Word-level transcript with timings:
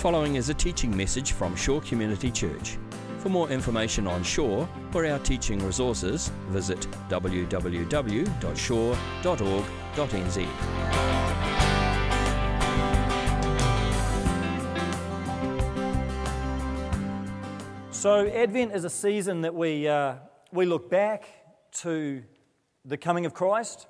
following 0.00 0.36
is 0.36 0.48
a 0.48 0.54
teaching 0.54 0.96
message 0.96 1.32
from 1.32 1.54
Shore 1.54 1.82
Community 1.82 2.30
Church. 2.30 2.78
For 3.18 3.28
more 3.28 3.50
information 3.50 4.06
on 4.06 4.22
Shore 4.22 4.66
or 4.94 5.04
our 5.04 5.18
teaching 5.18 5.58
resources, 5.58 6.32
visit 6.48 6.88
www.shore.org.nz. 7.10 7.54
So, 17.94 18.26
Advent 18.26 18.72
is 18.72 18.84
a 18.84 18.90
season 18.90 19.42
that 19.42 19.54
we, 19.54 19.86
uh, 19.86 20.14
we 20.50 20.64
look 20.64 20.88
back 20.88 21.24
to 21.82 22.22
the 22.86 22.96
coming 22.96 23.26
of 23.26 23.34
Christ, 23.34 23.86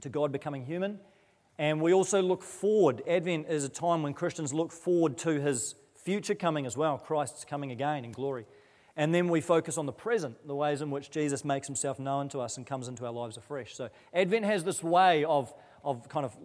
to 0.00 0.08
God 0.08 0.32
becoming 0.32 0.64
human, 0.64 0.98
and 1.58 1.80
we 1.80 1.92
also 1.92 2.20
look 2.20 2.42
forward. 2.42 3.02
Advent 3.06 3.46
is 3.48 3.64
a 3.64 3.68
time 3.68 4.02
when 4.02 4.12
Christians 4.12 4.52
look 4.52 4.72
forward 4.72 5.16
to 5.18 5.40
his 5.40 5.74
future 5.94 6.34
coming 6.34 6.66
as 6.66 6.76
well, 6.76 6.98
Christ's 6.98 7.44
coming 7.44 7.70
again 7.70 8.04
in 8.04 8.12
glory. 8.12 8.46
And 8.96 9.12
then 9.12 9.28
we 9.28 9.40
focus 9.40 9.76
on 9.76 9.86
the 9.86 9.92
present, 9.92 10.46
the 10.46 10.54
ways 10.54 10.80
in 10.80 10.90
which 10.90 11.10
Jesus 11.10 11.44
makes 11.44 11.66
himself 11.66 11.98
known 11.98 12.28
to 12.28 12.40
us 12.40 12.56
and 12.56 12.66
comes 12.66 12.86
into 12.86 13.04
our 13.04 13.12
lives 13.12 13.36
afresh. 13.36 13.74
So, 13.74 13.88
Advent 14.12 14.44
has 14.44 14.62
this 14.62 14.84
way 14.84 15.24
of, 15.24 15.52
of 15.82 16.08
kind 16.08 16.24
of 16.24 16.36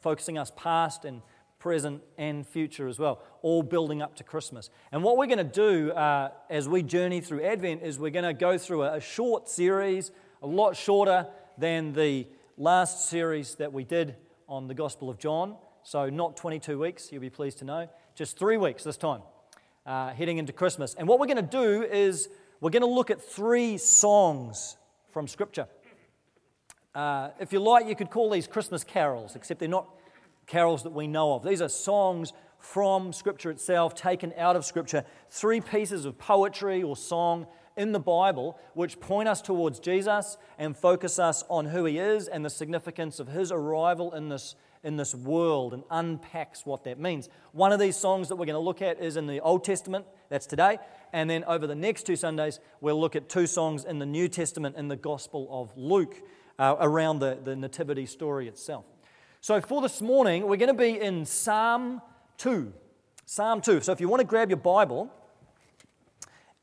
focusing 0.00 0.36
us 0.36 0.52
past 0.54 1.06
and 1.06 1.22
present, 1.58 2.02
and 2.16 2.46
future 2.46 2.86
as 2.86 2.98
well, 2.98 3.20
all 3.42 3.62
building 3.62 4.00
up 4.00 4.14
to 4.14 4.22
Christmas. 4.22 4.70
And 4.92 5.02
what 5.02 5.16
we're 5.16 5.26
going 5.26 5.38
to 5.38 5.44
do 5.44 5.90
uh, 5.90 6.30
as 6.48 6.68
we 6.68 6.82
journey 6.82 7.20
through 7.20 7.42
Advent 7.42 7.82
is 7.82 7.98
we're 7.98 8.10
going 8.10 8.24
to 8.24 8.32
go 8.32 8.58
through 8.58 8.84
a, 8.84 8.96
a 8.96 9.00
short 9.00 9.48
series, 9.48 10.12
a 10.40 10.46
lot 10.46 10.76
shorter 10.76 11.26
than 11.56 11.94
the 11.94 12.28
last 12.56 13.08
series 13.08 13.56
that 13.56 13.72
we 13.72 13.82
did 13.82 14.14
on 14.48 14.66
the 14.66 14.74
Gospel 14.74 15.10
of 15.10 15.18
John. 15.18 15.56
So, 15.82 16.08
not 16.08 16.36
22 16.36 16.78
weeks, 16.78 17.12
you'll 17.12 17.20
be 17.20 17.30
pleased 17.30 17.58
to 17.58 17.64
know, 17.64 17.88
just 18.14 18.38
three 18.38 18.56
weeks 18.56 18.82
this 18.82 18.96
time, 18.96 19.20
uh, 19.86 20.10
heading 20.10 20.38
into 20.38 20.52
Christmas. 20.52 20.94
And 20.94 21.06
what 21.06 21.20
we're 21.20 21.26
going 21.26 21.36
to 21.36 21.42
do 21.42 21.82
is 21.82 22.28
we're 22.60 22.70
going 22.70 22.82
to 22.82 22.88
look 22.88 23.10
at 23.10 23.22
three 23.22 23.78
songs 23.78 24.76
from 25.12 25.28
Scripture. 25.28 25.66
Uh, 26.94 27.30
if 27.38 27.52
you 27.52 27.60
like, 27.60 27.86
you 27.86 27.94
could 27.94 28.10
call 28.10 28.30
these 28.30 28.46
Christmas 28.46 28.82
carols, 28.84 29.36
except 29.36 29.60
they're 29.60 29.68
not 29.68 29.88
carols 30.46 30.82
that 30.82 30.92
we 30.92 31.06
know 31.06 31.34
of. 31.34 31.44
These 31.44 31.62
are 31.62 31.68
songs 31.68 32.32
from 32.58 33.12
Scripture 33.12 33.50
itself, 33.50 33.94
taken 33.94 34.32
out 34.36 34.56
of 34.56 34.64
Scripture, 34.64 35.04
three 35.30 35.60
pieces 35.60 36.04
of 36.04 36.18
poetry 36.18 36.82
or 36.82 36.96
song 36.96 37.46
in 37.78 37.92
the 37.92 38.00
Bible 38.00 38.58
which 38.74 39.00
point 39.00 39.28
us 39.28 39.40
towards 39.40 39.78
Jesus 39.78 40.36
and 40.58 40.76
focus 40.76 41.18
us 41.18 41.44
on 41.48 41.66
who 41.66 41.84
he 41.84 41.98
is 41.98 42.28
and 42.28 42.44
the 42.44 42.50
significance 42.50 43.20
of 43.20 43.28
his 43.28 43.50
arrival 43.50 44.12
in 44.12 44.28
this, 44.28 44.56
in 44.82 44.96
this 44.96 45.14
world 45.14 45.72
and 45.72 45.84
unpacks 45.90 46.66
what 46.66 46.84
that 46.84 46.98
means. 46.98 47.28
One 47.52 47.72
of 47.72 47.80
these 47.80 47.96
songs 47.96 48.28
that 48.28 48.36
we're 48.36 48.46
going 48.46 48.54
to 48.54 48.58
look 48.58 48.82
at 48.82 49.00
is 49.00 49.16
in 49.16 49.26
the 49.26 49.40
Old 49.40 49.64
Testament, 49.64 50.04
that's 50.28 50.46
today, 50.46 50.78
and 51.12 51.30
then 51.30 51.44
over 51.44 51.66
the 51.66 51.74
next 51.74 52.02
two 52.02 52.16
Sundays, 52.16 52.60
we'll 52.80 53.00
look 53.00 53.16
at 53.16 53.28
two 53.28 53.46
songs 53.46 53.84
in 53.84 53.98
the 53.98 54.06
New 54.06 54.28
Testament 54.28 54.76
in 54.76 54.88
the 54.88 54.96
Gospel 54.96 55.48
of 55.50 55.72
Luke 55.76 56.20
uh, 56.58 56.76
around 56.80 57.20
the, 57.20 57.38
the 57.42 57.56
Nativity 57.56 58.04
story 58.04 58.48
itself. 58.48 58.84
So, 59.40 59.60
for 59.60 59.80
this 59.80 60.02
morning, 60.02 60.48
we're 60.48 60.56
going 60.56 60.66
to 60.66 60.74
be 60.74 61.00
in 61.00 61.24
Psalm 61.24 62.02
2. 62.38 62.72
Psalm 63.24 63.60
2. 63.60 63.80
So, 63.80 63.92
if 63.92 64.00
you 64.00 64.08
want 64.08 64.20
to 64.20 64.26
grab 64.26 64.50
your 64.50 64.56
Bible 64.56 65.12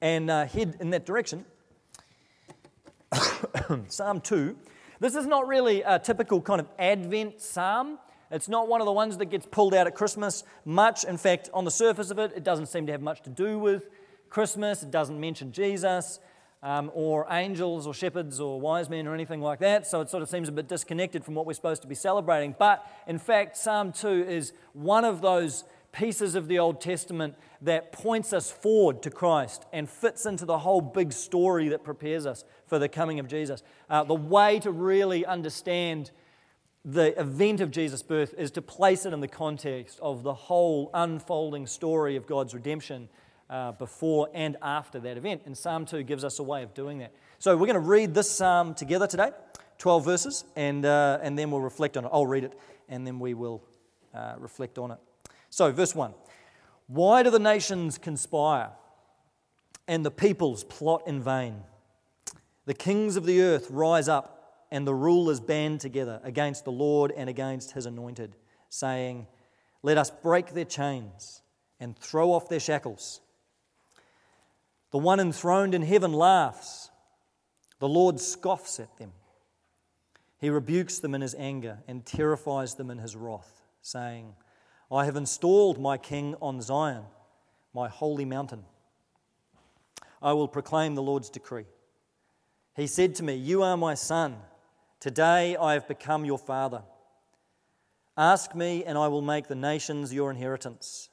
and 0.05 0.29
uh, 0.29 0.45
head 0.45 0.77
in 0.79 0.91
that 0.91 1.03
direction, 1.03 1.43
Psalm 3.87 4.21
2. 4.21 4.55
This 4.99 5.15
is 5.15 5.25
not 5.25 5.47
really 5.47 5.81
a 5.81 5.97
typical 5.97 6.41
kind 6.41 6.61
of 6.61 6.67
Advent 6.77 7.41
psalm. 7.41 7.97
It's 8.29 8.47
not 8.47 8.67
one 8.67 8.81
of 8.81 8.85
the 8.85 8.91
ones 8.91 9.17
that 9.17 9.25
gets 9.25 9.47
pulled 9.47 9.73
out 9.73 9.87
at 9.87 9.95
Christmas 9.95 10.43
much. 10.63 11.05
In 11.05 11.17
fact, 11.17 11.49
on 11.55 11.65
the 11.65 11.71
surface 11.71 12.11
of 12.11 12.19
it, 12.19 12.33
it 12.35 12.43
doesn't 12.43 12.67
seem 12.67 12.85
to 12.85 12.91
have 12.91 13.01
much 13.01 13.23
to 13.23 13.31
do 13.31 13.57
with 13.57 13.89
Christmas. 14.29 14.83
It 14.83 14.91
doesn't 14.91 15.19
mention 15.19 15.51
Jesus 15.51 16.19
um, 16.61 16.91
or 16.93 17.25
angels 17.31 17.87
or 17.87 17.93
shepherds 17.95 18.39
or 18.39 18.61
wise 18.61 18.91
men 18.91 19.07
or 19.07 19.15
anything 19.15 19.41
like 19.41 19.57
that. 19.61 19.87
So 19.87 20.01
it 20.01 20.11
sort 20.11 20.21
of 20.21 20.29
seems 20.29 20.47
a 20.47 20.51
bit 20.51 20.67
disconnected 20.67 21.25
from 21.25 21.33
what 21.33 21.47
we're 21.47 21.53
supposed 21.53 21.81
to 21.81 21.87
be 21.87 21.95
celebrating. 21.95 22.53
But 22.59 22.87
in 23.07 23.17
fact, 23.17 23.57
Psalm 23.57 23.91
2 23.91 24.25
is 24.29 24.53
one 24.73 25.03
of 25.03 25.21
those 25.21 25.63
pieces 25.95 26.35
of 26.35 26.47
the 26.47 26.59
Old 26.59 26.81
Testament 26.81 27.35
that 27.61 27.91
points 27.91 28.33
us 28.33 28.51
forward 28.51 29.01
to 29.03 29.09
Christ 29.09 29.65
and 29.71 29.89
fits 29.89 30.25
into 30.25 30.45
the 30.45 30.59
whole 30.59 30.81
big 30.81 31.13
story 31.13 31.69
that 31.69 31.83
prepares 31.83 32.25
us 32.25 32.43
for 32.67 32.77
the 32.77 32.89
coming 32.89 33.19
of 33.19 33.27
Jesus. 33.27 33.63
Uh, 33.89 34.03
the 34.03 34.13
way 34.13 34.59
to 34.59 34.71
really 34.71 35.25
understand 35.25 36.11
the 36.83 37.19
event 37.19 37.61
of 37.61 37.71
Jesus' 37.71 38.03
birth 38.03 38.33
is 38.37 38.51
to 38.51 38.61
place 38.61 39.05
it 39.05 39.13
in 39.13 39.21
the 39.21 39.27
context 39.27 39.99
of 40.01 40.21
the 40.21 40.33
whole 40.33 40.91
unfolding 40.93 41.65
story 41.65 42.17
of 42.17 42.27
God's 42.27 42.53
redemption 42.53 43.07
uh, 43.49 43.71
before 43.71 44.29
and 44.33 44.57
after 44.61 44.99
that 44.99 45.17
event. 45.17 45.43
And 45.45 45.57
Psalm 45.57 45.85
2 45.85 46.03
gives 46.03 46.23
us 46.23 46.39
a 46.39 46.43
way 46.43 46.61
of 46.61 46.73
doing 46.73 46.99
that. 46.99 47.13
So 47.39 47.55
we're 47.55 47.67
going 47.67 47.75
to 47.75 47.79
read 47.79 48.13
this 48.13 48.29
psalm 48.29 48.75
together 48.75 49.07
today, 49.07 49.31
12 49.77 50.03
verses, 50.03 50.43
and, 50.55 50.85
uh, 50.85 51.19
and 51.21 51.39
then 51.39 51.51
we'll 51.51 51.61
reflect 51.61 51.95
on 51.95 52.05
it. 52.05 52.09
I'll 52.11 52.27
read 52.27 52.43
it, 52.43 52.53
and 52.89 53.07
then 53.07 53.17
we 53.19 53.33
will 53.33 53.63
uh, 54.13 54.35
reflect 54.37 54.77
on 54.77 54.91
it. 54.91 54.97
So, 55.49 55.71
verse 55.71 55.95
1 55.95 56.13
Why 56.87 57.23
do 57.23 57.29
the 57.29 57.39
nations 57.39 57.97
conspire 57.97 58.71
and 59.87 60.05
the 60.05 60.11
peoples 60.11 60.63
plot 60.63 61.03
in 61.07 61.21
vain? 61.21 61.63
The 62.65 62.73
kings 62.73 63.15
of 63.15 63.25
the 63.25 63.41
earth 63.41 63.69
rise 63.69 64.07
up, 64.07 64.65
and 64.71 64.85
the 64.85 64.95
rulers 64.95 65.39
band 65.39 65.79
together 65.79 66.19
against 66.23 66.65
the 66.65 66.71
Lord 66.71 67.13
and 67.15 67.29
against 67.29 67.71
his 67.71 67.85
anointed, 67.85 68.35
saying, 68.69 69.27
Let 69.83 69.97
us 69.97 70.09
break 70.09 70.53
their 70.53 70.65
chains 70.65 71.41
and 71.79 71.97
throw 71.97 72.31
off 72.31 72.49
their 72.49 72.59
shackles. 72.59 73.21
The 74.91 74.97
one 74.97 75.19
enthroned 75.19 75.75
in 75.75 75.83
heaven 75.83 76.13
laughs. 76.13 76.89
The 77.79 77.87
Lord 77.87 78.19
scoffs 78.19 78.79
at 78.79 78.97
them. 78.97 79.11
He 80.39 80.49
rebukes 80.49 80.99
them 80.99 81.13
in 81.13 81.21
his 81.21 81.35
anger 81.35 81.79
and 81.87 82.05
terrifies 82.05 82.75
them 82.75 82.89
in 82.89 82.97
his 82.97 83.15
wrath, 83.15 83.61
saying, 83.81 84.33
I 84.95 85.03
have 85.03 85.17
installed 85.17 85.77
my 85.77 85.97
king 85.97 86.35
on 86.41 86.61
Zion, 86.61 87.03
my 87.73 87.89
holy 87.89 88.23
mountain. 88.23 88.63
I 90.21 90.31
will 90.31 90.47
proclaim 90.47 90.95
the 90.95 91.03
Lord's 91.03 91.29
decree. 91.29 91.65
He 92.77 92.87
said 92.87 93.13
to 93.15 93.23
me, 93.23 93.35
You 93.35 93.61
are 93.61 93.75
my 93.75 93.93
son. 93.93 94.37
Today 95.01 95.57
I 95.57 95.73
have 95.73 95.85
become 95.89 96.23
your 96.23 96.37
father. 96.37 96.83
Ask 98.15 98.55
me, 98.55 98.85
and 98.85 98.97
I 98.97 99.09
will 99.09 99.21
make 99.21 99.49
the 99.49 99.55
nations 99.55 100.13
your 100.13 100.31
inheritance, 100.31 101.09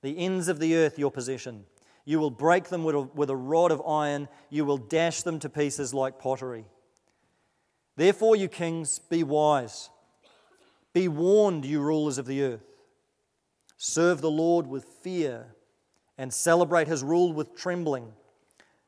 the 0.00 0.16
ends 0.16 0.48
of 0.48 0.58
the 0.58 0.74
earth 0.76 0.98
your 0.98 1.10
possession. 1.10 1.66
You 2.06 2.20
will 2.20 2.30
break 2.30 2.70
them 2.70 2.82
with 2.82 2.94
a, 2.94 3.00
with 3.02 3.28
a 3.28 3.36
rod 3.36 3.72
of 3.72 3.86
iron. 3.86 4.28
You 4.48 4.64
will 4.64 4.78
dash 4.78 5.20
them 5.20 5.38
to 5.40 5.50
pieces 5.50 5.92
like 5.92 6.18
pottery. 6.18 6.64
Therefore, 7.94 8.36
you 8.36 8.48
kings, 8.48 8.98
be 8.98 9.22
wise. 9.22 9.90
Be 10.94 11.08
warned, 11.08 11.66
you 11.66 11.82
rulers 11.82 12.16
of 12.16 12.24
the 12.24 12.42
earth. 12.42 12.67
Serve 13.78 14.20
the 14.20 14.30
Lord 14.30 14.66
with 14.66 14.84
fear 14.84 15.54
and 16.18 16.34
celebrate 16.34 16.88
his 16.88 17.04
rule 17.04 17.32
with 17.32 17.56
trembling. 17.56 18.12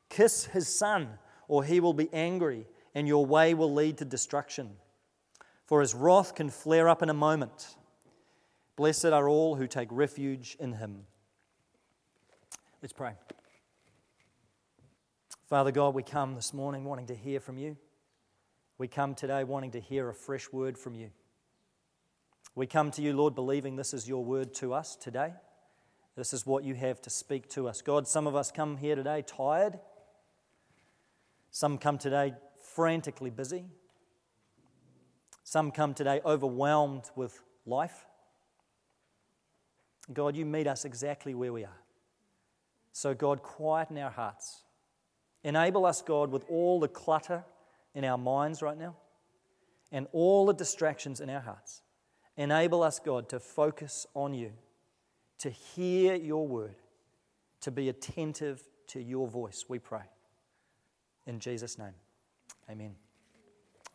Kiss 0.09 0.45
his 0.45 0.67
son, 0.67 1.17
or 1.47 1.63
he 1.63 1.79
will 1.79 1.93
be 1.93 2.09
angry, 2.11 2.67
and 2.93 3.07
your 3.07 3.25
way 3.25 3.53
will 3.53 3.73
lead 3.73 3.97
to 3.97 4.05
destruction. 4.05 4.71
For 5.65 5.79
his 5.79 5.95
wrath 5.95 6.35
can 6.35 6.49
flare 6.49 6.89
up 6.89 7.01
in 7.01 7.09
a 7.09 7.13
moment. 7.13 7.77
Blessed 8.75 9.05
are 9.05 9.29
all 9.29 9.55
who 9.55 9.65
take 9.65 9.87
refuge 9.91 10.57
in 10.59 10.73
him. 10.73 11.05
Let's 12.81 12.93
pray. 12.93 13.13
Father 15.47 15.71
God, 15.71 15.95
we 15.95 16.03
come 16.03 16.35
this 16.35 16.53
morning 16.53 16.83
wanting 16.83 17.07
to 17.07 17.15
hear 17.15 17.39
from 17.39 17.57
you. 17.57 17.77
We 18.77 18.89
come 18.89 19.15
today 19.15 19.45
wanting 19.45 19.71
to 19.71 19.79
hear 19.79 20.09
a 20.09 20.13
fresh 20.13 20.51
word 20.51 20.77
from 20.77 20.95
you. 20.95 21.11
We 22.55 22.67
come 22.67 22.91
to 22.91 23.01
you, 23.01 23.13
Lord, 23.13 23.33
believing 23.33 23.75
this 23.75 23.93
is 23.93 24.07
your 24.07 24.23
word 24.23 24.53
to 24.55 24.73
us 24.73 24.95
today. 24.95 25.33
This 26.17 26.33
is 26.33 26.45
what 26.45 26.63
you 26.63 26.75
have 26.75 27.01
to 27.03 27.09
speak 27.09 27.47
to 27.49 27.67
us. 27.67 27.81
God, 27.81 28.07
some 28.07 28.27
of 28.27 28.35
us 28.35 28.51
come 28.51 28.77
here 28.77 28.95
today 28.95 29.23
tired. 29.25 29.79
Some 31.49 31.77
come 31.77 31.97
today 31.97 32.33
frantically 32.73 33.29
busy. 33.29 33.65
Some 35.43 35.71
come 35.71 35.93
today 35.93 36.21
overwhelmed 36.25 37.09
with 37.15 37.39
life. 37.65 38.05
God, 40.11 40.35
you 40.35 40.45
meet 40.45 40.67
us 40.67 40.83
exactly 40.83 41.33
where 41.33 41.53
we 41.53 41.63
are. 41.63 41.81
So, 42.91 43.13
God, 43.13 43.41
quieten 43.41 43.97
our 43.97 44.11
hearts. 44.11 44.63
Enable 45.43 45.85
us, 45.85 46.01
God, 46.01 46.31
with 46.31 46.45
all 46.49 46.79
the 46.79 46.87
clutter 46.87 47.45
in 47.95 48.03
our 48.03 48.17
minds 48.17 48.61
right 48.61 48.77
now 48.77 48.95
and 49.91 50.07
all 50.11 50.45
the 50.45 50.53
distractions 50.53 51.21
in 51.21 51.29
our 51.29 51.39
hearts. 51.39 51.81
Enable 52.41 52.81
us, 52.81 52.97
God, 52.97 53.29
to 53.29 53.39
focus 53.39 54.07
on 54.15 54.33
you, 54.33 54.51
to 55.37 55.51
hear 55.51 56.15
your 56.15 56.47
word, 56.47 56.73
to 57.61 57.69
be 57.69 57.87
attentive 57.87 58.63
to 58.87 58.99
your 58.99 59.27
voice, 59.27 59.65
we 59.67 59.77
pray. 59.77 60.01
In 61.27 61.39
Jesus' 61.39 61.77
name, 61.77 61.93
amen. 62.67 62.95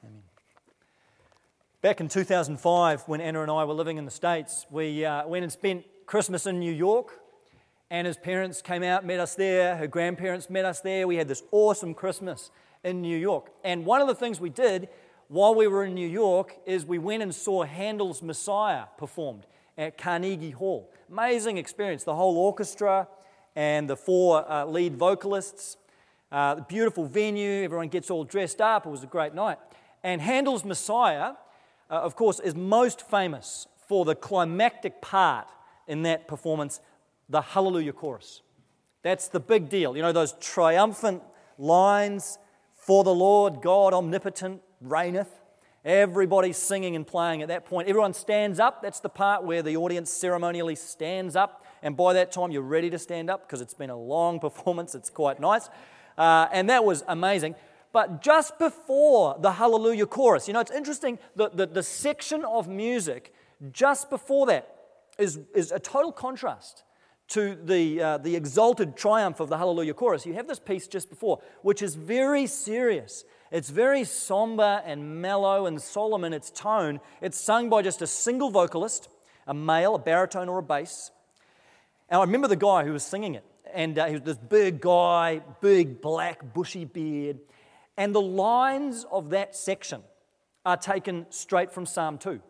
Amen. 0.04 0.22
Back 1.82 2.00
in 2.00 2.08
2005, 2.08 3.02
when 3.08 3.20
Anna 3.20 3.43
and 3.43 3.50
I 3.50 3.64
were 3.64 3.75
living 3.75 3.96
in 3.96 4.04
the 4.04 4.12
States, 4.12 4.64
we 4.70 5.04
uh, 5.04 5.26
went 5.26 5.43
and 5.43 5.50
spent 5.50 5.84
Christmas 6.06 6.46
in 6.46 6.60
New 6.60 6.72
York, 6.72 7.19
Anna's 7.90 8.16
parents 8.16 8.62
came 8.62 8.84
out, 8.84 9.04
met 9.04 9.19
us 9.19 9.34
there. 9.34 9.76
Her 9.76 9.88
grandparents 9.88 10.48
met 10.48 10.64
us 10.64 10.81
there. 10.81 11.08
We 11.08 11.16
had 11.16 11.26
this 11.26 11.43
awesome 11.50 11.94
Christmas 11.94 12.52
in 12.84 13.00
New 13.00 13.16
York. 13.16 13.50
And 13.64 13.84
one 13.84 14.00
of 14.00 14.06
the 14.06 14.14
things 14.14 14.40
we 14.40 14.50
did 14.50 14.88
while 15.28 15.55
we 15.55 15.67
were 15.67 15.84
in 15.84 15.94
New 15.94 16.08
York 16.08 16.56
is 16.67 16.84
we 16.84 16.99
went 16.99 17.23
and 17.23 17.34
saw 17.34 17.64
Handel's 17.64 18.23
Messiah 18.23 18.84
performed 18.96 19.46
at 19.76 19.99
Carnegie 19.99 20.52
Hall. 20.52 20.90
Amazing 21.11 21.58
experience. 21.58 22.05
The 22.05 22.14
whole 22.14 22.37
orchestra 22.38 23.08
and 23.56 23.90
the 23.90 23.96
four 23.96 24.50
uh, 24.50 24.64
lead 24.67 24.96
vocalists. 24.96 25.76
Uh, 26.31 26.56
beautiful 26.61 27.06
venue. 27.06 27.64
Everyone 27.64 27.88
gets 27.88 28.11
all 28.11 28.25
dressed 28.25 28.61
up. 28.61 28.87
It 28.87 28.90
was 28.90 29.02
a 29.02 29.08
great 29.08 29.34
night. 29.34 29.58
And 30.02 30.20
Handel's 30.20 30.64
Messiah, 30.64 31.32
uh, 31.90 31.94
of 31.94 32.14
course, 32.14 32.38
is 32.38 32.55
most 32.55 33.08
famous 33.08 33.67
for 33.88 34.05
the 34.05 34.14
climactic 34.14 35.00
part 35.00 35.49
in 35.88 36.02
that 36.02 36.29
performance, 36.29 36.81
the 37.29 37.40
Hallelujah 37.40 37.93
chorus. 37.93 38.43
That's 39.02 39.29
the 39.29 39.40
big 39.40 39.69
deal. 39.69 39.96
You 39.96 40.02
know, 40.02 40.12
those 40.12 40.34
triumphant 40.40 41.22
lines 41.58 42.38
for 42.75 43.05
the 43.05 43.14
Lord 43.14 43.62
God 43.62 43.94
omnipotent 43.94 44.62
reigneth. 44.81 45.31
Everybody's 45.84 46.56
singing 46.56 46.96
and 46.96 47.06
playing 47.06 47.43
at 47.43 47.49
that 47.49 47.64
point. 47.64 47.88
Everyone 47.88 48.12
stands 48.12 48.58
up. 48.58 48.82
That's 48.82 49.00
the 49.00 49.08
part 49.08 49.44
where 49.44 49.62
the 49.62 49.76
audience 49.76 50.11
ceremonially 50.11 50.75
stands 50.75 51.37
up. 51.37 51.64
And 51.82 51.96
by 51.96 52.14
that 52.14 52.32
time, 52.32 52.50
you're 52.50 52.62
ready 52.62 52.90
to 52.90 52.99
stand 52.99 53.31
up 53.31 53.46
because 53.46 53.61
it's 53.61 53.75
been 53.75 53.90
a 53.90 53.96
long 53.96 54.40
performance. 54.46 54.94
It's 54.94 55.11
quite 55.11 55.38
nice. 55.38 55.69
Uh, 56.19 56.49
and 56.52 56.69
that 56.70 56.84
was 56.84 57.05
amazing. 57.06 57.55
But 57.93 58.20
just 58.20 58.58
before 58.58 59.37
the 59.40 59.52
Hallelujah 59.52 60.06
chorus, 60.06 60.49
you 60.49 60.55
know, 60.55 60.61
it's 60.61 60.70
interesting, 60.70 61.19
the, 61.34 61.50
the, 61.50 61.67
the 61.67 61.82
section 61.82 62.44
of 62.44 62.69
music 62.69 63.32
just 63.72 64.11
before 64.11 64.46
that 64.46 64.75
is, 65.19 65.38
is 65.55 65.72
a 65.72 65.79
total 65.79 66.12
contrast 66.12 66.84
to 67.29 67.56
the, 67.64 68.02
uh, 68.02 68.19
the 68.19 68.37
exalted 68.37 68.96
triumph 68.96 69.40
of 69.40 69.49
the 69.49 69.56
Hallelujah 69.56 69.94
chorus. 69.94 70.26
You 70.26 70.34
have 70.34 70.46
this 70.46 70.58
piece 70.58 70.87
just 70.87 71.11
before, 71.11 71.40
which 71.62 71.82
is 71.82 71.94
very 71.94 72.46
serious. 72.46 73.25
It's 73.50 73.70
very 73.70 74.04
somber 74.04 74.82
and 74.84 75.22
mellow 75.22 75.66
and 75.66 75.81
solemn 75.81 76.25
in 76.25 76.32
its 76.32 76.50
tone. 76.50 77.00
It's 77.20 77.38
sung 77.38 77.70
by 77.70 77.82
just 77.82 78.02
a 78.02 78.06
single 78.06 78.50
vocalist, 78.50 79.08
a 79.46 79.54
male, 79.54 79.94
a 79.94 79.98
baritone, 79.98 80.48
or 80.48 80.58
a 80.58 80.62
bass. 80.62 81.10
And 82.08 82.20
I 82.20 82.25
remember 82.25 82.48
the 82.48 82.56
guy 82.56 82.84
who 82.84 82.93
was 82.93 83.04
singing 83.04 83.34
it. 83.34 83.44
And 83.72 83.98
uh, 83.98 84.06
he 84.06 84.14
was 84.14 84.22
this 84.22 84.38
big 84.38 84.81
guy, 84.81 85.43
big 85.60 86.00
black 86.00 86.54
bushy 86.54 86.84
beard. 86.84 87.38
And 87.96 88.14
the 88.14 88.20
lines 88.20 89.04
of 89.10 89.31
that 89.31 89.54
section 89.56 90.02
are 90.64 90.76
taken 90.76 91.26
straight 91.31 91.72
from 91.72 91.87
Psalm 91.87 92.19
2. 92.19 92.40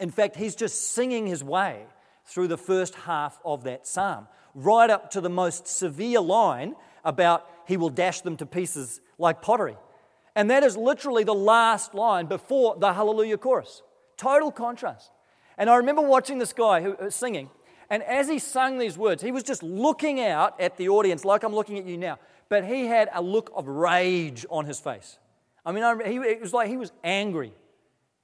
In 0.00 0.10
fact, 0.10 0.36
he's 0.36 0.56
just 0.56 0.92
singing 0.94 1.26
his 1.26 1.44
way 1.44 1.84
through 2.24 2.48
the 2.48 2.58
first 2.58 2.94
half 2.94 3.38
of 3.44 3.64
that 3.64 3.86
psalm, 3.86 4.26
right 4.54 4.90
up 4.90 5.10
to 5.10 5.20
the 5.20 5.30
most 5.30 5.66
severe 5.66 6.20
line 6.20 6.74
about 7.04 7.48
he 7.66 7.76
will 7.76 7.90
dash 7.90 8.20
them 8.20 8.36
to 8.36 8.46
pieces 8.46 9.00
like 9.18 9.42
pottery. 9.42 9.76
And 10.34 10.50
that 10.50 10.62
is 10.62 10.76
literally 10.76 11.24
the 11.24 11.34
last 11.34 11.94
line 11.94 12.26
before 12.26 12.76
the 12.78 12.92
Hallelujah 12.92 13.38
chorus. 13.38 13.82
Total 14.16 14.50
contrast. 14.50 15.10
And 15.58 15.68
I 15.68 15.76
remember 15.76 16.02
watching 16.02 16.38
this 16.38 16.52
guy 16.52 16.80
who 16.80 16.96
was 17.00 17.14
singing, 17.14 17.50
and 17.90 18.02
as 18.04 18.28
he 18.28 18.38
sung 18.38 18.78
these 18.78 18.96
words, 18.96 19.22
he 19.22 19.32
was 19.32 19.42
just 19.42 19.62
looking 19.62 20.20
out 20.20 20.58
at 20.58 20.78
the 20.78 20.88
audience 20.88 21.24
like 21.24 21.42
I'm 21.42 21.54
looking 21.54 21.78
at 21.78 21.84
you 21.84 21.98
now, 21.98 22.18
but 22.48 22.64
he 22.64 22.86
had 22.86 23.10
a 23.12 23.20
look 23.20 23.50
of 23.54 23.68
rage 23.68 24.46
on 24.48 24.64
his 24.64 24.80
face. 24.80 25.18
I 25.64 25.72
mean, 25.72 25.84
he, 26.06 26.16
it 26.16 26.40
was 26.40 26.54
like 26.54 26.68
he 26.68 26.78
was 26.78 26.92
angry. 27.04 27.52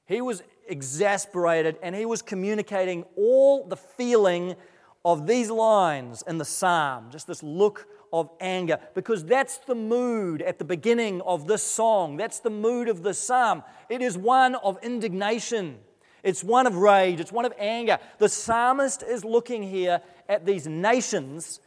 He 0.06 0.22
was 0.22 0.43
exasperated, 0.69 1.76
and 1.82 1.94
he 1.94 2.06
was 2.06 2.22
communicating 2.22 3.04
all 3.16 3.66
the 3.66 3.76
feeling 3.76 4.56
of 5.04 5.26
these 5.26 5.50
lines 5.50 6.25
in 6.26 6.38
the 6.38 6.44
psalm, 6.44 7.11
just 7.11 7.26
this 7.26 7.43
look 7.43 7.87
of 8.12 8.31
anger, 8.40 8.78
because 8.94 9.25
that's 9.25 9.58
the 9.58 9.75
mood 9.75 10.43
at 10.43 10.58
the 10.58 10.64
beginning 10.64 11.20
of 11.22 11.46
this 11.46 11.62
song. 11.62 12.16
That's 12.16 12.40
the 12.40 12.50
mood 12.50 12.88
of 12.88 13.02
the 13.02 13.14
psalm. 13.14 13.62
It 13.88 14.02
is 14.02 14.16
one 14.16 14.55
of 14.56 14.78
indignation, 14.82 15.78
it's 16.22 16.43
one 16.43 16.66
of 16.66 16.76
rage, 16.76 17.20
it's 17.20 17.32
one 17.32 17.44
of 17.44 17.52
anger. 17.58 17.99
The 18.19 18.28
psalmist 18.28 19.02
is 19.02 19.25
looking 19.25 19.62
here 19.62 20.00
at 20.28 20.44
these 20.44 20.66
nations 20.66 21.60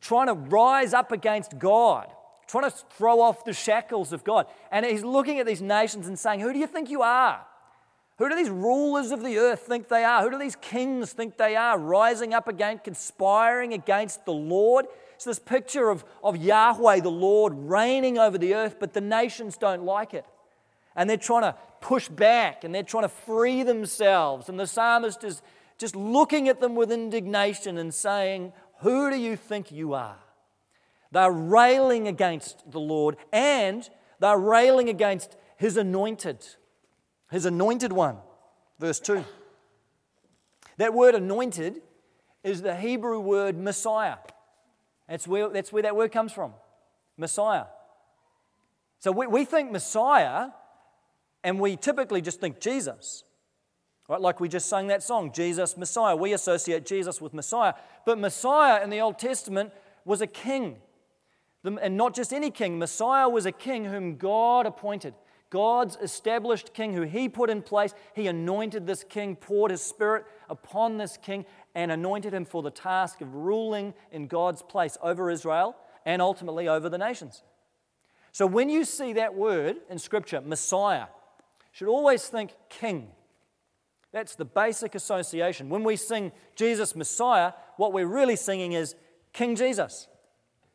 trying 0.00 0.26
to 0.26 0.34
rise 0.34 0.92
up 0.92 1.12
against 1.12 1.58
God, 1.58 2.12
trying 2.46 2.70
to 2.70 2.76
throw 2.96 3.20
off 3.20 3.44
the 3.44 3.54
shackles 3.54 4.12
of 4.12 4.22
God. 4.22 4.46
And 4.70 4.84
he's 4.84 5.02
looking 5.02 5.38
at 5.38 5.46
these 5.46 5.62
nations 5.62 6.06
and 6.06 6.18
saying, 6.18 6.40
Who 6.40 6.52
do 6.52 6.58
you 6.58 6.66
think 6.66 6.90
you 6.90 7.02
are? 7.02 7.44
Who 8.18 8.28
do 8.28 8.36
these 8.36 8.50
rulers 8.50 9.10
of 9.10 9.24
the 9.24 9.38
earth 9.38 9.60
think 9.60 9.88
they 9.88 10.04
are? 10.04 10.22
Who 10.22 10.30
do 10.30 10.38
these 10.38 10.56
kings 10.56 11.12
think 11.12 11.36
they 11.36 11.56
are, 11.56 11.78
rising 11.78 12.32
up 12.32 12.46
against, 12.46 12.84
conspiring 12.84 13.72
against 13.72 14.24
the 14.24 14.32
Lord? 14.32 14.86
It's 15.14 15.24
this 15.24 15.38
picture 15.38 15.90
of, 15.90 16.04
of 16.22 16.36
Yahweh, 16.36 17.00
the 17.00 17.10
Lord, 17.10 17.52
reigning 17.56 18.18
over 18.18 18.38
the 18.38 18.54
earth, 18.54 18.76
but 18.80 18.92
the 18.92 19.00
nations 19.00 19.56
don't 19.56 19.84
like 19.84 20.14
it. 20.14 20.26
And 20.96 21.08
they're 21.08 21.16
trying 21.16 21.42
to 21.42 21.56
push 21.80 22.08
back 22.08 22.64
and 22.64 22.74
they're 22.74 22.82
trying 22.82 23.04
to 23.04 23.08
free 23.08 23.62
themselves. 23.62 24.48
And 24.48 24.58
the 24.58 24.66
psalmist 24.66 25.24
is 25.24 25.42
just 25.78 25.96
looking 25.96 26.48
at 26.48 26.60
them 26.60 26.74
with 26.74 26.92
indignation 26.92 27.78
and 27.78 27.92
saying, 27.92 28.52
Who 28.80 29.10
do 29.10 29.16
you 29.16 29.36
think 29.36 29.72
you 29.72 29.94
are? 29.94 30.18
They're 31.10 31.30
railing 31.30 32.08
against 32.08 32.70
the 32.70 32.80
Lord 32.80 33.16
and 33.32 33.88
they're 34.18 34.38
railing 34.38 34.88
against 34.88 35.36
his 35.56 35.76
anointed, 35.76 36.44
his 37.30 37.46
anointed 37.46 37.92
one. 37.92 38.16
Verse 38.78 39.00
2. 39.00 39.24
That 40.76 40.92
word 40.92 41.14
anointed 41.14 41.82
is 42.42 42.62
the 42.62 42.74
Hebrew 42.76 43.20
word 43.20 43.56
Messiah. 43.56 44.16
That's 45.08 45.26
where, 45.28 45.48
that's 45.48 45.72
where 45.72 45.82
that 45.82 45.96
word 45.96 46.12
comes 46.12 46.32
from 46.32 46.54
Messiah. 47.16 47.64
So 49.00 49.12
we, 49.12 49.26
we 49.26 49.44
think 49.44 49.70
Messiah, 49.70 50.48
and 51.42 51.60
we 51.60 51.76
typically 51.76 52.22
just 52.22 52.40
think 52.40 52.58
Jesus. 52.58 53.24
Right? 54.08 54.20
Like 54.20 54.40
we 54.40 54.48
just 54.48 54.68
sang 54.68 54.88
that 54.88 55.02
song, 55.02 55.32
Jesus, 55.32 55.76
Messiah. 55.76 56.16
We 56.16 56.32
associate 56.32 56.86
Jesus 56.86 57.20
with 57.20 57.34
Messiah. 57.34 57.74
But 58.04 58.18
Messiah 58.18 58.82
in 58.82 58.90
the 58.90 59.00
Old 59.00 59.18
Testament 59.18 59.72
was 60.04 60.20
a 60.20 60.26
king. 60.26 60.76
And 61.64 61.96
not 61.96 62.14
just 62.14 62.32
any 62.32 62.50
king. 62.50 62.78
Messiah 62.78 63.28
was 63.28 63.46
a 63.46 63.52
king 63.52 63.86
whom 63.86 64.16
God 64.16 64.66
appointed. 64.66 65.14
God's 65.48 65.96
established 66.02 66.74
king 66.74 66.92
who 66.92 67.02
he 67.02 67.28
put 67.28 67.48
in 67.48 67.62
place. 67.62 67.94
He 68.14 68.26
anointed 68.26 68.86
this 68.86 69.04
king, 69.04 69.36
poured 69.36 69.70
his 69.70 69.80
spirit 69.80 70.26
upon 70.50 70.98
this 70.98 71.16
king, 71.16 71.46
and 71.74 71.90
anointed 71.90 72.32
him 72.32 72.44
for 72.44 72.62
the 72.62 72.70
task 72.70 73.20
of 73.20 73.34
ruling 73.34 73.94
in 74.12 74.26
God's 74.26 74.62
place 74.62 74.96
over 75.02 75.30
Israel 75.30 75.76
and 76.06 76.22
ultimately 76.22 76.68
over 76.68 76.88
the 76.88 76.98
nations. 76.98 77.42
So 78.32 78.46
when 78.46 78.68
you 78.68 78.84
see 78.84 79.12
that 79.14 79.34
word 79.34 79.76
in 79.88 79.98
Scripture, 79.98 80.40
Messiah, 80.40 81.06
should 81.72 81.88
always 81.88 82.26
think 82.26 82.52
king. 82.68 83.08
That's 84.12 84.36
the 84.36 84.44
basic 84.44 84.94
association. 84.94 85.68
When 85.68 85.82
we 85.82 85.96
sing 85.96 86.32
Jesus 86.54 86.94
Messiah, 86.94 87.52
what 87.76 87.92
we're 87.92 88.06
really 88.06 88.36
singing 88.36 88.72
is 88.72 88.94
King 89.32 89.56
Jesus, 89.56 90.08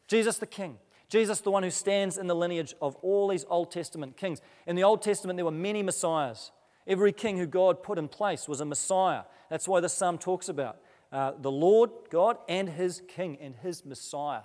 Jesus 0.07 0.37
the 0.37 0.47
King. 0.47 0.77
Jesus, 1.09 1.41
the 1.41 1.49
one 1.49 1.63
who 1.63 1.71
stands 1.71 2.17
in 2.17 2.27
the 2.27 2.35
lineage 2.35 2.75
of 2.81 2.95
all 2.97 3.27
these 3.27 3.43
Old 3.49 3.71
Testament 3.71 4.15
kings. 4.15 4.41
In 4.67 4.75
the 4.75 4.83
Old 4.83 5.01
Testament, 5.01 5.37
there 5.37 5.45
were 5.45 5.51
many 5.51 5.81
messiahs. 5.81 6.51
Every 6.85 7.11
king 7.11 7.37
who 7.37 7.47
God 7.47 7.81
put 7.81 7.97
in 7.97 8.07
place 8.07 8.47
was 8.47 8.61
a 8.61 8.65
messiah. 8.65 9.23
That's 9.49 9.67
why 9.67 9.79
the 9.79 9.89
psalm 9.89 10.19
talks 10.19 10.49
about 10.49 10.77
uh, 11.11 11.33
the 11.39 11.51
Lord 11.51 11.89
God 12.09 12.37
and 12.47 12.69
his 12.69 13.01
king 13.07 13.37
and 13.41 13.55
his 13.55 13.85
Messiah. 13.85 14.41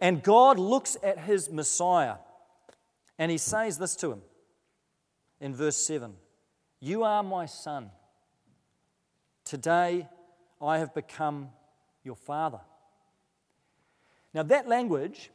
And 0.00 0.22
God 0.22 0.58
looks 0.58 0.96
at 1.02 1.18
his 1.20 1.50
Messiah 1.50 2.16
and 3.18 3.30
he 3.30 3.38
says 3.38 3.78
this 3.78 3.94
to 3.96 4.12
him 4.12 4.22
in 5.40 5.54
verse 5.54 5.76
7 5.76 6.14
You 6.80 7.04
are 7.04 7.22
my 7.22 7.46
son. 7.46 7.90
Today 9.44 10.08
I 10.60 10.78
have 10.78 10.94
become 10.94 11.50
your 12.02 12.16
father. 12.16 12.60
Now, 14.32 14.42
that 14.42 14.66
language 14.66 15.30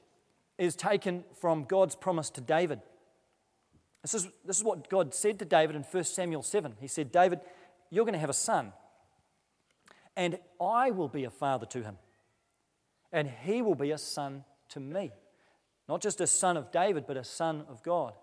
is 0.58 0.76
taken 0.76 1.24
from 1.40 1.64
God's 1.64 1.96
promise 1.96 2.30
to 2.32 2.42
David. 2.42 2.82
This 4.02 4.14
is, 4.14 4.28
this 4.46 4.58
is 4.58 4.64
what 4.64 4.90
God 4.90 5.14
said 5.14 5.40
to 5.40 5.46
David 5.46 5.76
in 5.76 5.84
1 5.84 6.04
Samuel 6.04 6.44
7. 6.44 6.76
He 6.82 6.88
said, 6.88 7.12
David, 7.12 7.40
you're 7.90 8.04
going 8.04 8.14
to 8.14 8.20
have 8.20 8.30
a 8.30 8.34
son 8.34 8.74
and 10.20 10.38
I 10.60 10.92
will 10.92 11.08
be 11.08 11.24
a 11.24 11.30
father 11.30 11.66
to 11.68 11.82
him, 11.82 11.98
and 13.14 13.26
he 13.26 13.62
will 13.62 13.74
be 13.74 13.92
a 13.92 13.98
son 13.98 14.44
to 14.68 14.82
me. 14.82 15.12
Not 15.88 16.02
just 16.02 16.20
a 16.20 16.28
son 16.28 16.58
of 16.58 16.74
David, 16.74 17.06
but 17.08 17.16
a 17.16 17.24
son 17.24 17.64
of 17.70 17.82
God. 17.84 18.14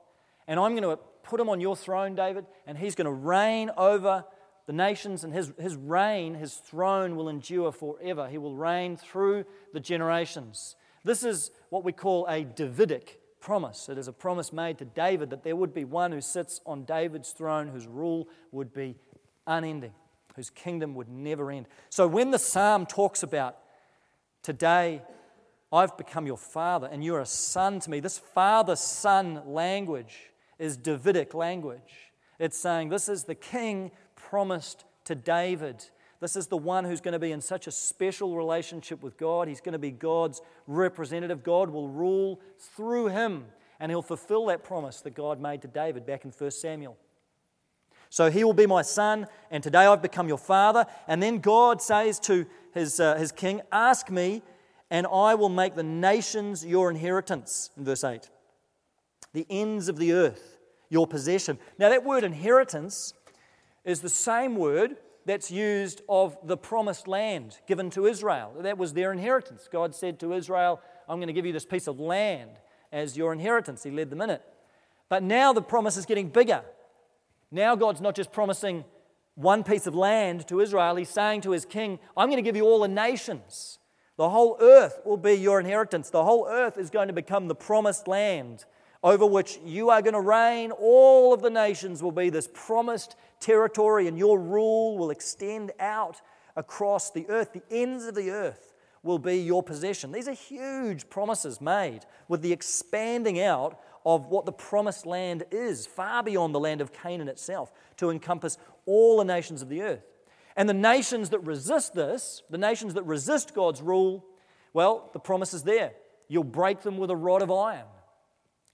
And 0.47 0.61
I'm 0.61 0.77
going 0.77 0.83
to 0.83 1.03
put 1.23 1.41
him 1.41 1.49
on 1.49 1.59
your 1.59 1.75
throne, 1.75 2.15
David, 2.15 2.45
and 2.67 2.77
he's 2.77 2.95
going 2.95 3.07
to 3.07 3.11
reign 3.11 3.71
over 3.79 4.27
the 4.67 4.75
nations, 4.75 5.25
and 5.25 5.33
his, 5.33 5.55
his 5.59 5.75
reign, 5.75 6.35
his 6.35 6.57
throne 6.57 7.17
will 7.17 7.31
endure 7.31 7.73
forever. 7.73 8.29
He 8.29 8.37
will 8.37 8.55
reign 8.55 8.99
through 8.99 9.47
the 9.73 9.81
generations. 9.81 10.77
This 11.03 11.25
is 11.25 11.51
what 11.71 11.83
we 11.83 11.93
call 11.93 12.27
a 12.29 12.45
Davidic 12.45 13.23
promise. 13.41 13.89
It 13.89 13.97
is 13.97 14.07
a 14.07 14.13
promise 14.13 14.53
made 14.53 14.77
to 14.79 14.85
David 14.85 15.31
that 15.31 15.45
there 15.45 15.57
would 15.57 15.73
be 15.73 15.85
one 15.87 16.13
who 16.13 16.21
sits 16.21 16.61
on 16.67 16.85
David's 16.85 17.31
throne 17.31 17.69
whose 17.69 17.87
rule 17.87 18.29
would 18.53 18.75
be 18.75 18.97
unending 19.47 19.93
whose 20.37 20.51
kingdom 20.51 20.95
would 20.95 21.09
never 21.09 21.51
end. 21.51 21.67
So 21.91 22.07
when 22.07 22.31
the 22.31 22.39
psalm 22.39 22.87
talks 22.87 23.23
about 23.23 23.57
today, 24.43 25.03
I've 25.73 25.97
become 25.97 26.27
your 26.27 26.37
father 26.37 26.89
and 26.91 27.03
you're 27.03 27.21
a 27.21 27.27
son 27.27 27.81
to 27.81 27.91
me, 27.91 28.01
this 28.01 28.19
father 28.19 28.77
son 28.77 29.43
language 29.47 30.31
is 30.59 30.77
Davidic 30.77 31.35
language. 31.35 32.13
It's 32.39 32.59
saying 32.59 32.91
this 32.91 33.09
is 33.09 33.25
the 33.25 33.35
king 33.35 33.91
promised 34.15 34.85
to 35.05 35.15
David. 35.15 35.85
This 36.21 36.37
is 36.37 36.47
the 36.47 36.57
one 36.57 36.85
who's 36.85 37.01
going 37.01 37.13
to 37.13 37.19
be 37.19 37.33
in 37.33 37.41
such 37.41 37.67
a 37.67 37.71
special 37.71 38.37
relationship 38.37 39.03
with 39.03 39.17
God. 39.17 39.49
He's 39.49 39.61
going 39.61 39.75
to 39.75 39.79
be 39.79 39.91
God's 39.91 40.41
representative. 40.67 41.43
God 41.43 41.71
will 41.71 41.89
rule 41.89 42.41
through 42.59 43.09
him, 43.09 43.45
and 43.79 43.93
he'll 43.93 44.03
fulfill 44.03 44.47
that 44.47 44.65
promise 44.65 45.03
that 45.03 45.15
God 45.15 45.41
made 45.41 45.61
to 45.63 45.69
David 45.69 46.07
back 46.07 46.25
in 46.25 46.31
1 46.31 46.51
Samuel. 46.51 46.97
So 48.17 48.31
he 48.31 48.45
will 48.45 48.55
be 48.55 48.65
my 48.65 48.81
son, 48.81 49.27
and 49.51 49.63
today 49.63 49.85
I've 49.85 50.01
become 50.01 50.27
your 50.27 50.39
father. 50.39 50.87
And 51.07 51.23
then 51.23 51.39
God 51.39 51.83
says 51.83 52.19
to 52.21 52.47
his, 52.73 52.99
uh, 52.99 53.17
his 53.17 53.31
king, 53.31 53.61
Ask 53.71 54.09
me, 54.09 54.41
and 54.91 55.07
I 55.07 55.35
will 55.35 55.51
make 55.51 55.75
the 55.75 55.83
nations 55.83 56.65
your 56.65 56.89
inheritance, 56.89 57.69
in 57.77 57.85
verse 57.85 58.03
8. 58.03 58.31
The 59.35 59.47
ends 59.51 59.91
of 59.91 59.99
the 59.99 60.13
earth, 60.15 60.57
your 60.89 61.07
possession. 61.07 61.59
Now, 61.79 61.91
that 61.91 62.05
word 62.05 62.25
inheritance 62.25 63.13
is 63.85 64.01
the 64.01 64.09
same 64.09 64.57
word 64.57 64.97
that's 65.27 65.51
used 65.51 66.01
of 66.09 66.39
the 66.43 66.57
promised 66.57 67.07
land 67.07 67.59
given 67.67 67.91
to 67.91 68.07
Israel. 68.07 68.55
That 68.61 68.79
was 68.79 68.95
their 68.95 69.13
inheritance. 69.13 69.69
God 69.71 69.95
said 69.95 70.19
to 70.21 70.33
Israel, 70.33 70.81
I'm 71.07 71.19
going 71.19 71.27
to 71.27 71.35
give 71.35 71.45
you 71.45 71.53
this 71.53 71.67
piece 71.67 71.87
of 71.87 72.01
land 72.01 72.53
as 72.91 73.15
your 73.15 73.35
inheritance. 73.35 73.83
He 73.83 73.91
led 73.91 74.09
them 74.09 74.23
in 74.23 74.31
it. 74.31 74.43
But 75.11 75.23
now 75.23 75.53
the 75.53 75.61
promise 75.61 75.99
is 75.99 76.07
getting 76.07 76.31
bigger. 76.31 76.65
Now 77.51 77.77
God's 77.77 78.01
not 78.01 78.17
just 78.17 78.33
promising 78.33 78.85
one 79.35 79.63
piece 79.63 79.87
of 79.87 79.95
land 79.95 80.49
to 80.49 80.61
Israel, 80.61 80.97
He's 80.97 81.11
saying 81.11 81.43
to 81.43 81.51
His 81.53 81.65
king, 81.65 81.99
I'm 82.17 82.29
going 82.29 82.43
to 82.43 82.43
give 82.43 82.57
you 82.57 82.65
all 82.65 82.81
the 82.81 82.89
nations. 82.89 83.79
The 84.17 84.31
whole 84.31 84.57
earth 84.61 85.01
will 85.05 85.19
be 85.19 85.35
your 85.35 85.61
inheritance. 85.61 86.09
The 86.09 86.25
whole 86.25 86.47
earth 86.49 86.79
is 86.79 86.89
going 86.89 87.09
to 87.09 87.15
become 87.15 87.49
the 87.49 87.55
promised 87.55 88.09
land 88.09 88.65
over 89.03 89.27
which 89.27 89.59
you 89.65 89.91
are 89.91 90.01
going 90.01 90.15
to 90.15 90.21
reign. 90.21 90.71
All 90.73 91.35
of 91.35 91.43
the 91.43 91.51
nations 91.51 92.03
will 92.03 92.13
be 92.13 92.31
this 92.31 92.49
promised 92.53 93.15
territory, 93.41 94.09
and 94.09 94.19
your 94.19 94.41
rule 94.41 94.97
will 94.97 95.11
extend 95.11 95.73
out 95.79 96.23
across 96.57 97.11
the 97.11 97.29
earth. 97.29 97.53
The 97.53 97.63
ends 97.71 98.07
of 98.07 98.15
the 98.15 98.31
earth 98.31 98.73
will 99.03 99.19
be 99.19 99.37
your 99.37 99.63
possession. 99.63 100.13
These 100.13 100.29
are 100.29 100.33
huge 100.33 101.09
promises 101.09 101.61
made 101.61 102.01
with 102.27 102.43
the 102.43 102.53
expanding 102.53 103.41
out 103.41 103.79
of 104.07 104.29
what 104.29 104.47
the 104.47 104.53
promised 104.53 105.05
land 105.05 105.43
is, 105.51 105.85
far 105.85 106.23
beyond 106.23 106.55
the 106.55 106.61
land 106.61 106.81
of 106.81 106.93
Canaan 106.93 107.27
itself, 107.27 107.73
to 107.97 108.09
encompass 108.09 108.57
all 108.87 109.19
the 109.19 109.25
nations 109.25 109.63
of 109.63 109.69
the 109.69 109.83
earth. 109.83 110.07
And 110.57 110.69
the 110.69 110.75
nations 110.75 111.31
that 111.31 111.41
resist 111.41 111.93
this, 111.93 112.45
the 112.49 112.57
nations 112.57 112.95
that 112.95 113.03
resist 113.03 113.53
God's 113.53 113.83
rule, 113.83 114.25
well, 114.73 115.11
the 115.13 115.19
promise 115.19 115.53
is 115.53 115.65
there. 115.65 115.91
You'll 116.29 116.45
break 116.45 116.83
them 116.83 116.99
with 116.99 117.11
a 117.11 117.17
rod 117.17 117.43
of 117.43 117.51
iron, 117.51 117.89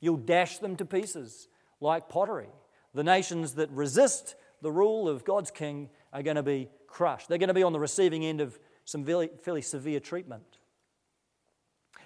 you'll 0.01 0.19
dash 0.19 0.59
them 0.59 0.77
to 0.77 0.85
pieces 0.85 1.49
like 1.81 2.11
pottery. 2.11 2.51
The 2.95 3.03
nations 3.03 3.55
that 3.55 3.71
resist 3.71 4.37
the 4.61 4.71
rule 4.71 5.09
of 5.09 5.25
God's 5.25 5.51
king 5.51 5.89
are 6.13 6.23
going 6.23 6.37
to 6.37 6.43
be 6.43 6.69
crushed. 6.87 7.29
They're 7.29 7.39
going 7.39 7.49
to 7.49 7.55
be 7.55 7.63
on 7.63 7.73
the 7.73 7.81
receiving 7.81 8.23
end 8.23 8.43
of 8.43 8.59
some 8.85 9.03
fairly, 9.03 9.31
fairly 9.43 9.63
severe 9.63 9.99
treatment. 9.99 10.59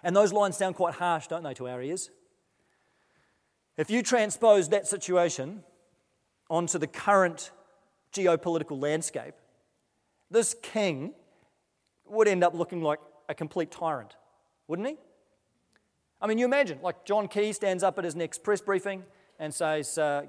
And 0.05 0.15
those 0.15 0.33
lines 0.33 0.57
sound 0.57 0.77
quite 0.77 0.95
harsh, 0.95 1.27
don't 1.27 1.43
they, 1.43 1.55
to 1.55 1.67
our 1.67 1.83
ears? 1.83 2.11
If 3.77 3.91
you 3.91 4.03
transpose 4.03 4.71
that 4.71 4.87
situation 4.87 5.63
onto 6.49 6.79
the 6.79 6.87
current 6.87 7.51
geopolitical 8.13 8.81
landscape, 8.81 9.35
this 10.31 10.55
king 10.63 11.13
would 12.07 12.27
end 12.27 12.43
up 12.43 12.55
looking 12.55 12.83
like 12.83 13.01
a 13.29 13.35
complete 13.35 13.71
tyrant, 13.71 14.17
wouldn't 14.67 14.89
he? 14.89 14.97
I 16.21 16.27
mean, 16.27 16.39
you 16.39 16.47
imagine, 16.47 16.79
like 16.83 17.05
John 17.05 17.29
Key 17.29 17.53
stands 17.53 17.83
up 17.83 17.99
at 17.99 18.05
his 18.05 18.17
next 18.17 18.43
press 18.43 18.63
briefing 18.63 19.03
and 19.39 19.53
says, 19.53 19.99
uh, 19.99 20.23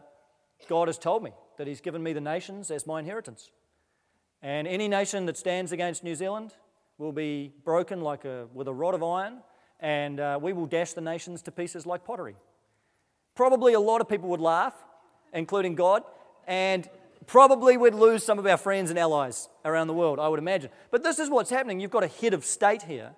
God 0.68 0.90
has 0.90 0.98
told 0.98 1.24
me 1.24 1.32
that 1.58 1.68
he's 1.68 1.80
given 1.80 2.04
me 2.04 2.12
the 2.12 2.22
nations 2.22 2.70
as 2.70 2.86
my 2.86 3.00
inheritance. 3.00 3.52
And 4.42 4.68
any 4.68 4.90
nation 4.90 5.26
that 5.28 5.38
stands 5.38 5.72
against 5.72 6.04
New 6.04 6.16
Zealand 6.16 6.54
will 6.98 7.14
be 7.14 7.54
broken 7.64 8.02
like 8.02 8.26
a, 8.26 8.48
with 8.54 8.68
a 8.68 8.74
rod 8.74 8.94
of 8.94 9.04
iron, 9.04 9.38
and 9.80 10.20
uh, 10.20 10.38
we 10.42 10.52
will 10.52 10.66
dash 10.66 10.94
the 10.94 11.02
nations 11.02 11.42
to 11.44 11.52
pieces 11.52 11.86
like 11.86 12.04
pottery. 12.04 12.36
Probably 13.38 13.74
a 13.74 13.80
lot 13.80 14.02
of 14.02 14.10
people 14.10 14.30
would 14.30 14.42
laugh, 14.42 14.74
including 15.32 15.76
God, 15.76 16.02
and 16.48 16.90
probably 17.28 17.78
we'd 17.78 17.94
lose 17.94 18.24
some 18.24 18.40
of 18.40 18.48
our 18.48 18.58
friends 18.58 18.90
and 18.90 18.98
allies 18.98 19.48
around 19.64 19.86
the 19.86 19.94
world, 19.94 20.20
I 20.20 20.28
would 20.28 20.40
imagine. 20.40 20.72
But 20.90 21.04
this 21.04 21.20
is 21.20 21.30
what's 21.30 21.52
happening. 21.52 21.80
You've 21.80 21.92
got 21.92 22.04
a 22.04 22.08
head 22.08 22.34
of 22.34 22.44
state 22.44 22.82
here 22.82 23.12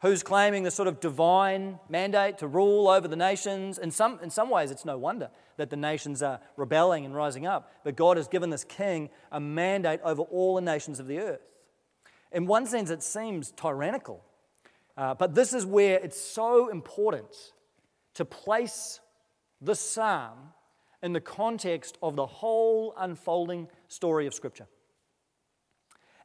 who's 0.00 0.22
claiming 0.22 0.62
the 0.62 0.70
sort 0.70 0.88
of 0.88 0.98
divine 0.98 1.78
mandate 1.90 2.38
to 2.38 2.46
rule 2.46 2.88
over 2.88 3.06
the 3.06 3.16
nations. 3.16 3.76
In 3.76 3.90
some, 3.90 4.18
in 4.22 4.30
some 4.30 4.48
ways, 4.48 4.70
it's 4.70 4.86
no 4.86 4.96
wonder 4.96 5.28
that 5.58 5.68
the 5.68 5.76
nations 5.76 6.22
are 6.22 6.40
rebelling 6.56 7.04
and 7.04 7.14
rising 7.14 7.46
up. 7.46 7.70
But 7.84 7.96
God 7.96 8.16
has 8.16 8.28
given 8.28 8.48
this 8.48 8.64
king 8.64 9.10
a 9.30 9.40
mandate 9.40 10.00
over 10.02 10.22
all 10.22 10.54
the 10.54 10.62
nations 10.62 11.00
of 11.00 11.06
the 11.06 11.18
earth. 11.18 11.42
In 12.32 12.46
one 12.46 12.64
sense, 12.64 12.88
it 12.88 13.02
seems 13.02 13.50
tyrannical. 13.50 14.24
Uh, 14.96 15.12
but 15.12 15.34
this 15.34 15.52
is 15.52 15.66
where 15.66 15.98
it's 15.98 16.18
so 16.18 16.70
important 16.70 17.52
to 18.14 18.24
place 18.24 19.00
the 19.60 19.74
psalm 19.74 20.52
in 21.02 21.12
the 21.12 21.20
context 21.20 21.98
of 22.02 22.16
the 22.16 22.26
whole 22.26 22.94
unfolding 22.96 23.68
story 23.88 24.26
of 24.26 24.34
Scripture. 24.34 24.66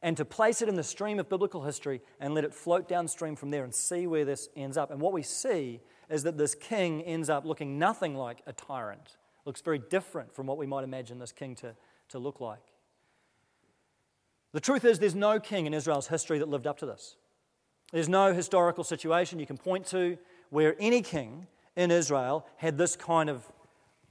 And 0.02 0.16
to 0.16 0.24
place 0.24 0.62
it 0.62 0.68
in 0.68 0.74
the 0.74 0.82
stream 0.82 1.20
of 1.20 1.28
biblical 1.28 1.62
history 1.62 2.00
and 2.18 2.34
let 2.34 2.44
it 2.44 2.52
float 2.52 2.88
downstream 2.88 3.36
from 3.36 3.50
there 3.50 3.62
and 3.62 3.72
see 3.72 4.08
where 4.08 4.24
this 4.24 4.48
ends 4.56 4.76
up. 4.76 4.90
And 4.90 5.00
what 5.00 5.12
we 5.12 5.22
see 5.22 5.80
is 6.10 6.24
that 6.24 6.36
this 6.36 6.56
king 6.56 7.02
ends 7.02 7.30
up 7.30 7.44
looking 7.44 7.78
nothing 7.78 8.16
like 8.16 8.42
a 8.46 8.52
tyrant, 8.52 9.16
looks 9.44 9.60
very 9.60 9.78
different 9.78 10.34
from 10.34 10.46
what 10.46 10.58
we 10.58 10.66
might 10.66 10.82
imagine 10.82 11.20
this 11.20 11.30
king 11.30 11.54
to, 11.56 11.76
to 12.08 12.18
look 12.18 12.40
like. 12.40 12.62
The 14.52 14.60
truth 14.60 14.84
is, 14.84 14.98
there's 14.98 15.14
no 15.14 15.38
king 15.38 15.66
in 15.66 15.72
Israel's 15.72 16.08
history 16.08 16.38
that 16.40 16.48
lived 16.48 16.66
up 16.66 16.78
to 16.78 16.86
this. 16.86 17.16
There's 17.92 18.08
no 18.08 18.34
historical 18.34 18.84
situation 18.84 19.38
you 19.38 19.46
can 19.46 19.56
point 19.56 19.86
to 19.86 20.18
where 20.50 20.74
any 20.80 21.02
king 21.02 21.46
in 21.76 21.90
Israel 21.90 22.46
had 22.56 22.78
this 22.78 22.96
kind 22.96 23.30
of 23.30 23.50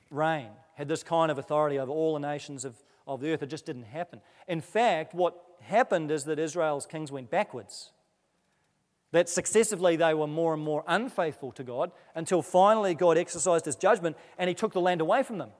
reign, 0.10 0.50
had 0.76 0.88
this 0.88 1.04
kind 1.04 1.32
of 1.32 1.38
authority 1.38 1.80
over 1.80 1.92
all 1.92 2.14
the 2.14 2.20
nations 2.20 2.66
of, 2.66 2.76
of 3.08 3.22
the 3.22 3.32
earth. 3.32 3.44
It 3.44 3.50
just 3.50 3.66
didn't 3.66 3.84
happen. 3.84 4.22
In 4.48 4.62
fact, 4.62 5.14
what 5.14 5.42
happened 5.62 6.12
is 6.12 6.26
that 6.26 6.40
Israel's 6.40 6.86
kings 6.86 7.12
went 7.12 7.30
backwards. 7.30 7.92
That 9.12 9.30
successively 9.30 9.96
they 9.96 10.14
were 10.14 10.28
more 10.28 10.54
and 10.54 10.64
more 10.64 10.84
unfaithful 10.88 11.52
to 11.54 11.64
God 11.64 11.92
until 12.16 12.42
finally 12.42 12.96
God 12.96 13.18
exercised 13.18 13.66
his 13.66 13.76
judgment 13.76 14.16
and 14.38 14.48
he 14.48 14.54
took 14.54 14.74
the 14.74 14.82
land 14.82 15.02
away 15.02 15.24
from 15.24 15.38
them. 15.38 15.52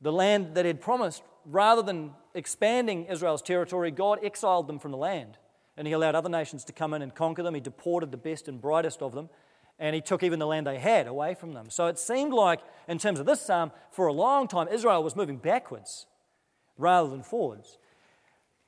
The 0.00 0.12
land 0.12 0.54
that 0.54 0.64
he 0.64 0.68
had 0.68 0.80
promised, 0.80 1.22
rather 1.44 1.82
than 1.82 2.12
expanding 2.34 3.06
Israel's 3.06 3.42
territory, 3.42 3.90
God 3.90 4.20
exiled 4.22 4.66
them 4.66 4.78
from 4.78 4.92
the 4.92 4.96
land. 4.96 5.38
And 5.76 5.86
he 5.86 5.92
allowed 5.92 6.14
other 6.14 6.28
nations 6.28 6.64
to 6.64 6.72
come 6.72 6.94
in 6.94 7.02
and 7.02 7.14
conquer 7.14 7.42
them. 7.42 7.54
He 7.54 7.60
deported 7.60 8.10
the 8.10 8.16
best 8.16 8.48
and 8.48 8.60
brightest 8.60 9.02
of 9.02 9.12
them 9.12 9.28
and 9.80 9.94
he 9.94 10.00
took 10.00 10.22
even 10.22 10.38
the 10.38 10.46
land 10.46 10.66
they 10.66 10.78
had 10.78 11.06
away 11.06 11.34
from 11.34 11.54
them. 11.54 11.70
So 11.70 11.86
it 11.86 11.98
seemed 11.98 12.32
like, 12.32 12.60
in 12.86 12.98
terms 12.98 13.18
of 13.18 13.26
this 13.26 13.40
psalm, 13.40 13.72
for 13.90 14.06
a 14.06 14.12
long 14.12 14.46
time, 14.46 14.68
Israel 14.68 15.02
was 15.02 15.16
moving 15.16 15.38
backwards 15.38 16.06
rather 16.76 17.08
than 17.08 17.22
forwards. 17.22 17.78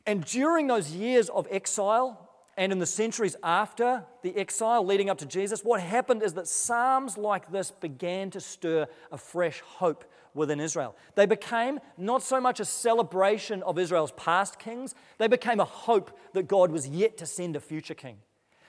And 0.06 0.24
during 0.24 0.66
those 0.66 0.90
years 0.90 1.28
of 1.28 1.46
exile, 1.50 2.30
and 2.56 2.72
in 2.72 2.78
the 2.78 2.86
centuries 2.86 3.36
after 3.42 4.04
the 4.22 4.36
exile 4.36 4.84
leading 4.84 5.08
up 5.08 5.18
to 5.18 5.26
Jesus, 5.26 5.62
what 5.62 5.80
happened 5.80 6.22
is 6.22 6.34
that 6.34 6.48
Psalms 6.48 7.16
like 7.16 7.50
this 7.52 7.70
began 7.70 8.30
to 8.30 8.40
stir 8.40 8.86
a 9.10 9.18
fresh 9.18 9.60
hope 9.60 10.04
within 10.34 10.60
Israel. 10.60 10.96
They 11.14 11.26
became 11.26 11.78
not 11.96 12.22
so 12.22 12.40
much 12.40 12.58
a 12.58 12.64
celebration 12.64 13.62
of 13.62 13.78
Israel's 13.78 14.12
past 14.12 14.58
kings, 14.58 14.94
they 15.18 15.28
became 15.28 15.60
a 15.60 15.64
hope 15.64 16.18
that 16.32 16.48
God 16.48 16.70
was 16.70 16.88
yet 16.88 17.18
to 17.18 17.26
send 17.26 17.54
a 17.54 17.60
future 17.60 17.94
king. 17.94 18.16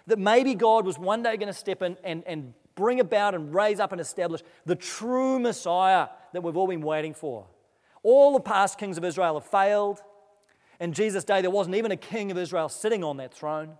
That 0.07 0.19
maybe 0.19 0.55
God 0.55 0.85
was 0.85 0.99
one 0.99 1.23
day 1.23 1.37
going 1.37 1.47
to 1.47 1.57
step 1.57 1.81
in 1.81 1.97
and, 2.03 2.23
and 2.25 2.53
bring 2.75 2.99
about 2.99 3.35
and 3.35 3.53
raise 3.53 3.79
up 3.79 3.91
and 3.91 4.01
establish 4.01 4.41
the 4.65 4.75
true 4.75 5.39
Messiah 5.39 6.07
that 6.33 6.41
we've 6.41 6.57
all 6.57 6.67
been 6.67 6.81
waiting 6.81 7.13
for. 7.13 7.47
All 8.01 8.33
the 8.33 8.41
past 8.41 8.77
kings 8.77 8.97
of 8.97 9.05
Israel 9.05 9.35
have 9.35 9.45
failed. 9.45 10.01
In 10.79 10.91
Jesus' 10.91 11.23
day, 11.23 11.41
there 11.41 11.51
wasn't 11.51 11.75
even 11.75 11.91
a 11.91 11.97
king 11.97 12.31
of 12.31 12.37
Israel 12.37 12.67
sitting 12.67 13.03
on 13.03 13.17
that 13.17 13.33
throne. 13.33 13.77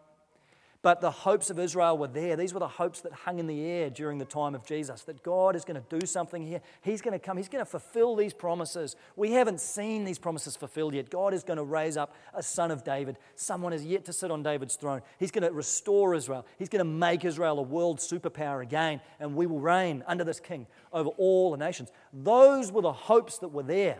But 0.83 0.99
the 0.99 1.11
hopes 1.11 1.49
of 1.49 1.59
Israel 1.59 1.97
were 1.97 2.09
there. 2.09 2.35
These 2.35 2.53
were 2.53 2.59
the 2.59 2.67
hopes 2.67 2.99
that 3.01 3.13
hung 3.13 3.39
in 3.39 3.47
the 3.47 3.61
air 3.61 3.89
during 3.89 4.17
the 4.17 4.25
time 4.25 4.53
of 4.53 4.65
Jesus 4.65 5.03
that 5.03 5.23
God 5.23 5.55
is 5.55 5.63
going 5.63 5.81
to 5.81 5.99
do 5.99 6.05
something 6.05 6.45
here. 6.45 6.59
He's 6.81 7.01
going 7.01 7.13
to 7.13 7.25
come, 7.25 7.37
He's 7.37 7.47
going 7.47 7.63
to 7.63 7.69
fulfill 7.69 8.17
these 8.17 8.33
promises. 8.33 8.97
We 9.15 9.31
haven't 9.31 9.61
seen 9.61 10.03
these 10.03 10.19
promises 10.19 10.57
fulfilled 10.57 10.93
yet. 10.93 11.09
God 11.09 11.33
is 11.33 11.41
going 11.41 11.55
to 11.55 11.63
raise 11.63 11.95
up 11.95 12.13
a 12.33 12.43
son 12.43 12.69
of 12.69 12.83
David. 12.83 13.17
Someone 13.35 13.71
is 13.71 13.85
yet 13.85 14.03
to 14.05 14.13
sit 14.13 14.29
on 14.29 14.43
David's 14.43 14.75
throne. 14.75 15.01
He's 15.19 15.31
going 15.31 15.47
to 15.47 15.53
restore 15.53 16.15
Israel. 16.15 16.45
He's 16.59 16.69
going 16.69 16.85
to 16.85 16.91
make 16.91 17.23
Israel 17.23 17.59
a 17.59 17.63
world 17.63 17.99
superpower 17.99 18.61
again, 18.61 18.99
and 19.21 19.35
we 19.37 19.45
will 19.45 19.61
reign 19.61 20.03
under 20.05 20.25
this 20.25 20.41
king 20.41 20.67
over 20.91 21.11
all 21.11 21.51
the 21.51 21.57
nations. 21.57 21.93
Those 22.11 22.73
were 22.73 22.81
the 22.81 22.91
hopes 22.91 23.37
that 23.37 23.53
were 23.53 23.63
there. 23.63 23.99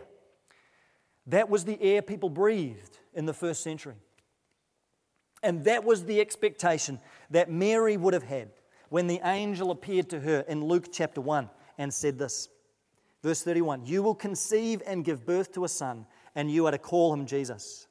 That 1.28 1.48
was 1.48 1.64
the 1.64 1.80
air 1.80 2.02
people 2.02 2.28
breathed 2.28 2.98
in 3.14 3.24
the 3.24 3.32
first 3.32 3.62
century. 3.62 3.94
And 5.44 5.62
that 5.64 5.84
was 5.84 6.06
the 6.06 6.20
expectation 6.20 6.98
that 7.30 7.50
Mary 7.50 7.98
would 7.98 8.14
have 8.14 8.22
had 8.22 8.48
when 8.88 9.06
the 9.06 9.20
angel 9.22 9.70
appeared 9.70 10.08
to 10.08 10.20
her 10.20 10.40
in 10.48 10.64
Luke 10.64 10.86
chapter 10.90 11.20
1 11.20 11.50
and 11.76 11.92
said 11.92 12.18
this. 12.18 12.48
Verse 13.22 13.42
31 13.42 13.84
You 13.84 14.02
will 14.02 14.14
conceive 14.14 14.82
and 14.86 15.04
give 15.04 15.26
birth 15.26 15.52
to 15.52 15.64
a 15.64 15.68
son, 15.68 16.06
and 16.34 16.50
you 16.50 16.66
are 16.66 16.70
to 16.70 16.78
call 16.78 17.12
him 17.12 17.26
Jesus. 17.26 17.86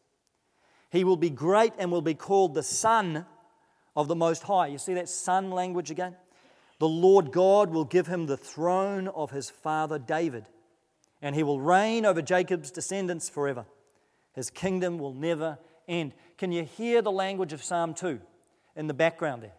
He 0.90 1.04
will 1.04 1.16
be 1.16 1.30
great 1.30 1.74
and 1.78 1.92
will 1.92 2.02
be 2.02 2.16
called 2.16 2.56
the 2.56 2.64
Son 2.64 3.26
of 3.96 4.08
the 4.08 4.16
Most 4.16 4.44
High. 4.44 4.68
You 4.68 4.80
see 4.80 4.96
that 4.96 5.10
son 5.10 5.52
language 5.52 5.92
again? 5.92 6.16
The 6.80 6.88
Lord 6.88 7.32
God 7.32 7.70
will 7.70 7.86
give 7.86 8.08
him 8.08 8.26
the 8.26 8.38
throne 8.38 9.08
of 9.10 9.30
his 9.30 9.50
father 9.50 10.00
David, 10.00 10.48
and 11.22 11.36
he 11.36 11.44
will 11.44 11.60
reign 11.60 12.04
over 12.04 12.22
Jacob's 12.22 12.72
descendants 12.72 13.30
forever. 13.30 13.66
His 14.34 14.50
kingdom 14.50 14.98
will 14.98 15.14
never 15.14 15.60
end. 15.88 16.14
Can 16.44 16.52
you 16.52 16.66
hear 16.66 17.02
the 17.02 17.10
language 17.10 17.54
of 17.54 17.64
Psalm 17.64 17.94
2 17.94 18.20
in 18.76 18.88
the 18.88 18.94
background 18.94 19.44
there? 19.44 19.54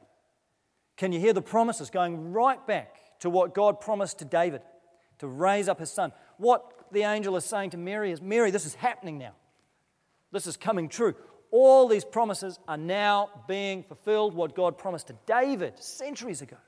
Can 0.98 1.12
you 1.12 1.18
hear 1.18 1.32
the 1.32 1.40
promises 1.40 1.88
going 1.88 2.34
right 2.34 2.66
back 2.66 3.18
to 3.20 3.30
what 3.30 3.54
God 3.54 3.80
promised 3.80 4.18
to 4.18 4.26
David 4.26 4.60
to 5.20 5.26
raise 5.26 5.66
up 5.66 5.80
his 5.80 5.90
son? 5.90 6.12
What 6.36 6.70
the 6.92 7.04
angel 7.04 7.36
is 7.36 7.46
saying 7.46 7.70
to 7.70 7.78
Mary 7.78 8.12
is 8.12 8.20
Mary, 8.20 8.50
this 8.50 8.66
is 8.66 8.74
happening 8.74 9.16
now. 9.16 9.32
This 10.30 10.46
is 10.46 10.58
coming 10.58 10.90
true. 10.90 11.14
All 11.50 11.88
these 11.88 12.04
promises 12.04 12.58
are 12.68 12.76
now 12.76 13.30
being 13.48 13.82
fulfilled. 13.82 14.34
What 14.34 14.54
God 14.54 14.76
promised 14.76 15.06
to 15.06 15.16
David 15.24 15.82
centuries 15.82 16.42
ago. 16.42 16.58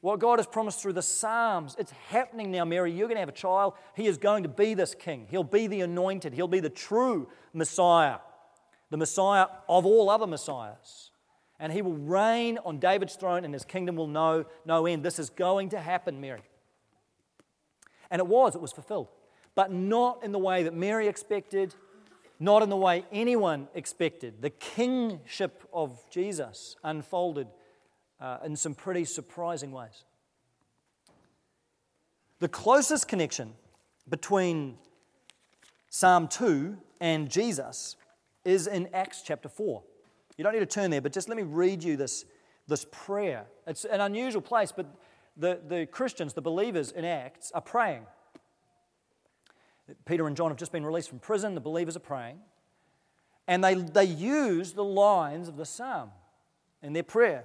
What 0.00 0.20
God 0.20 0.38
has 0.38 0.46
promised 0.46 0.80
through 0.80 0.92
the 0.92 1.02
Psalms, 1.02 1.74
it's 1.76 1.90
happening 2.10 2.52
now, 2.52 2.64
Mary. 2.64 2.92
You're 2.92 3.08
going 3.08 3.16
to 3.16 3.20
have 3.20 3.28
a 3.28 3.32
child. 3.32 3.74
He 3.96 4.06
is 4.06 4.16
going 4.16 4.44
to 4.44 4.48
be 4.48 4.74
this 4.74 4.94
king. 4.94 5.26
He'll 5.28 5.42
be 5.42 5.66
the 5.66 5.80
anointed. 5.80 6.34
He'll 6.34 6.46
be 6.46 6.60
the 6.60 6.70
true 6.70 7.28
Messiah, 7.52 8.18
the 8.90 8.96
Messiah 8.96 9.46
of 9.68 9.86
all 9.86 10.10
other 10.10 10.26
Messiahs. 10.26 11.10
And 11.58 11.72
he 11.72 11.82
will 11.82 11.96
reign 11.96 12.58
on 12.64 12.78
David's 12.78 13.16
throne, 13.16 13.44
and 13.44 13.52
his 13.52 13.64
kingdom 13.64 13.96
will 13.96 14.06
know 14.06 14.46
no 14.64 14.86
end. 14.86 15.04
This 15.04 15.18
is 15.18 15.30
going 15.30 15.70
to 15.70 15.80
happen, 15.80 16.20
Mary. 16.20 16.42
And 18.10 18.18
it 18.18 18.26
was, 18.26 18.54
it 18.54 18.60
was 18.60 18.72
fulfilled. 18.72 19.08
But 19.54 19.70
not 19.70 20.24
in 20.24 20.32
the 20.32 20.38
way 20.38 20.62
that 20.62 20.74
Mary 20.74 21.06
expected, 21.06 21.74
not 22.38 22.62
in 22.62 22.70
the 22.70 22.76
way 22.76 23.04
anyone 23.12 23.68
expected. 23.74 24.40
The 24.40 24.50
kingship 24.50 25.62
of 25.72 26.02
Jesus 26.10 26.76
unfolded 26.82 27.46
uh, 28.20 28.38
in 28.44 28.56
some 28.56 28.74
pretty 28.74 29.04
surprising 29.04 29.70
ways. 29.70 30.04
The 32.38 32.48
closest 32.48 33.06
connection 33.06 33.52
between 34.08 34.78
Psalm 35.90 36.26
2 36.26 36.76
and 37.00 37.30
Jesus 37.30 37.96
is 38.44 38.66
in 38.66 38.88
Acts 38.94 39.22
chapter 39.22 39.48
4. 39.48 39.82
You 40.36 40.44
don't 40.44 40.52
need 40.52 40.60
to 40.60 40.66
turn 40.66 40.90
there, 40.90 41.00
but 41.00 41.12
just 41.12 41.28
let 41.28 41.36
me 41.36 41.42
read 41.42 41.82
you 41.84 41.96
this, 41.96 42.24
this 42.66 42.86
prayer. 42.90 43.46
It's 43.66 43.84
an 43.84 44.00
unusual 44.00 44.42
place, 44.42 44.72
but 44.72 44.86
the, 45.36 45.60
the 45.66 45.86
Christians, 45.86 46.34
the 46.34 46.42
believers 46.42 46.92
in 46.92 47.04
Acts, 47.04 47.52
are 47.52 47.60
praying. 47.60 48.06
Peter 50.04 50.26
and 50.26 50.36
John 50.36 50.50
have 50.50 50.56
just 50.56 50.72
been 50.72 50.84
released 50.84 51.08
from 51.08 51.18
prison. 51.18 51.54
The 51.54 51.60
believers 51.60 51.96
are 51.96 52.00
praying. 52.00 52.38
And 53.48 53.64
they, 53.64 53.74
they 53.74 54.04
use 54.04 54.72
the 54.72 54.84
lines 54.84 55.48
of 55.48 55.56
the 55.56 55.66
psalm 55.66 56.10
in 56.82 56.92
their 56.92 57.02
prayer. 57.02 57.44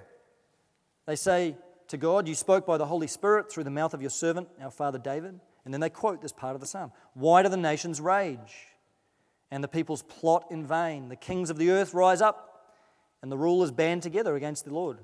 They 1.06 1.16
say 1.16 1.56
to 1.88 1.96
God, 1.96 2.28
You 2.28 2.34
spoke 2.34 2.66
by 2.66 2.78
the 2.78 2.86
Holy 2.86 3.06
Spirit 3.06 3.50
through 3.50 3.64
the 3.64 3.70
mouth 3.70 3.94
of 3.94 4.00
your 4.00 4.10
servant, 4.10 4.48
our 4.62 4.70
father 4.70 4.98
David. 4.98 5.40
And 5.64 5.74
then 5.74 5.80
they 5.80 5.90
quote 5.90 6.22
this 6.22 6.32
part 6.32 6.54
of 6.54 6.60
the 6.60 6.66
psalm 6.66 6.92
Why 7.14 7.42
do 7.42 7.48
the 7.48 7.56
nations 7.56 8.00
rage 8.00 8.75
and 9.50 9.62
the 9.62 9.68
peoples 9.68 10.02
plot 10.02 10.46
in 10.50 10.66
vain? 10.66 11.08
The 11.08 11.16
kings 11.16 11.50
of 11.50 11.58
the 11.58 11.70
earth 11.70 11.94
rise 11.94 12.20
up 12.20 12.46
and 13.22 13.30
the 13.30 13.38
rulers 13.38 13.70
band 13.70 14.02
together 14.02 14.36
against 14.36 14.64
the 14.64 14.74
Lord 14.74 14.98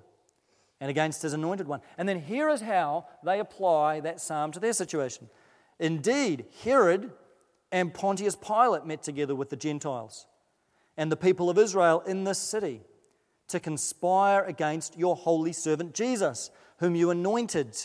and 0.81 0.91
against 0.91 1.23
his 1.23 1.33
anointed 1.33 1.69
one. 1.69 1.81
And 1.97 2.09
then 2.09 2.21
here 2.21 2.49
is 2.49 2.61
how 2.61 3.07
they 3.25 3.39
apply 3.39 4.01
that 4.01 4.21
psalm 4.21 4.53
to 4.53 4.61
their 4.61 4.73
situation. 4.73 5.29
Indeed, 5.79 6.47
Herod 6.65 7.13
and 7.71 7.95
Pontius 7.95 8.37
Pilate 8.37 8.85
met 8.85 9.03
together 9.03 9.35
with 9.35 9.51
the 9.51 9.57
Gentiles 9.57 10.27
and 10.97 11.11
the 11.11 11.17
people 11.17 11.49
of 11.49 11.59
Israel 11.59 12.01
in 12.01 12.25
this 12.25 12.39
city 12.39 12.83
to 13.49 13.61
conspire 13.61 14.45
against 14.45 14.99
your 14.99 15.17
holy 15.17 15.53
servant 15.53 15.95
Jesus, 15.95 16.51
whom 16.79 16.95
you 16.95 17.11
anointed. 17.11 17.77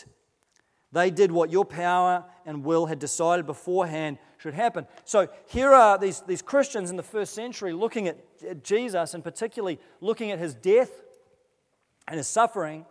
They 0.92 1.10
did 1.10 1.30
what 1.30 1.50
your 1.50 1.64
power 1.64 2.24
and 2.46 2.64
will 2.64 2.86
had 2.86 2.98
decided 2.98 3.46
beforehand 3.46 4.18
should 4.38 4.54
happen. 4.54 4.86
So 5.04 5.28
here 5.46 5.72
are 5.74 5.98
these, 5.98 6.22
these 6.22 6.40
Christians 6.40 6.90
in 6.90 6.96
the 6.96 7.02
first 7.02 7.34
century 7.34 7.72
looking 7.72 8.08
at 8.08 8.64
Jesus 8.64 9.12
and 9.12 9.22
particularly 9.22 9.78
looking 10.00 10.30
at 10.30 10.38
his 10.38 10.54
death 10.54 10.90
and 12.06 12.16
his 12.16 12.26
suffering 12.26 12.86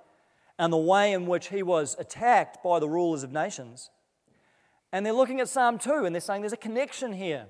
and 0.59 0.71
the 0.71 0.77
way 0.77 1.13
in 1.13 1.25
which 1.25 1.49
he 1.49 1.63
was 1.63 1.95
attacked 1.97 2.63
by 2.63 2.79
the 2.79 2.89
rulers 2.89 3.23
of 3.23 3.31
nations. 3.31 3.89
And 4.91 5.05
they're 5.05 5.13
looking 5.13 5.39
at 5.39 5.49
Psalm 5.49 5.79
2 5.79 6.05
and 6.05 6.13
they're 6.13 6.21
saying 6.21 6.41
there's 6.41 6.53
a 6.53 6.57
connection 6.57 7.13
here 7.13 7.47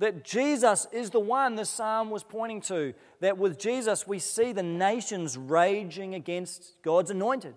that 0.00 0.24
Jesus 0.24 0.86
is 0.92 1.10
the 1.10 1.20
one 1.20 1.56
the 1.56 1.64
psalm 1.64 2.10
was 2.10 2.24
pointing 2.24 2.62
to. 2.62 2.94
That 3.20 3.36
with 3.36 3.58
Jesus, 3.58 4.06
we 4.06 4.18
see 4.18 4.52
the 4.52 4.62
nations 4.62 5.36
raging 5.36 6.14
against 6.14 6.74
God's 6.82 7.10
anointed. 7.10 7.54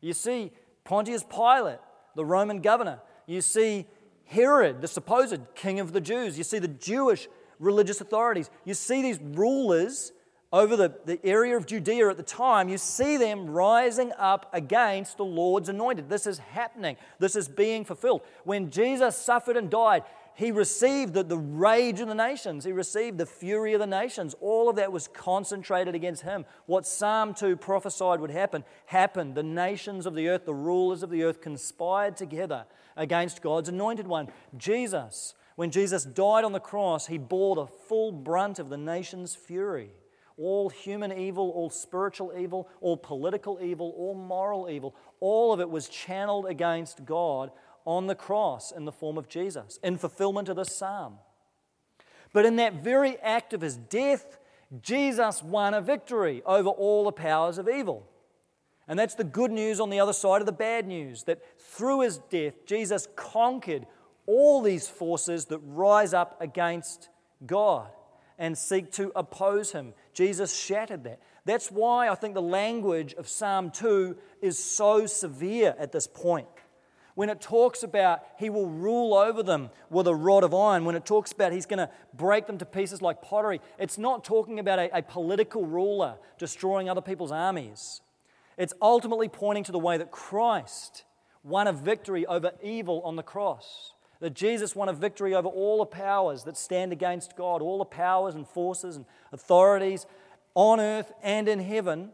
You 0.00 0.12
see 0.12 0.52
Pontius 0.88 1.22
Pilate, 1.22 1.80
the 2.16 2.24
Roman 2.24 2.62
governor. 2.62 3.00
You 3.26 3.42
see 3.42 3.86
Herod, 4.24 4.80
the 4.80 4.88
supposed 4.88 5.38
king 5.54 5.80
of 5.80 5.92
the 5.92 6.00
Jews. 6.00 6.38
You 6.38 6.44
see 6.44 6.58
the 6.58 6.66
Jewish 6.66 7.28
religious 7.58 8.00
authorities. 8.00 8.48
You 8.64 8.72
see 8.72 9.02
these 9.02 9.20
rulers 9.20 10.12
over 10.50 10.76
the, 10.76 10.94
the 11.04 11.20
area 11.26 11.58
of 11.58 11.66
Judea 11.66 12.08
at 12.08 12.16
the 12.16 12.22
time. 12.22 12.70
You 12.70 12.78
see 12.78 13.18
them 13.18 13.50
rising 13.50 14.12
up 14.16 14.48
against 14.54 15.18
the 15.18 15.26
Lord's 15.26 15.68
anointed. 15.68 16.08
This 16.08 16.26
is 16.26 16.38
happening, 16.38 16.96
this 17.18 17.36
is 17.36 17.48
being 17.48 17.84
fulfilled. 17.84 18.22
When 18.44 18.70
Jesus 18.70 19.14
suffered 19.14 19.58
and 19.58 19.68
died, 19.68 20.04
he 20.38 20.52
received 20.52 21.14
the, 21.14 21.24
the 21.24 21.36
rage 21.36 21.98
of 21.98 22.06
the 22.06 22.14
nations. 22.14 22.64
He 22.64 22.70
received 22.70 23.18
the 23.18 23.26
fury 23.26 23.72
of 23.72 23.80
the 23.80 23.88
nations. 23.88 24.36
All 24.40 24.68
of 24.68 24.76
that 24.76 24.92
was 24.92 25.08
concentrated 25.08 25.96
against 25.96 26.22
him. 26.22 26.44
What 26.66 26.86
Psalm 26.86 27.34
2 27.34 27.56
prophesied 27.56 28.20
would 28.20 28.30
happen 28.30 28.62
happened. 28.86 29.34
The 29.34 29.42
nations 29.42 30.06
of 30.06 30.14
the 30.14 30.28
earth, 30.28 30.44
the 30.44 30.54
rulers 30.54 31.02
of 31.02 31.10
the 31.10 31.24
earth, 31.24 31.40
conspired 31.40 32.16
together 32.16 32.66
against 32.96 33.42
God's 33.42 33.68
anointed 33.68 34.06
one, 34.06 34.28
Jesus. 34.56 35.34
When 35.56 35.72
Jesus 35.72 36.04
died 36.04 36.44
on 36.44 36.52
the 36.52 36.60
cross, 36.60 37.08
he 37.08 37.18
bore 37.18 37.56
the 37.56 37.66
full 37.66 38.12
brunt 38.12 38.60
of 38.60 38.68
the 38.68 38.78
nation's 38.78 39.34
fury. 39.34 39.90
All 40.36 40.68
human 40.68 41.10
evil, 41.10 41.50
all 41.50 41.68
spiritual 41.68 42.32
evil, 42.38 42.68
all 42.80 42.96
political 42.96 43.58
evil, 43.60 43.92
all 43.96 44.14
moral 44.14 44.70
evil, 44.70 44.94
all 45.18 45.52
of 45.52 45.58
it 45.58 45.68
was 45.68 45.88
channeled 45.88 46.46
against 46.46 47.04
God 47.04 47.50
on 47.88 48.06
the 48.06 48.14
cross 48.14 48.70
in 48.70 48.84
the 48.84 48.92
form 48.92 49.16
of 49.16 49.30
Jesus, 49.30 49.78
in 49.82 49.96
fulfillment 49.96 50.50
of 50.50 50.56
this 50.56 50.76
psalm. 50.76 51.14
But 52.34 52.44
in 52.44 52.56
that 52.56 52.84
very 52.84 53.16
act 53.20 53.54
of 53.54 53.62
his 53.62 53.78
death, 53.78 54.36
Jesus 54.82 55.42
won 55.42 55.72
a 55.72 55.80
victory 55.80 56.42
over 56.44 56.68
all 56.68 57.04
the 57.04 57.12
powers 57.12 57.56
of 57.56 57.66
evil. 57.66 58.06
And 58.86 58.98
that's 58.98 59.14
the 59.14 59.24
good 59.24 59.50
news 59.50 59.80
on 59.80 59.88
the 59.88 60.00
other 60.00 60.12
side 60.12 60.42
of 60.42 60.46
the 60.46 60.52
bad 60.52 60.86
news 60.86 61.22
that 61.22 61.40
through 61.58 62.00
his 62.00 62.18
death, 62.18 62.66
Jesus 62.66 63.08
conquered 63.16 63.86
all 64.26 64.60
these 64.60 64.86
forces 64.86 65.46
that 65.46 65.60
rise 65.60 66.12
up 66.12 66.36
against 66.42 67.08
God 67.46 67.88
and 68.38 68.56
seek 68.56 68.92
to 68.92 69.10
oppose 69.16 69.72
him. 69.72 69.94
Jesus 70.12 70.54
shattered 70.54 71.04
that. 71.04 71.20
That's 71.46 71.70
why 71.70 72.10
I 72.10 72.14
think 72.14 72.34
the 72.34 72.42
language 72.42 73.14
of 73.14 73.28
Psalm 73.28 73.70
2 73.70 74.14
is 74.42 74.62
so 74.62 75.06
severe 75.06 75.74
at 75.78 75.92
this 75.92 76.06
point 76.06 76.48
when 77.18 77.28
it 77.28 77.40
talks 77.40 77.82
about 77.82 78.20
he 78.38 78.48
will 78.48 78.68
rule 78.68 79.12
over 79.12 79.42
them 79.42 79.70
with 79.90 80.06
a 80.06 80.14
rod 80.14 80.44
of 80.44 80.54
iron, 80.54 80.84
when 80.84 80.94
it 80.94 81.04
talks 81.04 81.32
about 81.32 81.50
he's 81.50 81.66
going 81.66 81.80
to 81.80 81.90
break 82.14 82.46
them 82.46 82.56
to 82.58 82.64
pieces 82.64 83.02
like 83.02 83.20
pottery, 83.20 83.60
it's 83.76 83.98
not 83.98 84.22
talking 84.22 84.60
about 84.60 84.78
a, 84.78 84.98
a, 84.98 85.02
political 85.02 85.66
ruler 85.66 86.14
destroying 86.38 86.88
other 86.88 87.00
people's 87.00 87.32
armies. 87.32 88.02
It's 88.56 88.72
ultimately 88.80 89.28
pointing 89.28 89.64
to 89.64 89.72
the 89.72 89.80
way 89.80 89.98
that 89.98 90.12
Christ 90.12 91.02
won 91.42 91.66
a 91.66 91.72
victory 91.72 92.24
over 92.24 92.52
evil 92.62 93.02
on 93.04 93.16
the 93.16 93.24
cross. 93.24 93.94
That 94.20 94.34
Jesus 94.34 94.76
won 94.76 94.88
a 94.88 94.92
victory 94.92 95.34
over 95.34 95.48
all 95.48 95.78
the 95.78 95.86
powers 95.86 96.44
that 96.44 96.56
stand 96.56 96.92
against 96.92 97.34
God, 97.34 97.62
all 97.62 97.78
the 97.78 97.84
powers 97.84 98.36
and 98.36 98.46
forces 98.46 98.94
and 98.94 99.04
authorities 99.32 100.06
on 100.54 100.78
earth 100.78 101.10
and 101.20 101.48
in 101.48 101.58
heaven 101.58 102.10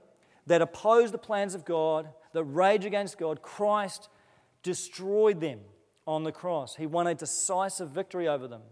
that 0.47 0.62
oppose 0.62 1.12
the 1.12 1.19
plans 1.19 1.55
of 1.55 1.67
God, 1.67 2.09
that 2.33 2.45
rage 2.45 2.87
against 2.87 3.19
God. 3.19 3.43
Christ 3.43 4.09
destroyed 4.64 5.40
them 5.40 5.61
on 6.07 6.24
the 6.24 6.33
cross. 6.33 6.74
He 6.74 6.87
won 6.87 7.07
a 7.07 7.14
decisive 7.14 7.90
victory 7.90 8.27
over 8.27 8.48
them. 8.48 8.62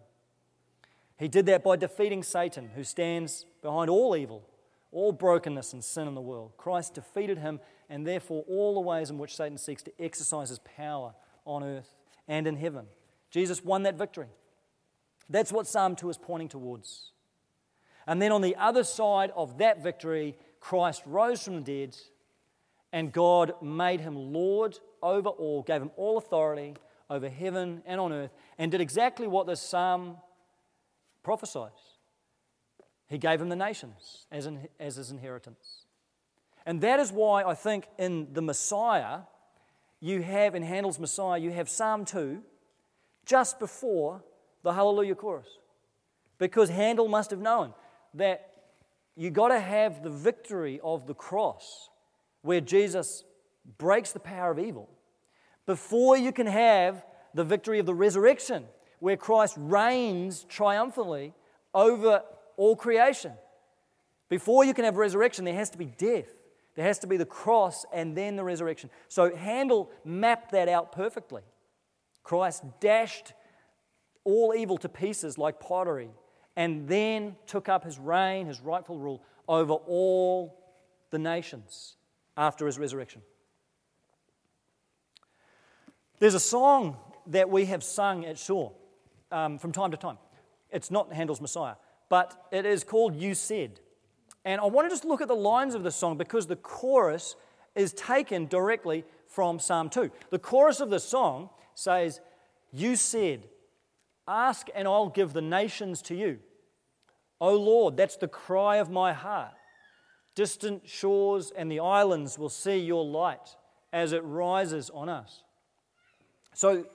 He 1.17 1.29
did 1.29 1.47
that 1.47 1.63
by 1.63 1.77
defeating 1.77 2.25
Satan, 2.25 2.71
who 2.75 2.83
stands 2.83 3.47
behind 3.63 3.89
all 3.89 4.17
evil, 4.17 4.49
all 4.91 5.13
brokenness 5.13 5.73
and 5.73 5.85
sin 5.85 6.09
in 6.09 6.15
the 6.17 6.21
world. 6.21 6.53
Christ 6.57 6.95
defeated 6.95 7.39
him, 7.39 7.61
and 7.89 8.05
therefore 8.05 8.45
all 8.49 8.75
the 8.75 8.81
ways 8.81 9.11
in 9.11 9.19
which 9.19 9.37
Satan 9.37 9.57
seeks 9.57 9.85
to 9.85 9.93
exercise 10.01 10.49
his 10.49 10.59
power 10.59 11.15
on 11.45 11.63
earth 11.63 11.95
and 12.27 12.47
in 12.47 12.57
heaven. 12.57 12.87
Jesus 13.31 13.65
won 13.65 13.85
that 13.85 13.97
victory. 13.97 14.29
That's 15.31 15.53
what 15.53 15.67
Psalm 15.67 15.95
2 15.95 16.11
is 16.11 16.19
pointing 16.19 16.49
towards. 16.49 17.13
And 18.07 18.21
then 18.21 18.33
on 18.33 18.43
the 18.43 18.57
other 18.57 18.83
side 18.83 19.31
of 19.37 19.59
that 19.59 19.83
victory, 19.83 20.37
Christ 20.61 21.03
rose 21.07 21.43
from 21.43 21.57
the 21.57 21.61
dead, 21.61 21.97
and 22.93 23.13
God 23.13 23.55
made 23.63 24.01
him 24.01 24.17
Lord 24.17 24.79
over 25.03 25.29
all, 25.29 25.63
gave 25.63 25.83
him 25.83 25.91
all 25.97 26.19
authority 26.19 26.75
over 27.11 27.29
heaven 27.29 27.83
and 27.85 28.01
on 28.01 28.13
earth, 28.13 28.31
and 28.59 28.71
did 28.71 28.81
exactly 28.81 29.27
what 29.27 29.47
this 29.47 29.61
psalm 29.61 30.17
prophesies. 31.23 31.71
He 33.09 33.19
gave 33.19 33.41
him 33.41 33.51
the 33.51 33.57
nations 33.57 34.27
as, 34.31 34.47
in, 34.47 34.69
as 34.81 34.97
his 34.97 35.11
inheritance. 35.11 35.85
And 36.65 36.81
that 36.81 37.01
is 37.01 37.13
why 37.13 37.43
I 37.43 37.55
think 37.55 37.87
in 37.99 38.29
the 38.33 38.41
Messiah, 38.41 39.21
you 40.01 40.23
have, 40.23 40.55
in 40.55 40.63
Handel's 40.63 40.99
Messiah, 40.99 41.39
you 41.39 41.51
have 41.51 41.69
Psalm 41.69 42.05
2 42.05 42.43
just 43.27 43.59
before 43.59 44.25
the 44.63 44.73
Hallelujah 44.73 45.15
chorus. 45.15 45.47
Because 46.39 46.71
Handel 46.71 47.09
must 47.09 47.31
have 47.31 47.41
known 47.41 47.75
that 48.15 48.53
you 49.17 49.31
got 49.31 49.49
to 49.49 49.61
have 49.61 50.03
the 50.03 50.11
victory 50.11 50.81
of 50.83 51.07
the 51.07 51.15
cross 51.15 51.91
where 52.43 52.61
Jesus 52.61 53.25
breaks 53.79 54.13
the 54.13 54.21
power 54.21 54.51
of 54.51 54.59
evil 54.59 54.89
before 55.67 56.17
you 56.17 56.33
can 56.33 56.47
have 56.47 57.05
the 57.35 57.45
victory 57.45 57.79
of 57.79 57.87
the 57.87 57.95
resurrection 57.95 58.65
where 58.99 59.17
Christ 59.17 59.55
reigns 59.59 60.45
triumphantly 60.45 61.35
over 61.75 62.23
all 62.57 62.77
creation. 62.77 63.33
Before 64.29 64.65
you 64.65 64.75
can 64.75 64.85
have 64.85 64.97
resurrection, 64.97 65.45
there 65.45 65.55
has 65.55 65.71
to 65.71 65.79
be 65.79 65.87
death. 65.87 66.29
There 66.75 66.85
has 66.85 66.99
to 67.01 67.07
be 67.07 67.17
the 67.17 67.27
cross 67.27 67.85
and 67.93 68.17
then 68.17 68.37
the 68.37 68.45
resurrection. 68.45 68.91
So 69.09 69.35
Handel 69.35 69.91
mapped 70.05 70.53
that 70.53 70.69
out 70.69 70.93
perfectly. 70.93 71.43
Christ 72.23 72.63
dashed 72.81 73.35
all 74.25 74.55
evil 74.57 74.79
to 74.79 74.89
pieces 74.89 75.37
like 75.37 75.61
pottery 75.61 76.11
and 76.57 76.89
then 76.89 77.37
took 77.47 77.69
up 77.69 77.85
his 77.85 77.99
reign, 77.99 78.47
his 78.47 78.61
rightful 78.61 78.99
rule 78.99 79.23
over 79.49 79.73
all 79.73 80.59
the 81.11 81.19
nations 81.19 81.97
after 82.37 82.67
his 82.67 82.79
resurrection. 82.79 83.23
There's 86.23 86.35
a 86.35 86.39
song 86.39 86.99
that 87.27 87.51
we 87.51 87.65
have 87.65 87.83
sung 87.83 88.25
at 88.25 88.39
Shore 88.39 88.71
um, 89.33 89.59
from 89.59 89.73
time 89.73 89.91
to 89.91 89.97
time. 89.97 90.19
It's 90.71 90.89
not 90.89 91.13
Handel's 91.13 91.41
Messiah, 91.41 91.75
but 92.09 92.47
it 92.53 92.65
is 92.65 92.85
called 92.85 93.17
You 93.17 93.35
Said. 93.35 93.81
And 94.45 94.61
I 94.61 94.67
want 94.67 94.87
to 94.87 94.95
just 94.95 95.05
look 95.05 95.21
at 95.21 95.27
the 95.27 95.35
lines 95.35 95.75
of 95.75 95.83
the 95.83 95.91
song 95.91 96.17
because 96.17 96.47
the 96.47 96.55
chorus 96.55 97.35
is 97.75 97.93
taken 97.95 98.47
directly 98.47 99.03
from 99.27 99.59
Psalm 99.59 99.91
2. 99.91 100.13
The 100.31 100.39
chorus 100.39 100.79
of 100.79 100.91
the 100.91 101.01
song 101.01 101.51
says, 101.75 102.21
You 102.71 102.95
said, 102.95 103.49
Ask 104.29 104.69
and 104.77 104.87
I'll 104.87 105.09
give 105.09 105.33
the 105.33 105.43
nations 105.43 106.03
to 106.03 106.15
you. 106.15 106.39
O 107.41 107.57
Lord, 107.57 107.97
that's 107.97 108.17
the 108.17 108.29
cry 108.29 108.77
of 108.77 108.93
my 108.93 109.13
heart. 109.13 109.55
Distant 110.37 110.89
shores 110.89 111.51
and 111.51 111.69
the 111.69 111.81
islands 111.81 112.39
will 112.39 112.49
see 112.49 112.79
your 112.79 113.05
light 113.05 113.57
as 113.93 114.13
it 114.13 114.23
rises 114.23 114.89
on 114.89 115.09
us. 115.09 115.43
So, 116.55 116.87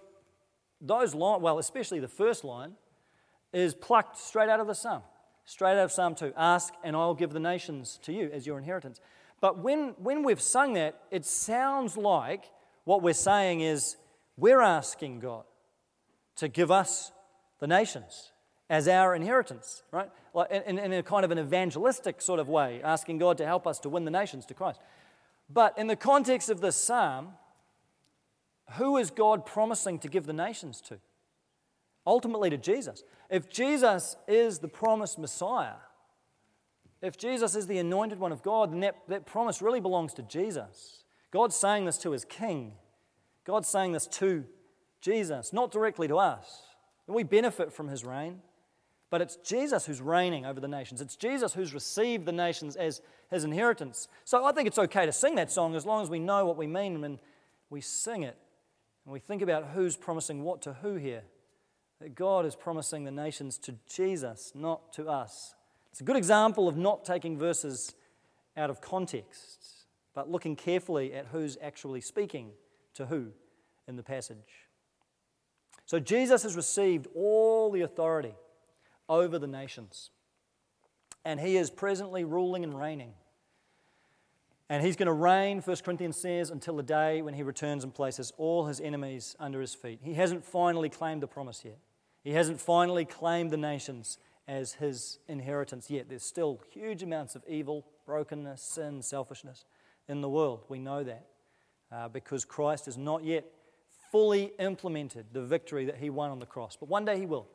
those 0.79 1.15
lines, 1.15 1.41
well, 1.41 1.57
especially 1.57 1.99
the 1.99 2.07
first 2.07 2.43
line, 2.43 2.73
is 3.51 3.73
plucked 3.73 4.17
straight 4.17 4.49
out 4.49 4.59
of 4.59 4.67
the 4.67 4.75
Psalm, 4.75 5.01
straight 5.45 5.71
out 5.71 5.85
of 5.85 5.91
Psalm 5.91 6.13
2. 6.15 6.33
Ask, 6.37 6.73
and 6.83 6.95
I'll 6.95 7.15
give 7.15 7.31
the 7.31 7.39
nations 7.39 7.99
to 8.03 8.13
you 8.13 8.29
as 8.31 8.45
your 8.45 8.57
inheritance. 8.57 8.99
But 9.41 9.59
when, 9.59 9.95
when 9.97 10.23
we've 10.23 10.41
sung 10.41 10.73
that, 10.73 10.99
it 11.11 11.25
sounds 11.25 11.97
like 11.97 12.45
what 12.83 13.01
we're 13.01 13.13
saying 13.13 13.61
is 13.61 13.97
we're 14.35 14.61
asking 14.61 15.19
God 15.19 15.43
to 16.37 16.47
give 16.47 16.71
us 16.71 17.11
the 17.59 17.67
nations 17.67 18.31
as 18.69 18.87
our 18.87 19.15
inheritance, 19.15 19.83
right? 19.91 20.09
Like 20.33 20.51
in, 20.51 20.77
in, 20.77 20.93
a 20.93 21.03
kind 21.03 21.23
of 21.23 21.31
an 21.31 21.39
evangelistic 21.39 22.21
sort 22.21 22.39
of 22.39 22.47
way, 22.47 22.81
asking 22.83 23.17
God 23.17 23.37
to 23.37 23.45
help 23.45 23.65
us 23.65 23.79
to 23.79 23.89
win 23.89 24.05
the 24.05 24.11
nations 24.11 24.45
to 24.47 24.53
Christ. 24.53 24.79
But 25.49 25.77
in 25.77 25.87
the 25.87 25.95
context 25.95 26.49
of 26.49 26.61
this 26.61 26.75
psalm, 26.75 27.29
who 28.71 28.97
is 28.97 29.11
God 29.11 29.45
promising 29.45 29.99
to 29.99 30.07
give 30.07 30.25
the 30.25 30.33
nations 30.33 30.81
to? 30.81 30.99
Ultimately, 32.05 32.49
to 32.49 32.57
Jesus. 32.57 33.03
If 33.29 33.49
Jesus 33.49 34.15
is 34.27 34.59
the 34.59 34.67
promised 34.67 35.19
Messiah, 35.19 35.75
if 37.01 37.17
Jesus 37.17 37.55
is 37.55 37.67
the 37.67 37.77
anointed 37.77 38.19
one 38.19 38.31
of 38.31 38.41
God, 38.41 38.71
then 38.71 38.79
that, 38.81 38.95
that 39.07 39.25
promise 39.25 39.61
really 39.61 39.79
belongs 39.79 40.13
to 40.15 40.23
Jesus. 40.23 41.03
God's 41.31 41.55
saying 41.55 41.85
this 41.85 41.97
to 41.99 42.11
his 42.11 42.25
king. 42.25 42.73
God's 43.45 43.67
saying 43.67 43.91
this 43.91 44.07
to 44.07 44.45
Jesus, 45.01 45.53
not 45.53 45.71
directly 45.71 46.07
to 46.07 46.17
us. 46.17 46.63
We 47.07 47.23
benefit 47.23 47.71
from 47.71 47.87
his 47.87 48.03
reign, 48.03 48.41
but 49.09 49.21
it's 49.21 49.37
Jesus 49.37 49.85
who's 49.85 50.01
reigning 50.01 50.45
over 50.45 50.59
the 50.59 50.67
nations. 50.67 50.99
It's 50.99 51.15
Jesus 51.15 51.53
who's 51.53 51.73
received 51.73 52.25
the 52.25 52.31
nations 52.33 52.75
as 52.75 53.01
his 53.29 53.43
inheritance. 53.43 54.07
So 54.25 54.43
I 54.43 54.51
think 54.51 54.67
it's 54.67 54.79
okay 54.79 55.05
to 55.05 55.13
sing 55.13 55.35
that 55.35 55.51
song 55.51 55.75
as 55.75 55.85
long 55.85 56.01
as 56.01 56.09
we 56.09 56.19
know 56.19 56.45
what 56.45 56.57
we 56.57 56.67
mean 56.67 56.99
when 56.99 57.19
we 57.69 57.79
sing 57.79 58.23
it. 58.23 58.37
And 59.07 59.13
we 59.13 59.21
think 59.21 59.41
about 59.41 59.69
who's 59.73 59.95
promising 59.95 60.43
what 60.43 60.61
to 60.63 60.73
who 60.73 60.95
here. 60.95 61.23
That 62.01 62.13
God 62.13 62.45
is 62.45 62.57
promising 62.57 63.05
the 63.05 63.11
nations 63.11 63.57
to 63.59 63.75
Jesus, 63.89 64.51
not 64.53 64.91
to 64.93 65.07
us. 65.07 65.55
It's 65.91 66.01
a 66.01 66.03
good 66.03 66.17
example 66.17 66.67
of 66.67 66.75
not 66.75 67.05
taking 67.05 67.37
verses 67.37 67.95
out 68.57 68.69
of 68.69 68.81
context, 68.81 69.85
but 70.13 70.29
looking 70.29 70.57
carefully 70.57 71.13
at 71.13 71.27
who's 71.27 71.57
actually 71.63 72.01
speaking 72.01 72.49
to 72.95 73.05
who 73.05 73.27
in 73.87 73.95
the 73.95 74.03
passage. 74.03 74.67
So 75.85 76.01
Jesus 76.01 76.43
has 76.43 76.57
received 76.57 77.07
all 77.15 77.71
the 77.71 77.81
authority 77.81 78.35
over 79.07 79.39
the 79.39 79.47
nations, 79.47 80.09
and 81.23 81.39
he 81.39 81.55
is 81.55 81.69
presently 81.69 82.25
ruling 82.25 82.65
and 82.65 82.77
reigning. 82.77 83.13
And 84.69 84.83
he's 84.83 84.97
going 84.97 85.07
to 85.07 85.13
reign, 85.13 85.61
1 85.61 85.77
Corinthians 85.77 86.17
says, 86.17 86.49
until 86.49 86.75
the 86.75 86.83
day 86.83 87.21
when 87.21 87.33
he 87.33 87.43
returns 87.43 87.83
and 87.83 87.93
places 87.93 88.33
all 88.37 88.65
his 88.65 88.81
enemies 88.81 89.35
under 89.39 89.61
his 89.61 89.73
feet. 89.73 89.99
He 90.03 90.15
hasn't 90.15 90.43
finally 90.43 90.89
claimed 90.89 91.23
the 91.23 91.27
promise 91.27 91.63
yet. 91.63 91.77
He 92.23 92.31
hasn't 92.33 92.59
finally 92.59 93.05
claimed 93.05 93.51
the 93.51 93.57
nations 93.57 94.17
as 94.47 94.73
his 94.73 95.19
inheritance 95.27 95.89
yet. 95.89 96.09
There's 96.09 96.23
still 96.23 96.61
huge 96.71 97.01
amounts 97.01 97.35
of 97.35 97.43
evil, 97.47 97.85
brokenness, 98.05 98.61
sin, 98.61 99.01
selfishness 99.01 99.65
in 100.09 100.19
the 100.21 100.29
world. 100.29 100.65
We 100.67 100.79
know 100.79 101.03
that 101.03 101.27
uh, 101.91 102.09
because 102.09 102.43
Christ 102.43 102.85
has 102.85 102.97
not 102.97 103.23
yet 103.23 103.45
fully 104.11 104.51
implemented 104.59 105.27
the 105.31 105.41
victory 105.41 105.85
that 105.85 105.97
he 105.97 106.09
won 106.09 106.31
on 106.31 106.39
the 106.39 106.45
cross. 106.45 106.77
But 106.77 106.89
one 106.89 107.05
day 107.05 107.17
he 107.17 107.25
will. 107.25 107.47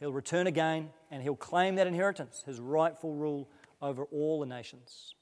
He'll 0.00 0.12
return 0.12 0.46
again 0.46 0.90
and 1.10 1.22
he'll 1.22 1.36
claim 1.36 1.76
that 1.76 1.86
inheritance, 1.86 2.42
his 2.46 2.60
rightful 2.60 3.14
rule 3.14 3.48
over 3.80 4.04
all 4.04 4.40
the 4.40 4.46
nations. 4.46 5.14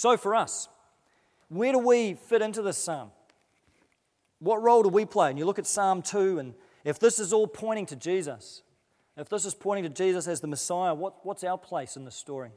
So, 0.00 0.16
for 0.16 0.34
us, 0.34 0.66
where 1.50 1.72
do 1.72 1.78
we 1.78 2.14
fit 2.14 2.40
into 2.40 2.62
this 2.62 2.78
psalm? 2.78 3.10
What 4.38 4.62
role 4.62 4.82
do 4.82 4.88
we 4.88 5.04
play? 5.04 5.28
And 5.28 5.38
you 5.38 5.44
look 5.44 5.58
at 5.58 5.66
Psalm 5.66 6.00
2, 6.00 6.38
and 6.38 6.54
if 6.84 6.98
this 6.98 7.18
is 7.18 7.34
all 7.34 7.46
pointing 7.46 7.84
to 7.84 7.96
Jesus, 7.96 8.62
if 9.18 9.28
this 9.28 9.44
is 9.44 9.52
pointing 9.52 9.84
to 9.84 9.90
Jesus 9.90 10.26
as 10.26 10.40
the 10.40 10.46
Messiah, 10.46 10.94
what, 10.94 11.26
what's 11.26 11.44
our 11.44 11.58
place 11.58 11.98
in 11.98 12.06
the 12.06 12.10
story? 12.10 12.48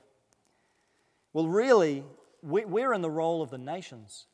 Well, 1.33 1.45
really, 1.49 2.05
we, 2.41 2.63
we're 2.63 2.93
in 2.93 3.01
the 3.01 3.11
role 3.11 3.41
of 3.41 3.49
the 3.49 3.57
nations 3.57 4.27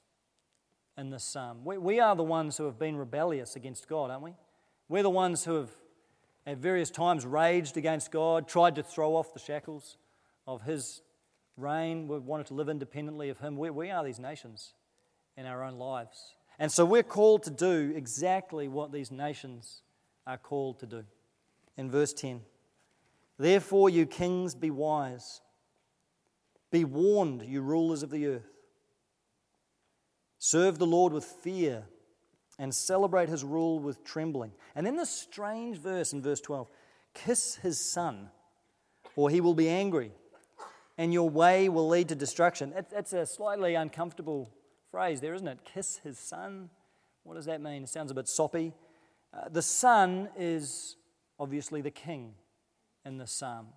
in 0.95 1.09
this 1.09 1.23
psalm. 1.23 1.65
We, 1.65 1.79
we 1.79 1.99
are 1.99 2.15
the 2.15 2.21
ones 2.21 2.57
who 2.57 2.65
have 2.65 2.77
been 2.77 2.95
rebellious 2.95 3.55
against 3.55 3.87
God, 3.87 4.11
aren't 4.11 4.21
we? 4.21 4.35
We're 4.87 5.01
the 5.01 5.09
ones 5.09 5.45
who 5.45 5.55
have 5.55 5.71
at 6.45 6.59
various 6.59 6.91
times 6.91 7.25
raged 7.25 7.75
against 7.75 8.11
God, 8.11 8.47
tried 8.47 8.75
to 8.75 8.83
throw 8.83 9.15
off 9.15 9.33
the 9.33 9.39
shackles 9.39 9.97
of 10.45 10.61
His 10.61 11.01
reign. 11.59 12.07
We 12.07 12.19
wanted 12.19 12.47
to 12.47 12.53
live 12.53 12.69
independently 12.69 13.29
of 13.29 13.39
Him. 13.39 13.57
We, 13.57 13.69
we 13.69 13.91
are 13.91 14.03
these 14.03 14.19
nations 14.19 14.73
in 15.37 15.45
our 15.45 15.63
own 15.63 15.75
lives. 15.75 16.35
And 16.57 16.71
so 16.71 16.85
we're 16.85 17.03
called 17.03 17.43
to 17.43 17.51
do 17.51 17.93
exactly 17.95 18.67
what 18.67 18.91
these 18.91 19.11
nations 19.11 19.81
are 20.27 20.37
called 20.37 20.79
to 20.79 20.85
do. 20.85 21.03
In 21.77 21.89
verse 21.89 22.13
10 22.13 22.41
Therefore, 23.37 23.89
you 23.89 24.05
kings, 24.05 24.53
be 24.53 24.69
wise. 24.69 25.41
Be 26.71 26.83
warned, 26.83 27.43
you 27.43 27.61
rulers 27.61 28.03
of 28.03 28.11
the 28.11 28.27
earth. 28.27 28.51
Serve 30.37 30.77
the 30.77 30.85
Lord 30.85 31.13
with 31.13 31.23
fear 31.23 31.85
and 32.59 32.75
celebrate 32.75 33.29
his 33.29 33.43
rule 33.43 33.79
with 33.79 34.03
trembling. 34.03 34.51
And 34.75 34.85
then 34.85 34.97
this 34.97 35.09
strange 35.09 35.77
verse 35.77 36.13
in 36.13 36.21
verse 36.21 36.41
12 36.41 36.69
kiss 37.13 37.55
his 37.55 37.79
son, 37.79 38.29
or 39.15 39.29
he 39.29 39.41
will 39.41 39.55
be 39.55 39.67
angry 39.69 40.11
and 40.99 41.13
your 41.13 41.29
way 41.29 41.69
will 41.69 41.87
lead 41.87 42.09
to 42.09 42.15
destruction. 42.15 42.73
That's 42.91 43.13
a 43.13 43.25
slightly 43.25 43.73
uncomfortable 43.73 44.49
phrase 44.91 45.21
there, 45.21 45.33
isn't 45.33 45.47
it? 45.47 45.59
Kiss 45.63 46.01
his 46.03 46.19
son. 46.19 46.69
What 47.23 47.35
does 47.35 47.45
that 47.45 47.61
mean? 47.61 47.83
It 47.83 47.89
sounds 47.89 48.11
a 48.11 48.13
bit 48.13 48.27
soppy. 48.27 48.73
Uh, 49.33 49.47
the 49.49 49.61
son 49.61 50.27
is 50.37 50.97
obviously 51.39 51.79
the 51.79 51.89
king 51.89 52.33
in 53.05 53.17
the 53.17 53.27
psalm. 53.27 53.67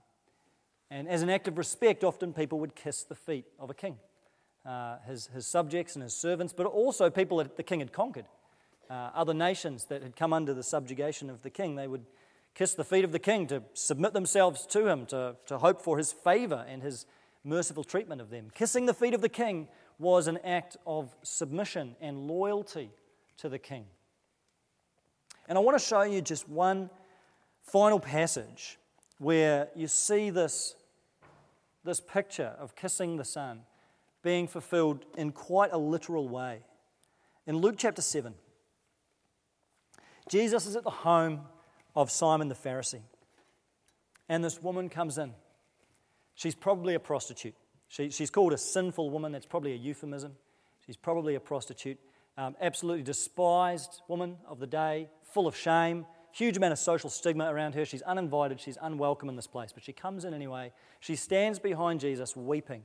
And 0.90 1.08
as 1.08 1.22
an 1.22 1.30
act 1.30 1.46
of 1.46 1.58
respect, 1.58 2.02
often 2.02 2.32
people 2.32 2.58
would 2.58 2.74
kiss 2.74 3.04
the 3.04 3.14
feet 3.14 3.44
of 3.56 3.70
a 3.70 3.74
king, 3.74 3.98
uh, 4.66 4.96
his, 5.06 5.28
his 5.28 5.46
subjects 5.46 5.94
and 5.94 6.02
his 6.02 6.16
servants, 6.16 6.52
but 6.52 6.66
also 6.66 7.08
people 7.08 7.36
that 7.36 7.56
the 7.56 7.62
king 7.62 7.78
had 7.78 7.92
conquered. 7.92 8.26
Uh, 8.90 9.10
other 9.14 9.32
nations 9.32 9.84
that 9.84 10.02
had 10.02 10.16
come 10.16 10.32
under 10.32 10.52
the 10.52 10.64
subjugation 10.64 11.30
of 11.30 11.42
the 11.42 11.50
king, 11.50 11.76
they 11.76 11.86
would 11.86 12.04
kiss 12.54 12.74
the 12.74 12.84
feet 12.84 13.04
of 13.04 13.12
the 13.12 13.18
king, 13.18 13.46
to 13.48 13.62
submit 13.74 14.12
themselves 14.12 14.66
to 14.66 14.86
him, 14.86 15.06
to, 15.06 15.36
to 15.46 15.58
hope 15.58 15.82
for 15.82 15.98
his 15.98 16.12
favor 16.12 16.64
and 16.68 16.82
his 16.82 17.06
merciful 17.44 17.84
treatment 17.84 18.20
of 18.20 18.30
them. 18.30 18.48
Kissing 18.54 18.86
the 18.86 18.94
feet 18.94 19.14
of 19.14 19.20
the 19.20 19.28
king 19.28 19.68
was 19.98 20.26
an 20.26 20.38
act 20.44 20.76
of 20.86 21.14
submission 21.22 21.96
and 22.00 22.26
loyalty 22.28 22.90
to 23.38 23.48
the 23.48 23.58
king. 23.58 23.86
And 25.48 25.58
I 25.58 25.60
want 25.60 25.78
to 25.78 25.84
show 25.84 26.02
you 26.02 26.20
just 26.20 26.48
one 26.48 26.90
final 27.62 27.98
passage 27.98 28.78
where 29.18 29.68
you 29.74 29.86
see 29.86 30.30
this, 30.30 30.74
this 31.84 32.00
picture 32.00 32.54
of 32.58 32.76
kissing 32.76 33.16
the 33.16 33.24
Son 33.24 33.60
being 34.22 34.46
fulfilled 34.46 35.04
in 35.16 35.32
quite 35.32 35.72
a 35.72 35.78
literal 35.78 36.28
way. 36.28 36.60
In 37.46 37.56
Luke 37.56 37.74
chapter 37.76 38.02
7, 38.02 38.34
Jesus 40.28 40.66
is 40.66 40.76
at 40.76 40.84
the 40.84 40.90
home 40.90 41.40
of 41.94 42.10
Simon 42.10 42.48
the 42.48 42.54
Pharisee, 42.54 43.02
and 44.28 44.44
this 44.44 44.62
woman 44.62 44.88
comes 44.88 45.18
in. 45.18 45.32
She's 46.34 46.54
probably 46.54 46.94
a 46.94 47.00
prostitute. 47.00 47.54
She, 47.88 48.10
she's 48.10 48.30
called 48.30 48.52
a 48.52 48.58
sinful 48.58 49.10
woman, 49.10 49.32
that's 49.32 49.46
probably 49.46 49.72
a 49.72 49.76
euphemism. 49.76 50.32
She's 50.86 50.96
probably 50.96 51.34
a 51.34 51.40
prostitute. 51.40 51.98
Um, 52.38 52.56
absolutely 52.60 53.02
despised 53.02 54.00
woman 54.08 54.38
of 54.48 54.58
the 54.58 54.66
day, 54.66 55.08
full 55.22 55.46
of 55.46 55.54
shame, 55.54 56.06
huge 56.32 56.56
amount 56.56 56.72
of 56.72 56.78
social 56.78 57.10
stigma 57.10 57.52
around 57.52 57.74
her. 57.74 57.84
She's 57.84 58.02
uninvited, 58.02 58.60
she's 58.60 58.78
unwelcome 58.80 59.28
in 59.28 59.36
this 59.36 59.46
place, 59.46 59.72
but 59.72 59.82
she 59.82 59.92
comes 59.92 60.24
in 60.24 60.32
anyway. 60.32 60.72
She 61.00 61.14
stands 61.14 61.58
behind 61.58 62.00
Jesus 62.00 62.34
weeping. 62.34 62.82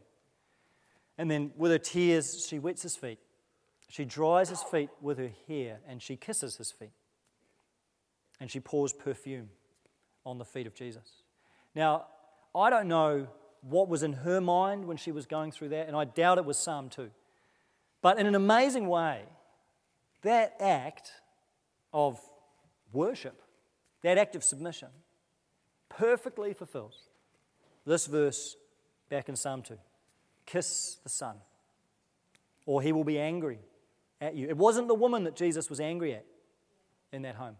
And 1.17 1.31
then, 1.31 1.51
with 1.55 1.71
her 1.71 1.79
tears, 1.79 2.45
she 2.47 2.59
wets 2.59 2.83
his 2.83 2.95
feet. 2.95 3.19
She 3.89 4.05
dries 4.05 4.49
his 4.49 4.61
feet 4.61 4.89
with 5.01 5.17
her 5.17 5.31
hair 5.47 5.79
and 5.87 6.01
she 6.01 6.17
kisses 6.17 6.57
his 6.57 6.71
feet. 6.71 6.91
And 8.39 8.49
she 8.51 8.59
pours 8.59 8.93
perfume 8.93 9.49
on 10.25 10.37
the 10.37 10.45
feet 10.45 10.67
of 10.67 10.73
Jesus. 10.73 11.23
Now, 11.75 12.05
I 12.55 12.69
don't 12.69 12.87
know 12.87 13.27
what 13.61 13.89
was 13.89 14.03
in 14.03 14.13
her 14.13 14.39
mind 14.39 14.85
when 14.85 14.97
she 14.97 15.11
was 15.11 15.25
going 15.25 15.51
through 15.51 15.69
that, 15.69 15.87
and 15.87 15.95
I 15.95 16.05
doubt 16.05 16.37
it 16.37 16.45
was 16.45 16.57
Psalm 16.57 16.89
2. 16.89 17.09
But 18.01 18.19
in 18.19 18.27
an 18.27 18.35
amazing 18.35 18.87
way, 18.87 19.23
that 20.21 20.55
act 20.59 21.11
of 21.93 22.19
worship, 22.91 23.41
that 24.03 24.17
act 24.17 24.35
of 24.35 24.43
submission, 24.43 24.89
perfectly 25.89 26.53
fulfills 26.53 27.09
this 27.85 28.05
verse 28.05 28.55
back 29.09 29.29
in 29.29 29.35
Psalm 29.35 29.61
2 29.61 29.77
Kiss 30.45 30.97
the 31.03 31.09
Son, 31.09 31.35
or 32.65 32.81
he 32.81 32.91
will 32.91 33.03
be 33.03 33.19
angry 33.19 33.59
at 34.21 34.35
you. 34.35 34.47
It 34.47 34.57
wasn't 34.57 34.87
the 34.87 34.95
woman 34.95 35.23
that 35.25 35.35
Jesus 35.35 35.69
was 35.69 35.79
angry 35.79 36.13
at 36.13 36.25
in 37.11 37.23
that 37.23 37.35
home, 37.35 37.57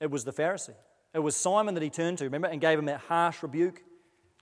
it 0.00 0.10
was 0.10 0.24
the 0.24 0.32
Pharisee. 0.32 0.74
It 1.14 1.20
was 1.20 1.36
Simon 1.36 1.74
that 1.74 1.82
he 1.82 1.90
turned 1.90 2.18
to, 2.18 2.24
remember, 2.24 2.48
and 2.48 2.60
gave 2.60 2.78
him 2.78 2.84
that 2.86 3.00
harsh 3.00 3.42
rebuke 3.42 3.82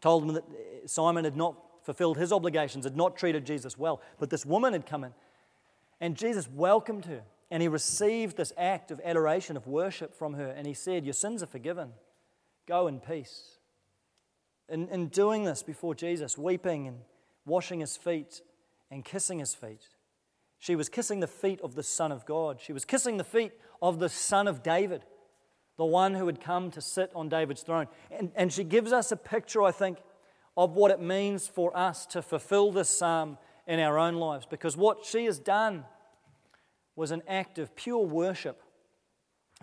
told 0.00 0.24
him 0.24 0.34
that 0.34 0.44
uh, 0.44 0.86
Simon 0.86 1.24
had 1.24 1.36
not 1.36 1.56
fulfilled 1.82 2.16
his 2.16 2.32
obligations, 2.32 2.84
had 2.84 2.96
not 2.96 3.16
treated 3.16 3.46
Jesus 3.46 3.78
well. 3.78 4.00
But 4.18 4.30
this 4.30 4.44
woman 4.44 4.72
had 4.72 4.86
come 4.86 5.04
in, 5.04 5.14
and 6.00 6.16
Jesus 6.16 6.48
welcomed 6.48 7.06
her, 7.06 7.22
and 7.50 7.62
he 7.62 7.68
received 7.68 8.36
this 8.36 8.52
act 8.56 8.90
of 8.90 9.00
adoration, 9.04 9.56
of 9.56 9.66
worship 9.66 10.14
from 10.14 10.34
her, 10.34 10.48
and 10.48 10.66
he 10.66 10.74
said, 10.74 11.04
Your 11.04 11.14
sins 11.14 11.42
are 11.42 11.46
forgiven. 11.46 11.92
Go 12.66 12.88
in 12.88 13.00
peace. 13.00 13.58
In, 14.68 14.88
in 14.88 15.08
doing 15.08 15.44
this 15.44 15.62
before 15.62 15.94
Jesus, 15.94 16.36
weeping 16.36 16.88
and 16.88 16.98
washing 17.44 17.80
his 17.80 17.96
feet 17.96 18.42
and 18.90 19.04
kissing 19.04 19.38
his 19.38 19.54
feet, 19.54 19.88
she 20.58 20.74
was 20.74 20.88
kissing 20.88 21.20
the 21.20 21.28
feet 21.28 21.60
of 21.62 21.76
the 21.76 21.84
Son 21.84 22.10
of 22.10 22.26
God. 22.26 22.60
She 22.60 22.72
was 22.72 22.84
kissing 22.84 23.16
the 23.16 23.24
feet 23.24 23.52
of 23.80 24.00
the 24.00 24.08
Son 24.08 24.48
of 24.48 24.62
David 24.62 25.04
the 25.76 25.84
one 25.84 26.14
who 26.14 26.26
had 26.26 26.40
come 26.40 26.70
to 26.70 26.80
sit 26.80 27.10
on 27.14 27.28
David's 27.28 27.62
throne. 27.62 27.86
And, 28.10 28.32
and 28.34 28.52
she 28.52 28.64
gives 28.64 28.92
us 28.92 29.12
a 29.12 29.16
picture, 29.16 29.62
I 29.62 29.72
think, 29.72 29.98
of 30.56 30.72
what 30.72 30.90
it 30.90 31.00
means 31.00 31.46
for 31.46 31.76
us 31.76 32.06
to 32.06 32.22
fulfill 32.22 32.72
this 32.72 32.88
psalm 32.88 33.38
in 33.66 33.78
our 33.80 33.98
own 33.98 34.14
lives. 34.14 34.46
Because 34.46 34.76
what 34.76 35.04
she 35.04 35.26
has 35.26 35.38
done 35.38 35.84
was 36.94 37.10
an 37.10 37.22
act 37.28 37.58
of 37.58 37.76
pure 37.76 38.04
worship. 38.04 38.62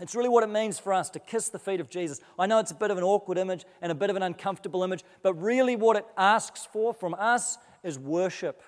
It's 0.02 0.15
really 0.15 0.30
what 0.30 0.43
it 0.43 0.49
means 0.49 0.80
for 0.80 0.93
us 0.93 1.10
to 1.12 1.19
kiss 1.19 1.49
the 1.49 1.60
feet 1.60 1.80
of 1.80 1.89
Jesus. 1.89 2.19
I 2.38 2.47
know 2.47 2.60
it's 2.60 2.71
a 2.71 2.76
bit 2.76 2.91
of 2.91 2.97
an 2.97 3.04
awkward 3.04 3.38
image 3.38 3.65
and 3.82 3.91
a 3.91 3.95
bit 3.95 4.10
of 4.10 4.15
an 4.15 4.23
uncomfortable 4.23 4.84
image, 4.84 5.04
but 5.21 5.34
really 5.36 5.76
what 5.76 5.97
it 5.97 6.06
asks 6.17 6.67
for 6.71 6.93
from 6.93 7.15
us 7.15 7.58
is 7.84 7.99
worship. 7.99 8.62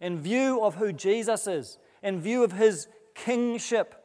In 0.00 0.20
view 0.20 0.62
of 0.62 0.76
who 0.76 0.92
Jesus 0.92 1.46
is, 1.46 1.78
in 2.02 2.20
view 2.20 2.44
of 2.44 2.52
his 2.52 2.88
kingship, 3.14 4.01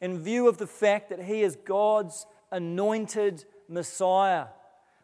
in 0.00 0.18
view 0.18 0.48
of 0.48 0.58
the 0.58 0.66
fact 0.66 1.10
that 1.10 1.22
he 1.22 1.42
is 1.42 1.56
God's 1.56 2.26
anointed 2.50 3.44
Messiah, 3.68 4.46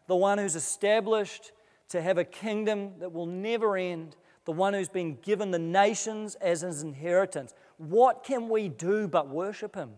the 0.07 0.15
one 0.15 0.37
who's 0.37 0.55
established 0.55 1.51
to 1.89 2.01
have 2.01 2.17
a 2.17 2.23
kingdom 2.23 2.93
that 2.99 3.11
will 3.11 3.25
never 3.25 3.77
end, 3.77 4.15
the 4.45 4.51
one 4.51 4.73
who's 4.73 4.89
been 4.89 5.17
given 5.21 5.51
the 5.51 5.59
nations 5.59 6.35
as 6.35 6.61
his 6.61 6.83
inheritance. 6.83 7.53
What 7.77 8.23
can 8.23 8.49
we 8.49 8.69
do 8.69 9.07
but 9.07 9.29
worship 9.29 9.75
him? 9.75 9.91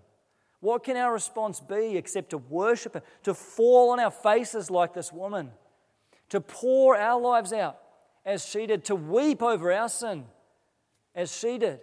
What 0.59 0.83
can 0.83 0.97
our 0.97 1.13
response 1.13 1.59
be 1.59 1.95
except 1.97 2.31
to 2.31 2.37
worship 2.37 2.95
him, 2.95 3.01
to 3.23 3.33
fall 3.33 3.91
on 3.91 3.99
our 3.99 4.11
faces 4.11 4.71
like 4.71 4.93
this 4.93 5.11
woman, 5.11 5.51
to 6.29 6.41
pour 6.41 6.97
our 6.97 7.19
lives 7.19 7.53
out 7.53 7.77
as 8.25 8.45
she 8.45 8.65
did, 8.65 8.83
to 8.85 8.95
weep 8.95 9.43
over 9.43 9.71
our 9.71 9.89
sin 9.89 10.25
as 11.13 11.35
she 11.35 11.57
did? 11.57 11.81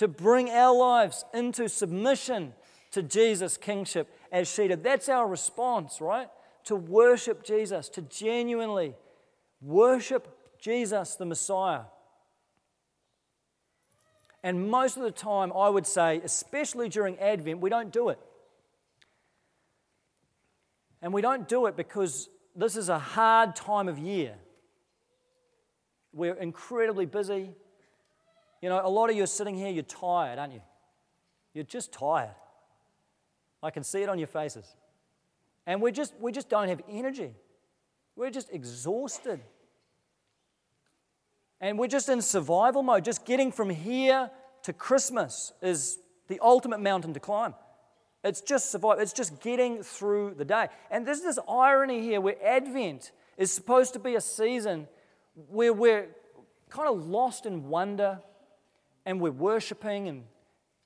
To 0.00 0.08
bring 0.08 0.48
our 0.48 0.74
lives 0.74 1.26
into 1.34 1.68
submission 1.68 2.54
to 2.90 3.02
Jesus' 3.02 3.58
kingship 3.58 4.08
as 4.32 4.50
she 4.50 4.66
did. 4.66 4.82
That's 4.82 5.10
our 5.10 5.28
response, 5.28 6.00
right? 6.00 6.26
To 6.64 6.74
worship 6.74 7.44
Jesus, 7.44 7.90
to 7.90 8.00
genuinely 8.00 8.94
worship 9.60 10.26
Jesus, 10.58 11.16
the 11.16 11.26
Messiah. 11.26 11.82
And 14.42 14.70
most 14.70 14.96
of 14.96 15.02
the 15.02 15.10
time, 15.10 15.52
I 15.52 15.68
would 15.68 15.86
say, 15.86 16.22
especially 16.24 16.88
during 16.88 17.18
Advent, 17.18 17.60
we 17.60 17.68
don't 17.68 17.92
do 17.92 18.08
it. 18.08 18.18
And 21.02 21.12
we 21.12 21.20
don't 21.20 21.46
do 21.46 21.66
it 21.66 21.76
because 21.76 22.30
this 22.56 22.74
is 22.74 22.88
a 22.88 22.98
hard 22.98 23.54
time 23.54 23.86
of 23.86 23.98
year. 23.98 24.36
We're 26.14 26.36
incredibly 26.36 27.04
busy. 27.04 27.50
You 28.60 28.68
know, 28.68 28.80
a 28.84 28.88
lot 28.88 29.10
of 29.10 29.16
you 29.16 29.22
are 29.22 29.28
sitting 29.28 29.54
here, 29.54 29.70
you're 29.70 29.82
tired, 29.82 30.38
aren't 30.38 30.52
you? 30.52 30.62
You're 31.54 31.64
just 31.64 31.92
tired. 31.92 32.34
I 33.62 33.70
can 33.70 33.82
see 33.82 34.02
it 34.02 34.08
on 34.08 34.18
your 34.18 34.28
faces. 34.28 34.64
And 35.66 35.80
we 35.82 35.92
just, 35.92 36.14
we 36.20 36.32
just 36.32 36.48
don't 36.48 36.68
have 36.68 36.80
energy. 36.88 37.32
We're 38.16 38.30
just 38.30 38.50
exhausted. 38.52 39.40
And 41.60 41.78
we're 41.78 41.88
just 41.88 42.08
in 42.08 42.22
survival 42.22 42.82
mode. 42.82 43.04
Just 43.04 43.24
getting 43.24 43.52
from 43.52 43.70
here 43.70 44.30
to 44.62 44.72
Christmas 44.72 45.52
is 45.62 45.98
the 46.28 46.38
ultimate 46.40 46.80
mountain 46.80 47.14
to 47.14 47.20
climb. 47.20 47.54
It's 48.22 48.40
just 48.40 48.70
survival. 48.70 49.02
It's 49.02 49.12
just 49.12 49.40
getting 49.40 49.82
through 49.82 50.34
the 50.36 50.44
day. 50.44 50.68
And 50.90 51.06
there's 51.06 51.22
this 51.22 51.38
irony 51.48 52.02
here 52.02 52.20
where 52.20 52.36
Advent 52.44 53.12
is 53.36 53.50
supposed 53.50 53.94
to 53.94 53.98
be 53.98 54.14
a 54.14 54.20
season 54.20 54.86
where 55.48 55.72
we're 55.72 56.08
kind 56.68 56.88
of 56.88 57.06
lost 57.06 57.46
in 57.46 57.68
wonder 57.68 58.20
and 59.04 59.20
we're 59.20 59.30
worshiping 59.30 60.08
and 60.08 60.24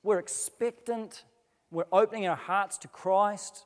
we're 0.03 0.19
expectant, 0.19 1.25
we're 1.71 1.87
opening 1.91 2.27
our 2.27 2.37
hearts 2.37 2.79
to 2.79 2.89
Christ, 2.89 3.65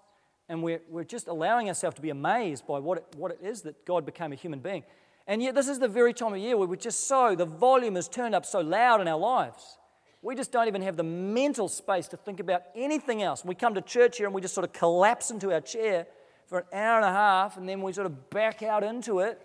and 0.48 0.62
we're, 0.62 0.80
we're 0.88 1.04
just 1.04 1.28
allowing 1.28 1.68
ourselves 1.68 1.96
to 1.96 2.02
be 2.02 2.10
amazed 2.10 2.66
by 2.66 2.78
what 2.78 2.98
it, 2.98 3.04
what 3.16 3.32
it 3.32 3.40
is 3.42 3.62
that 3.62 3.84
God 3.84 4.06
became 4.06 4.32
a 4.32 4.36
human 4.36 4.60
being. 4.60 4.84
And 5.26 5.42
yet, 5.42 5.54
this 5.54 5.68
is 5.68 5.78
the 5.78 5.88
very 5.88 6.14
time 6.14 6.32
of 6.32 6.38
year 6.38 6.56
where 6.56 6.66
we're 6.66 6.76
just 6.76 7.06
so, 7.06 7.34
the 7.34 7.44
volume 7.44 7.96
is 7.96 8.08
turned 8.08 8.34
up 8.34 8.46
so 8.46 8.60
loud 8.60 9.00
in 9.00 9.08
our 9.08 9.18
lives. 9.18 9.76
We 10.22 10.34
just 10.34 10.50
don't 10.50 10.66
even 10.66 10.82
have 10.82 10.96
the 10.96 11.02
mental 11.02 11.68
space 11.68 12.08
to 12.08 12.16
think 12.16 12.40
about 12.40 12.62
anything 12.74 13.22
else. 13.22 13.44
We 13.44 13.54
come 13.54 13.74
to 13.74 13.82
church 13.82 14.16
here 14.16 14.26
and 14.26 14.34
we 14.34 14.40
just 14.40 14.54
sort 14.54 14.64
of 14.64 14.72
collapse 14.72 15.30
into 15.30 15.52
our 15.52 15.60
chair 15.60 16.06
for 16.46 16.60
an 16.60 16.64
hour 16.72 16.96
and 16.96 17.04
a 17.04 17.12
half, 17.12 17.58
and 17.58 17.68
then 17.68 17.82
we 17.82 17.92
sort 17.92 18.06
of 18.06 18.30
back 18.30 18.62
out 18.62 18.82
into 18.82 19.20
it 19.20 19.40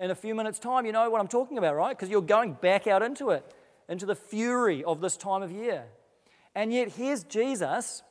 in 0.00 0.10
a 0.10 0.14
few 0.14 0.34
minutes' 0.34 0.58
time. 0.58 0.86
You 0.86 0.92
know 0.92 1.08
what 1.08 1.20
I'm 1.20 1.28
talking 1.28 1.56
about, 1.56 1.76
right? 1.76 1.96
Because 1.96 2.08
you're 2.08 2.20
going 2.20 2.54
back 2.54 2.88
out 2.88 3.02
into 3.02 3.30
it 3.30 3.44
into 3.88 4.06
the 4.06 4.14
fury 4.14 4.84
of 4.84 5.00
this 5.00 5.16
time 5.16 5.42
of 5.42 5.50
year. 5.50 5.84
And 6.54 6.72
yet, 6.72 6.92
here's 6.92 7.24
Jesus 7.24 8.02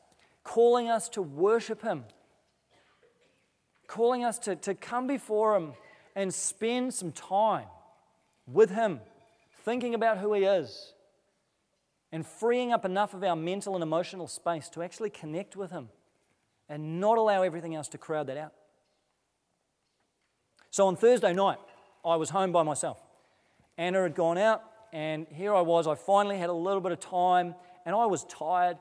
calling 0.44 0.90
us 0.90 1.10
to 1.10 1.22
worship 1.22 1.82
Him, 1.82 2.06
calling 3.88 4.24
us 4.24 4.40
to, 4.40 4.56
to 4.56 4.74
come 4.74 5.08
before 5.08 5.56
Him 5.56 5.74
and 6.16 6.34
spend 6.34 6.94
some 6.94 7.12
time 7.12 7.68
with 8.48 8.72
Him, 8.72 9.02
thinking 9.64 9.94
about 9.94 10.18
who 10.18 10.34
He 10.34 10.44
is, 10.44 10.94
and 12.12 12.26
freeing 12.26 12.72
up 12.72 12.86
enough 12.86 13.14
of 13.14 13.24
our 13.24 13.36
mental 13.36 13.76
and 13.76 13.84
emotional 13.84 14.28
space 14.28 14.70
to 14.70 14.82
actually 14.82 15.10
connect 15.10 15.56
with 15.56 15.72
Him 15.72 15.90
and 16.70 17.00
not 17.00 17.18
allow 17.18 17.44
everything 17.44 17.76
else 17.76 17.88
to 17.90 17.98
crowd 17.98 18.28
that 18.28 18.38
out. 18.38 18.54
So 20.70 20.88
on 20.88 20.96
Thursday 20.96 21.34
night, 21.34 21.58
I 22.06 22.16
was 22.16 22.30
home 22.30 22.52
by 22.52 22.64
myself. 22.64 22.98
Anna 23.78 24.04
had 24.04 24.16
gone 24.16 24.38
out, 24.38 24.64
and 24.98 25.28
here 25.32 25.54
I 25.54 25.62
was. 25.62 25.86
I 25.86 25.94
finally 25.94 26.40
had 26.40 26.50
a 26.50 26.54
little 26.54 26.82
bit 26.82 26.92
of 26.92 27.00
time, 27.00 27.54
and 27.86 27.96
I 27.96 28.08
was 28.08 28.24
tired. 28.24 28.78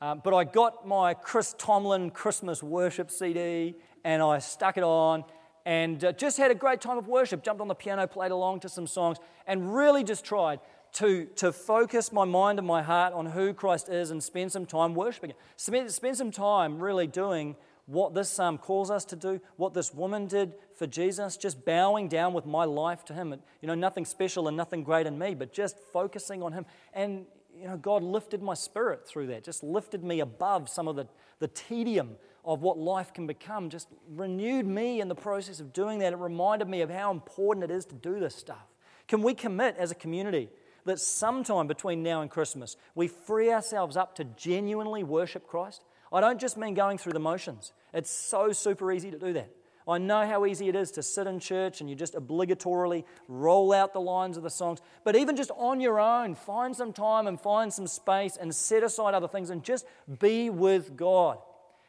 Um, 0.00 0.20
but 0.24 0.34
I 0.34 0.42
got 0.42 0.84
my 0.84 1.14
Chris 1.14 1.54
Tomlin 1.58 2.10
Christmas 2.10 2.60
worship 2.60 3.08
CD 3.08 3.76
and 4.02 4.20
I 4.20 4.40
stuck 4.40 4.78
it 4.78 4.82
on 4.82 5.24
and 5.64 6.02
uh, 6.02 6.10
just 6.10 6.38
had 6.38 6.50
a 6.50 6.56
great 6.56 6.80
time 6.80 6.98
of 6.98 7.06
worship. 7.06 7.44
Jumped 7.44 7.60
on 7.60 7.68
the 7.68 7.74
piano, 7.76 8.08
played 8.08 8.32
along 8.32 8.60
to 8.60 8.68
some 8.68 8.88
songs, 8.88 9.18
and 9.46 9.72
really 9.72 10.02
just 10.02 10.24
tried 10.24 10.58
to, 10.94 11.26
to 11.36 11.52
focus 11.52 12.10
my 12.10 12.24
mind 12.24 12.58
and 12.58 12.66
my 12.66 12.82
heart 12.82 13.12
on 13.12 13.26
who 13.26 13.54
Christ 13.54 13.88
is 13.88 14.10
and 14.10 14.20
spend 14.20 14.50
some 14.50 14.66
time 14.66 14.96
worshiping. 14.96 15.34
Spend, 15.56 15.88
spend 15.92 16.16
some 16.16 16.32
time 16.32 16.80
really 16.80 17.06
doing 17.06 17.54
what 17.90 18.14
this 18.14 18.30
psalm 18.30 18.56
calls 18.56 18.90
us 18.90 19.04
to 19.06 19.16
do, 19.16 19.40
what 19.56 19.74
this 19.74 19.92
woman 19.92 20.26
did 20.26 20.54
for 20.76 20.86
Jesus, 20.86 21.36
just 21.36 21.64
bowing 21.64 22.08
down 22.08 22.32
with 22.32 22.46
my 22.46 22.64
life 22.64 23.04
to 23.06 23.14
Him. 23.14 23.34
You 23.60 23.66
know, 23.66 23.74
nothing 23.74 24.04
special 24.04 24.46
and 24.46 24.56
nothing 24.56 24.84
great 24.84 25.06
in 25.06 25.18
me, 25.18 25.34
but 25.34 25.52
just 25.52 25.76
focusing 25.92 26.42
on 26.42 26.52
Him. 26.52 26.66
And, 26.94 27.26
you 27.54 27.66
know, 27.66 27.76
God 27.76 28.04
lifted 28.04 28.42
my 28.42 28.54
spirit 28.54 29.06
through 29.08 29.26
that, 29.28 29.42
just 29.42 29.64
lifted 29.64 30.04
me 30.04 30.20
above 30.20 30.68
some 30.68 30.86
of 30.86 30.94
the, 30.94 31.08
the 31.40 31.48
tedium 31.48 32.16
of 32.44 32.62
what 32.62 32.78
life 32.78 33.12
can 33.12 33.26
become, 33.26 33.68
just 33.68 33.88
renewed 34.08 34.66
me 34.66 35.00
in 35.00 35.08
the 35.08 35.14
process 35.14 35.58
of 35.58 35.72
doing 35.72 35.98
that. 35.98 36.12
It 36.12 36.16
reminded 36.16 36.68
me 36.68 36.82
of 36.82 36.90
how 36.90 37.10
important 37.10 37.64
it 37.64 37.72
is 37.72 37.84
to 37.86 37.94
do 37.94 38.20
this 38.20 38.36
stuff. 38.36 38.66
Can 39.08 39.20
we 39.20 39.34
commit 39.34 39.74
as 39.76 39.90
a 39.90 39.96
community 39.96 40.48
that 40.84 41.00
sometime 41.00 41.66
between 41.66 42.04
now 42.04 42.22
and 42.22 42.30
Christmas, 42.30 42.76
we 42.94 43.08
free 43.08 43.52
ourselves 43.52 43.96
up 43.96 44.14
to 44.14 44.24
genuinely 44.24 45.02
worship 45.02 45.48
Christ? 45.48 45.82
I 46.12 46.20
don't 46.20 46.40
just 46.40 46.56
mean 46.56 46.74
going 46.74 46.98
through 46.98 47.12
the 47.12 47.20
motions. 47.20 47.72
It's 47.94 48.10
so 48.10 48.52
super 48.52 48.90
easy 48.92 49.10
to 49.10 49.18
do 49.18 49.32
that. 49.34 49.50
I 49.88 49.98
know 49.98 50.26
how 50.26 50.46
easy 50.46 50.68
it 50.68 50.76
is 50.76 50.90
to 50.92 51.02
sit 51.02 51.26
in 51.26 51.40
church 51.40 51.80
and 51.80 51.90
you 51.90 51.96
just 51.96 52.14
obligatorily 52.14 53.04
roll 53.28 53.72
out 53.72 53.92
the 53.92 54.00
lines 54.00 54.36
of 54.36 54.42
the 54.42 54.50
songs. 54.50 54.80
But 55.04 55.16
even 55.16 55.36
just 55.36 55.50
on 55.56 55.80
your 55.80 55.98
own, 55.98 56.34
find 56.34 56.76
some 56.76 56.92
time 56.92 57.26
and 57.26 57.40
find 57.40 57.72
some 57.72 57.86
space 57.86 58.36
and 58.36 58.54
set 58.54 58.82
aside 58.82 59.14
other 59.14 59.26
things 59.26 59.50
and 59.50 59.64
just 59.64 59.86
be 60.20 60.50
with 60.50 60.96
God. 60.96 61.38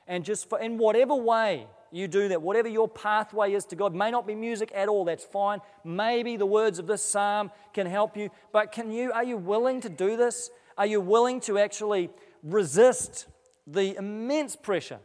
And 0.08 0.26
just 0.26 0.50
for, 0.50 0.60
in 0.60 0.78
whatever 0.78 1.16
way 1.16 1.68
you 1.92 2.08
do 2.08 2.30
that, 2.30 2.42
whatever 2.42 2.68
your 2.68 2.88
pathway 2.88 3.54
is 3.54 3.66
to 3.66 3.76
God, 3.76 3.94
may 3.94 4.10
not 4.10 4.26
be 4.26 4.34
music 4.34 4.72
at 4.74 4.88
all, 4.88 5.06
that's 5.06 5.26
fine. 5.26 5.60
Maybe 5.84 6.38
the 6.38 6.46
words 6.46 6.80
of 6.80 6.88
this 6.88 7.04
psalm 7.04 7.52
can 7.74 7.86
help 7.86 8.18
you. 8.18 8.30
But 8.52 8.72
can 8.72 8.92
you, 8.92 9.12
are 9.12 9.24
you 9.24 9.38
willing 9.38 9.82
to 9.82 9.90
do 9.90 10.18
this? 10.18 10.50
Are 10.78 10.86
you 10.86 11.02
willing 11.02 11.40
to 11.42 11.60
actually 11.60 12.10
resist 12.42 13.28
the 13.72 13.96
immense 13.96 14.56
pressure 14.56 15.00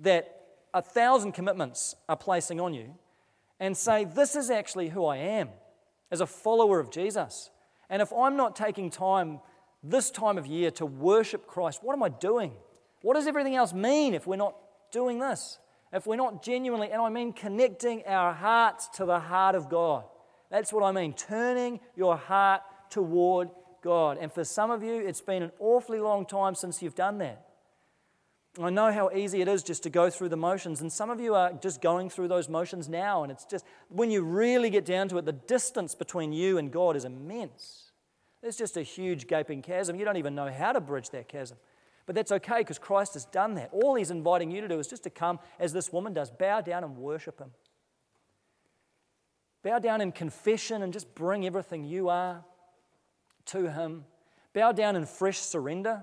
that 0.00 0.36
a 0.74 0.82
thousand 0.82 1.32
commitments 1.32 1.94
are 2.08 2.16
placing 2.16 2.60
on 2.60 2.74
you 2.74 2.94
and 3.60 3.76
say, 3.76 4.04
This 4.04 4.34
is 4.34 4.50
actually 4.50 4.88
who 4.88 5.04
I 5.04 5.18
am 5.18 5.50
as 6.10 6.20
a 6.20 6.26
follower 6.26 6.80
of 6.80 6.90
Jesus. 6.90 7.50
And 7.90 8.00
if 8.00 8.12
I'm 8.12 8.36
not 8.36 8.56
taking 8.56 8.90
time 8.90 9.40
this 9.82 10.10
time 10.10 10.38
of 10.38 10.46
year 10.46 10.70
to 10.72 10.86
worship 10.86 11.46
Christ, 11.46 11.80
what 11.82 11.92
am 11.94 12.02
I 12.02 12.08
doing? 12.08 12.52
What 13.02 13.14
does 13.14 13.26
everything 13.26 13.56
else 13.56 13.72
mean 13.72 14.14
if 14.14 14.26
we're 14.26 14.36
not 14.36 14.56
doing 14.92 15.18
this? 15.18 15.58
If 15.92 16.06
we're 16.06 16.16
not 16.16 16.42
genuinely, 16.42 16.90
and 16.90 17.02
I 17.02 17.10
mean 17.10 17.32
connecting 17.32 18.02
our 18.06 18.32
hearts 18.32 18.88
to 18.94 19.04
the 19.04 19.20
heart 19.20 19.54
of 19.54 19.68
God. 19.68 20.04
That's 20.50 20.72
what 20.72 20.82
I 20.84 20.92
mean, 20.92 21.12
turning 21.12 21.80
your 21.96 22.16
heart 22.16 22.62
toward 22.88 23.50
God. 23.82 24.18
And 24.18 24.32
for 24.32 24.44
some 24.44 24.70
of 24.70 24.82
you, 24.82 24.94
it's 25.06 25.20
been 25.20 25.42
an 25.42 25.52
awfully 25.58 25.98
long 25.98 26.24
time 26.24 26.54
since 26.54 26.82
you've 26.82 26.94
done 26.94 27.18
that. 27.18 27.44
I 28.60 28.68
know 28.68 28.92
how 28.92 29.10
easy 29.10 29.40
it 29.40 29.48
is 29.48 29.62
just 29.62 29.82
to 29.84 29.90
go 29.90 30.10
through 30.10 30.28
the 30.28 30.36
motions, 30.36 30.82
and 30.82 30.92
some 30.92 31.08
of 31.08 31.20
you 31.20 31.34
are 31.34 31.52
just 31.54 31.80
going 31.80 32.10
through 32.10 32.28
those 32.28 32.50
motions 32.50 32.86
now, 32.86 33.22
and 33.22 33.32
it's 33.32 33.46
just, 33.46 33.64
when 33.88 34.10
you 34.10 34.22
really 34.22 34.68
get 34.68 34.84
down 34.84 35.08
to 35.08 35.18
it, 35.18 35.24
the 35.24 35.32
distance 35.32 35.94
between 35.94 36.32
you 36.34 36.58
and 36.58 36.70
God 36.70 36.94
is 36.94 37.06
immense. 37.06 37.92
There's 38.42 38.56
just 38.56 38.76
a 38.76 38.82
huge 38.82 39.26
gaping 39.26 39.62
chasm. 39.62 39.96
You 39.96 40.04
don't 40.04 40.18
even 40.18 40.34
know 40.34 40.50
how 40.50 40.72
to 40.72 40.80
bridge 40.80 41.10
that 41.10 41.28
chasm. 41.28 41.56
But 42.04 42.16
that's 42.16 42.32
okay 42.32 42.58
because 42.58 42.78
Christ 42.78 43.14
has 43.14 43.24
done 43.24 43.54
that. 43.54 43.70
All 43.72 43.94
He's 43.94 44.10
inviting 44.10 44.50
you 44.50 44.60
to 44.60 44.68
do 44.68 44.78
is 44.80 44.88
just 44.88 45.04
to 45.04 45.10
come, 45.10 45.38
as 45.58 45.72
this 45.72 45.92
woman 45.92 46.12
does, 46.12 46.30
bow 46.30 46.60
down 46.60 46.82
and 46.84 46.96
worship 46.96 47.38
Him. 47.38 47.52
Bow 49.62 49.78
down 49.78 50.00
in 50.00 50.10
confession 50.10 50.82
and 50.82 50.92
just 50.92 51.14
bring 51.14 51.46
everything 51.46 51.84
you 51.84 52.08
are 52.08 52.44
to 53.46 53.70
Him. 53.70 54.04
Bow 54.52 54.72
down 54.72 54.96
in 54.96 55.06
fresh 55.06 55.38
surrender. 55.38 56.02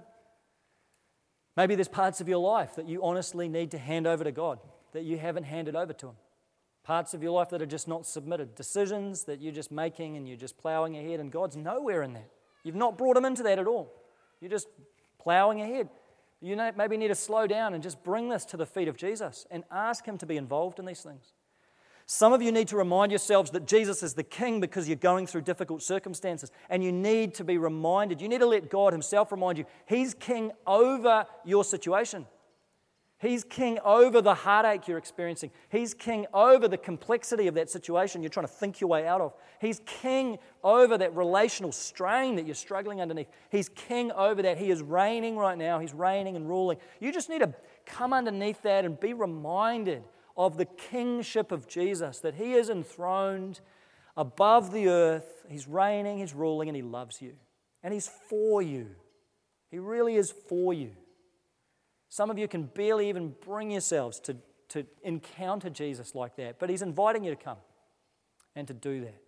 Maybe 1.60 1.76
there's 1.76 1.90
parts 1.90 2.22
of 2.22 2.30
your 2.30 2.38
life 2.38 2.76
that 2.78 2.88
you 2.88 3.04
honestly 3.04 3.50
need 3.50 3.72
to 3.72 3.78
hand 3.78 4.08
over 4.08 4.24
to 4.24 4.32
God, 4.32 4.60
that 4.94 5.04
you 5.04 5.18
haven't 5.18 5.44
handed 5.44 5.76
over 5.76 5.92
to 5.92 6.08
Him. 6.08 6.16
Parts 6.86 7.14
of 7.14 7.22
your 7.22 7.34
life 7.34 7.50
that 7.50 7.62
are 7.62 7.66
just 7.66 7.86
not 7.86 8.06
submitted. 8.06 8.56
Decisions 8.56 9.26
that 9.26 9.42
you're 9.42 9.52
just 9.52 9.70
making 9.70 10.16
and 10.16 10.26
you're 10.26 10.38
just 10.38 10.58
plowing 10.58 10.96
ahead, 10.96 11.20
and 11.20 11.30
God's 11.30 11.58
nowhere 11.58 12.02
in 12.02 12.14
that. 12.14 12.32
You've 12.64 12.76
not 12.76 12.98
brought 12.98 13.18
Him 13.18 13.26
into 13.26 13.44
that 13.44 13.60
at 13.60 13.68
all. 13.68 13.92
You're 14.40 14.50
just 14.50 14.70
plowing 15.22 15.60
ahead. 15.60 15.90
You 16.40 16.56
maybe 16.78 16.96
need 16.96 17.10
to 17.10 17.16
slow 17.16 17.46
down 17.46 17.74
and 17.74 17.84
just 17.84 18.06
bring 18.06 18.30
this 18.30 18.46
to 18.46 18.56
the 18.56 18.66
feet 18.66 18.88
of 18.88 18.96
Jesus 18.96 19.46
and 19.52 19.66
ask 19.70 20.06
Him 20.06 20.18
to 20.20 20.26
be 20.26 20.38
involved 20.38 20.80
in 20.80 20.86
these 20.86 21.02
things. 21.02 21.34
Some 22.12 22.34
of 22.34 22.42
you 22.42 22.52
need 22.52 22.68
to 22.70 22.76
remind 22.76 23.12
yourselves 23.12 23.52
that 23.52 23.68
Jesus 23.68 24.02
is 24.02 24.16
the 24.16 24.24
King 24.24 24.60
because 24.60 24.88
you're 24.88 24.96
going 24.96 25.28
through 25.28 25.42
difficult 25.42 25.84
circumstances. 25.84 26.50
And 26.68 26.84
you 26.84 26.92
need 26.92 27.36
to 27.36 27.44
be 27.44 27.60
reminded, 27.60 28.20
you 28.20 28.28
need 28.28 28.40
to 28.40 28.48
let 28.48 28.68
God 28.68 28.94
Himself 28.94 29.32
remind 29.32 29.60
you, 29.60 29.66
He's 29.86 30.16
King 30.16 30.52
over 30.66 31.28
your 31.46 31.64
situation. 31.64 32.26
He's 33.20 33.44
king 33.44 33.80
over 33.84 34.22
the 34.22 34.34
heartache 34.34 34.88
you're 34.88 34.98
experiencing. 34.98 35.52
He's 35.68 35.94
king 35.94 36.26
over 36.34 36.70
the 36.70 36.78
complexity 36.78 37.48
of 37.48 37.56
that 37.56 37.70
situation 37.70 38.24
you're 38.24 38.30
trying 38.30 38.48
to 38.48 38.54
think 38.54 38.80
your 38.80 38.90
way 38.90 39.06
out 39.06 39.20
of. 39.20 39.34
He's 39.60 39.82
king 39.86 40.40
over 40.64 40.98
that 40.98 41.14
relational 41.14 41.74
strain 41.74 42.38
that 42.38 42.46
you're 42.46 42.56
struggling 42.56 43.02
underneath. 43.02 43.28
He's 43.52 43.68
king 43.68 44.14
over 44.14 44.42
that. 44.44 44.58
He 44.58 44.72
is 44.72 44.82
reigning 44.82 45.36
right 45.36 45.58
now. 45.58 45.80
He's 45.80 45.94
reigning 45.94 46.38
and 46.38 46.48
ruling. 46.48 46.78
You 47.02 47.12
just 47.12 47.30
need 47.30 47.40
to 47.40 47.54
come 47.86 48.14
underneath 48.14 48.62
that 48.62 48.86
and 48.86 48.98
be 48.98 49.14
reminded 49.14 50.02
of 50.40 50.58
the 50.58 50.66
kingship 50.66 51.52
of 51.52 51.68
Jesus, 51.68 52.20
that 52.22 52.34
he 52.34 52.54
is 52.54 52.70
enthroned 52.70 53.60
above 54.18 54.72
the 54.72 54.88
earth. 54.88 55.46
He's 55.48 55.68
reigning, 55.68 56.18
he's 56.18 56.34
ruling, 56.34 56.70
and 56.70 56.76
he 56.76 56.82
loves 56.82 57.22
you. 57.22 57.34
And 57.84 57.94
he's 57.94 58.08
for 58.08 58.62
you. 58.62 58.88
He 59.70 59.78
really 59.78 60.16
is 60.16 60.32
for 60.32 60.74
you. 60.74 60.92
Some 62.10 62.32
of 62.32 62.40
you 62.40 62.48
can 62.48 62.64
barely 62.64 63.08
even 63.08 63.36
bring 63.46 63.70
yourselves 63.70 64.20
to, 64.22 64.36
to 64.70 64.86
encounter 65.04 65.70
Jesus 65.70 66.16
like 66.16 66.36
that, 66.38 66.58
but 66.60 66.70
He's 66.70 66.82
inviting 66.82 67.24
you 67.24 67.30
to 67.30 67.42
come 67.42 67.60
and 68.56 68.68
to 68.68 68.74
do 68.74 69.02
that 69.02 69.22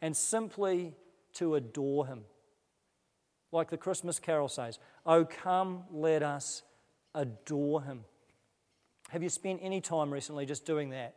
and 0.00 0.16
simply 0.16 0.94
to 1.34 1.54
adore 1.54 2.06
Him. 2.06 2.22
Like 3.52 3.70
the 3.70 3.76
Christmas 3.76 4.18
carol 4.18 4.48
says, 4.48 4.80
Oh, 5.06 5.24
come, 5.24 5.84
let 5.92 6.24
us 6.24 6.62
adore 7.14 7.82
Him. 7.82 8.04
Have 9.12 9.22
you 9.22 9.28
spent 9.28 9.60
any 9.62 9.82
time 9.82 10.10
recently 10.10 10.46
just 10.46 10.64
doing 10.64 10.88
that? 10.88 11.14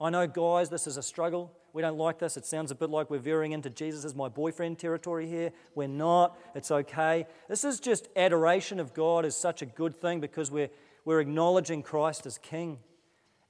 I 0.00 0.10
know, 0.10 0.26
guys, 0.26 0.70
this 0.70 0.88
is 0.88 0.96
a 0.96 1.02
struggle. 1.04 1.52
We 1.72 1.82
don't 1.82 1.96
like 1.96 2.18
this. 2.18 2.36
It 2.36 2.44
sounds 2.44 2.72
a 2.72 2.74
bit 2.74 2.90
like 2.90 3.10
we're 3.10 3.20
veering 3.20 3.52
into 3.52 3.70
Jesus 3.70 4.04
as 4.04 4.16
my 4.16 4.28
boyfriend 4.28 4.80
territory 4.80 5.28
here. 5.28 5.52
We're 5.76 5.86
not. 5.86 6.36
It's 6.56 6.72
okay. 6.72 7.28
This 7.48 7.62
is 7.62 7.78
just 7.78 8.08
adoration 8.16 8.80
of 8.80 8.92
God 8.92 9.24
is 9.24 9.36
such 9.36 9.62
a 9.62 9.66
good 9.66 9.94
thing 9.94 10.18
because 10.18 10.50
we're, 10.50 10.70
we're 11.04 11.20
acknowledging 11.20 11.84
Christ 11.84 12.26
as 12.26 12.38
King. 12.38 12.80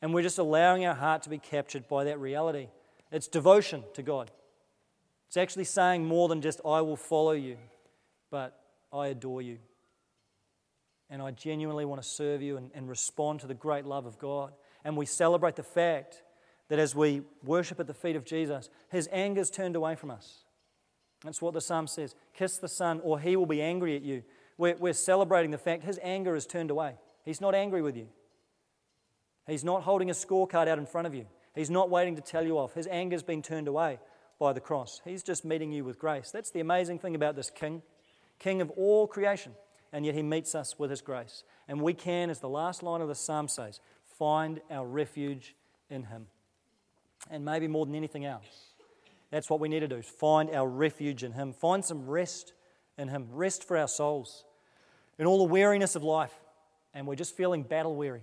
And 0.03 0.13
we're 0.13 0.23
just 0.23 0.39
allowing 0.39 0.85
our 0.85 0.95
heart 0.95 1.23
to 1.23 1.31
be 1.31 1.39
captured 1.39 1.89
by 1.89 2.05
that 2.05 2.21
reality. 2.21 2.69
It's 3.11 3.27
devotion 3.27 3.85
to 3.95 4.03
God. 4.03 4.31
It's 5.29 5.39
actually 5.39 5.65
saying 5.65 6.05
more 6.05 6.29
than 6.29 6.43
just, 6.43 6.61
I 6.63 6.83
will 6.83 6.97
follow 6.97 7.33
you, 7.33 7.57
but 8.31 8.55
I 8.93 9.07
adore 9.07 9.41
you. 9.41 9.61
And 11.11 11.23
I 11.23 11.31
genuinely 11.31 11.85
want 11.85 12.03
to 12.03 12.09
serve 12.09 12.43
you 12.43 12.57
and, 12.57 12.71
and 12.75 12.89
respond 12.89 13.41
to 13.41 13.47
the 13.47 13.55
great 13.55 13.87
love 13.87 14.07
of 14.07 14.19
God. 14.19 14.53
And 14.85 14.97
we 14.97 15.07
celebrate 15.07 15.57
the 15.57 15.63
fact 15.63 16.23
that 16.69 16.79
as 16.79 16.95
we 16.95 17.23
worship 17.43 17.81
at 17.81 17.87
the 17.87 17.95
feet 17.95 18.17
of 18.17 18.25
Jesus, 18.25 18.69
his 18.91 19.09
anger 19.11 19.41
is 19.41 19.51
turned 19.51 19.75
away 19.75 19.95
from 19.95 20.11
us. 20.11 20.45
That's 21.25 21.43
what 21.43 21.55
the 21.55 21.61
psalm 21.61 21.87
says 21.87 22.15
kiss 22.35 22.59
the 22.59 22.69
Son, 22.69 23.01
or 23.03 23.19
he 23.19 23.37
will 23.37 23.47
be 23.47 23.63
angry 23.63 23.97
at 23.97 24.03
you. 24.03 24.23
We're, 24.57 24.77
we're 24.77 24.93
celebrating 24.93 25.51
the 25.51 25.59
fact 25.59 25.85
his 25.85 25.99
anger 26.03 26.37
is 26.37 26.47
turned 26.47 26.71
away. 26.71 26.95
He's 27.25 27.41
not 27.41 27.55
angry 27.55 27.83
with 27.83 27.97
you, 27.97 28.09
he's 29.47 29.65
not 29.65 29.83
holding 29.83 30.11
a 30.11 30.15
scorecard 30.15 30.69
out 30.69 30.79
in 30.79 30.87
front 30.87 31.07
of 31.07 31.15
you, 31.15 31.27
he's 31.55 31.71
not 31.71 31.91
waiting 31.91 32.17
to 32.17 32.23
tell 32.23 32.45
you 32.45 32.59
off. 32.59 32.75
His 32.75 32.87
anger's 32.87 33.23
been 33.23 33.43
turned 33.43 33.69
away 33.69 33.99
by 34.39 34.53
the 34.53 34.61
cross. 34.61 35.01
He's 35.05 35.23
just 35.23 35.45
meeting 35.45 35.73
you 35.73 35.85
with 35.85 35.99
grace. 35.99 36.31
That's 36.31 36.51
the 36.51 36.61
amazing 36.61 37.01
thing 37.01 37.15
about 37.15 37.35
this 37.35 37.51
King, 37.51 37.83
King 38.39 38.61
of 38.61 38.71
all 38.71 39.07
creation. 39.07 39.53
And 39.93 40.05
yet 40.05 40.15
he 40.15 40.23
meets 40.23 40.55
us 40.55 40.79
with 40.79 40.91
his 40.91 41.01
grace. 41.01 41.45
And 41.67 41.81
we 41.81 41.95
can, 41.95 42.31
as 42.31 42.41
the 42.41 42.49
last 42.49 42.83
line 42.83 43.01
of 43.01 43.09
the 43.09 43.15
psalm 43.15 43.49
says, 43.49 43.81
find 44.19 44.61
our 44.71 44.87
refuge 44.87 45.55
in 45.89 46.05
him 46.05 46.27
and 47.31 47.45
maybe 47.45 47.69
more 47.69 47.87
than 47.87 47.95
anything 47.95 48.25
else. 48.25 48.69
That's 49.31 49.51
what 49.51 49.61
we 49.61 49.69
need 49.69 49.81
to 49.81 49.89
do 49.89 49.97
is 49.97 50.07
find 50.07 50.51
our 50.51 50.69
refuge 50.69 51.25
in 51.25 51.33
Him, 51.33 51.53
find 51.53 51.85
some 51.85 52.07
rest 52.07 52.53
in 52.97 53.09
Him, 53.09 53.29
rest 53.33 53.65
for 53.67 53.77
our 53.77 53.89
souls 53.89 54.45
in 55.19 55.27
all 55.27 55.39
the 55.39 55.53
weariness 55.53 55.97
of 55.97 56.03
life. 56.03 56.33
And 56.95 57.07
we're 57.07 57.17
just 57.17 57.37
feeling 57.37 57.63
battle 57.63 57.95
weary, 57.95 58.23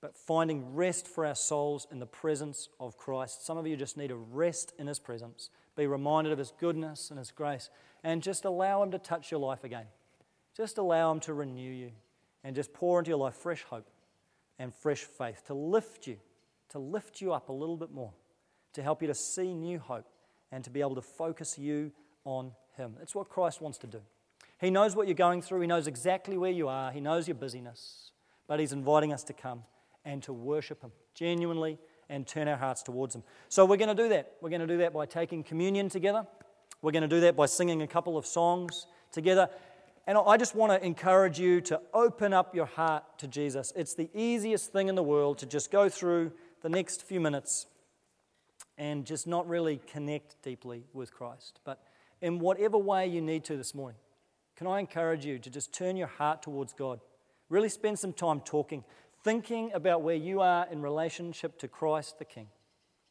but 0.00 0.16
finding 0.16 0.74
rest 0.74 1.08
for 1.08 1.26
our 1.26 1.34
souls 1.34 1.86
in 1.90 1.98
the 1.98 2.06
presence 2.06 2.68
of 2.78 2.96
Christ. 2.96 3.44
Some 3.44 3.58
of 3.58 3.66
you 3.66 3.76
just 3.76 3.96
need 3.96 4.08
to 4.08 4.16
rest 4.16 4.72
in 4.78 4.86
His 4.86 5.00
presence, 5.00 5.50
be 5.76 5.86
reminded 5.86 6.32
of 6.32 6.38
His 6.38 6.52
goodness 6.58 7.10
and 7.10 7.18
His 7.18 7.32
grace, 7.32 7.68
and 8.04 8.22
just 8.22 8.44
allow 8.44 8.82
Him 8.82 8.92
to 8.92 8.98
touch 8.98 9.30
your 9.32 9.40
life 9.40 9.64
again. 9.64 9.86
Just 10.60 10.76
allow 10.76 11.10
Him 11.10 11.20
to 11.20 11.32
renew 11.32 11.70
you 11.70 11.90
and 12.44 12.54
just 12.54 12.74
pour 12.74 12.98
into 12.98 13.08
your 13.08 13.18
life 13.18 13.34
fresh 13.34 13.62
hope 13.62 13.88
and 14.58 14.74
fresh 14.74 15.04
faith 15.04 15.42
to 15.46 15.54
lift 15.54 16.06
you, 16.06 16.18
to 16.68 16.78
lift 16.78 17.22
you 17.22 17.32
up 17.32 17.48
a 17.48 17.52
little 17.52 17.78
bit 17.78 17.90
more, 17.90 18.12
to 18.74 18.82
help 18.82 19.00
you 19.00 19.08
to 19.08 19.14
see 19.14 19.54
new 19.54 19.78
hope 19.78 20.04
and 20.52 20.62
to 20.62 20.68
be 20.68 20.82
able 20.82 20.94
to 20.94 21.00
focus 21.00 21.58
you 21.58 21.90
on 22.26 22.52
Him. 22.76 22.94
That's 22.98 23.14
what 23.14 23.30
Christ 23.30 23.62
wants 23.62 23.78
to 23.78 23.86
do. 23.86 24.00
He 24.60 24.70
knows 24.70 24.94
what 24.94 25.08
you're 25.08 25.14
going 25.14 25.40
through, 25.40 25.62
He 25.62 25.66
knows 25.66 25.86
exactly 25.86 26.36
where 26.36 26.50
you 26.50 26.68
are, 26.68 26.92
He 26.92 27.00
knows 27.00 27.26
your 27.26 27.36
busyness, 27.36 28.12
but 28.46 28.60
He's 28.60 28.74
inviting 28.74 29.14
us 29.14 29.24
to 29.24 29.32
come 29.32 29.62
and 30.04 30.22
to 30.24 30.34
worship 30.34 30.82
Him 30.82 30.92
genuinely 31.14 31.78
and 32.10 32.26
turn 32.26 32.48
our 32.48 32.58
hearts 32.58 32.82
towards 32.82 33.14
Him. 33.14 33.22
So 33.48 33.64
we're 33.64 33.78
going 33.78 33.96
to 33.96 34.02
do 34.02 34.10
that. 34.10 34.34
We're 34.42 34.50
going 34.50 34.60
to 34.60 34.66
do 34.66 34.76
that 34.78 34.92
by 34.92 35.06
taking 35.06 35.42
communion 35.42 35.88
together. 35.88 36.26
We're 36.82 36.92
going 36.92 37.00
to 37.00 37.08
do 37.08 37.20
that 37.20 37.34
by 37.34 37.46
singing 37.46 37.80
a 37.80 37.86
couple 37.86 38.18
of 38.18 38.26
songs 38.26 38.86
together. 39.10 39.48
And 40.10 40.18
I 40.18 40.36
just 40.36 40.56
want 40.56 40.72
to 40.72 40.84
encourage 40.84 41.38
you 41.38 41.60
to 41.60 41.80
open 41.94 42.32
up 42.32 42.52
your 42.52 42.66
heart 42.66 43.04
to 43.18 43.28
Jesus. 43.28 43.72
It's 43.76 43.94
the 43.94 44.10
easiest 44.12 44.72
thing 44.72 44.88
in 44.88 44.96
the 44.96 45.04
world 45.04 45.38
to 45.38 45.46
just 45.46 45.70
go 45.70 45.88
through 45.88 46.32
the 46.62 46.68
next 46.68 47.04
few 47.04 47.20
minutes 47.20 47.68
and 48.76 49.06
just 49.06 49.28
not 49.28 49.48
really 49.48 49.80
connect 49.86 50.34
deeply 50.42 50.82
with 50.92 51.14
Christ. 51.14 51.60
But 51.62 51.80
in 52.20 52.40
whatever 52.40 52.76
way 52.76 53.06
you 53.06 53.20
need 53.20 53.44
to 53.44 53.56
this 53.56 53.72
morning, 53.72 54.00
can 54.56 54.66
I 54.66 54.80
encourage 54.80 55.24
you 55.24 55.38
to 55.38 55.48
just 55.48 55.72
turn 55.72 55.96
your 55.96 56.08
heart 56.08 56.42
towards 56.42 56.72
God? 56.72 56.98
Really 57.48 57.68
spend 57.68 57.96
some 57.96 58.12
time 58.12 58.40
talking, 58.40 58.82
thinking 59.22 59.70
about 59.74 60.02
where 60.02 60.16
you 60.16 60.40
are 60.40 60.66
in 60.72 60.82
relationship 60.82 61.56
to 61.60 61.68
Christ 61.68 62.18
the 62.18 62.24
King, 62.24 62.48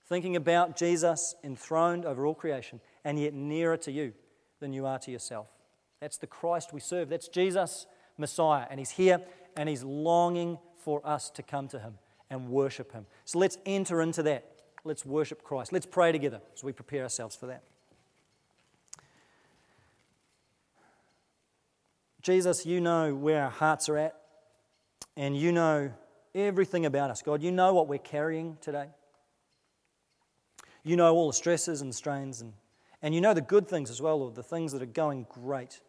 thinking 0.09 0.35
about 0.35 0.75
Jesus 0.75 1.33
enthroned 1.45 2.03
over 2.03 2.25
all 2.25 2.35
creation 2.35 2.81
and 3.05 3.17
yet 3.17 3.33
nearer 3.33 3.77
to 3.77 3.91
you 3.93 4.11
than 4.59 4.73
you 4.73 4.85
are 4.85 4.99
to 4.99 5.11
yourself. 5.11 5.47
That's 5.99 6.17
the 6.17 6.27
Christ 6.27 6.73
we 6.73 6.79
serve. 6.79 7.09
That's 7.09 7.27
Jesus, 7.27 7.85
Messiah. 8.17 8.65
And 8.69 8.79
He's 8.79 8.91
here 8.91 9.21
and 9.57 9.67
He's 9.67 9.83
longing 9.83 10.57
for 10.77 11.05
us 11.05 11.29
to 11.31 11.43
come 11.43 11.67
to 11.69 11.79
Him 11.79 11.95
and 12.29 12.49
worship 12.49 12.91
Him. 12.91 13.05
So 13.25 13.39
let's 13.39 13.57
enter 13.65 14.01
into 14.01 14.23
that. 14.23 14.45
Let's 14.83 15.05
worship 15.05 15.43
Christ. 15.43 15.73
Let's 15.73 15.85
pray 15.85 16.11
together 16.11 16.41
as 16.53 16.63
we 16.63 16.71
prepare 16.71 17.03
ourselves 17.03 17.35
for 17.35 17.47
that. 17.47 17.63
Jesus, 22.21 22.65
you 22.65 22.81
know 22.81 23.15
where 23.15 23.43
our 23.43 23.49
hearts 23.49 23.89
are 23.89 23.97
at, 23.97 24.15
and 25.15 25.37
you 25.37 25.51
know 25.51 25.91
everything 26.35 26.85
about 26.85 27.11
us. 27.11 27.21
God, 27.21 27.41
you 27.41 27.51
know 27.51 27.73
what 27.73 27.87
we're 27.87 27.97
carrying 27.97 28.57
today. 28.61 28.87
You 30.83 30.95
know 30.95 31.13
all 31.13 31.27
the 31.27 31.33
stresses 31.33 31.81
and 31.81 31.93
strains, 31.93 32.41
and, 32.41 32.53
and 33.01 33.15
you 33.15 33.21
know 33.21 33.33
the 33.33 33.41
good 33.41 33.67
things 33.67 33.89
as 33.89 34.01
well, 34.01 34.21
or 34.21 34.31
the 34.31 34.43
things 34.43 34.73
that 34.73 34.81
are 34.81 34.85
going 34.85 35.27
great 35.29 35.81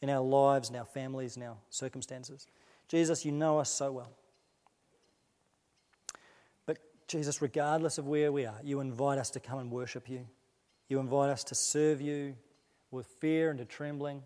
in 0.00 0.10
our 0.10 0.20
lives, 0.20 0.70
in 0.70 0.76
our 0.76 0.84
families, 0.84 1.36
in 1.36 1.42
our 1.42 1.56
circumstances. 1.70 2.46
Jesus, 2.88 3.24
you 3.24 3.32
know 3.32 3.58
us 3.58 3.70
so 3.70 3.92
well. 3.92 4.12
But 6.66 6.78
Jesus, 7.06 7.42
regardless 7.42 7.98
of 7.98 8.06
where 8.06 8.30
we 8.32 8.46
are, 8.46 8.58
you 8.62 8.80
invite 8.80 9.18
us 9.18 9.30
to 9.30 9.40
come 9.40 9.58
and 9.58 9.70
worship 9.70 10.08
you. 10.08 10.26
You 10.88 11.00
invite 11.00 11.30
us 11.30 11.44
to 11.44 11.54
serve 11.54 12.00
you 12.00 12.34
with 12.90 13.06
fear 13.06 13.50
and 13.50 13.58
to 13.58 13.64
trembling, 13.64 14.22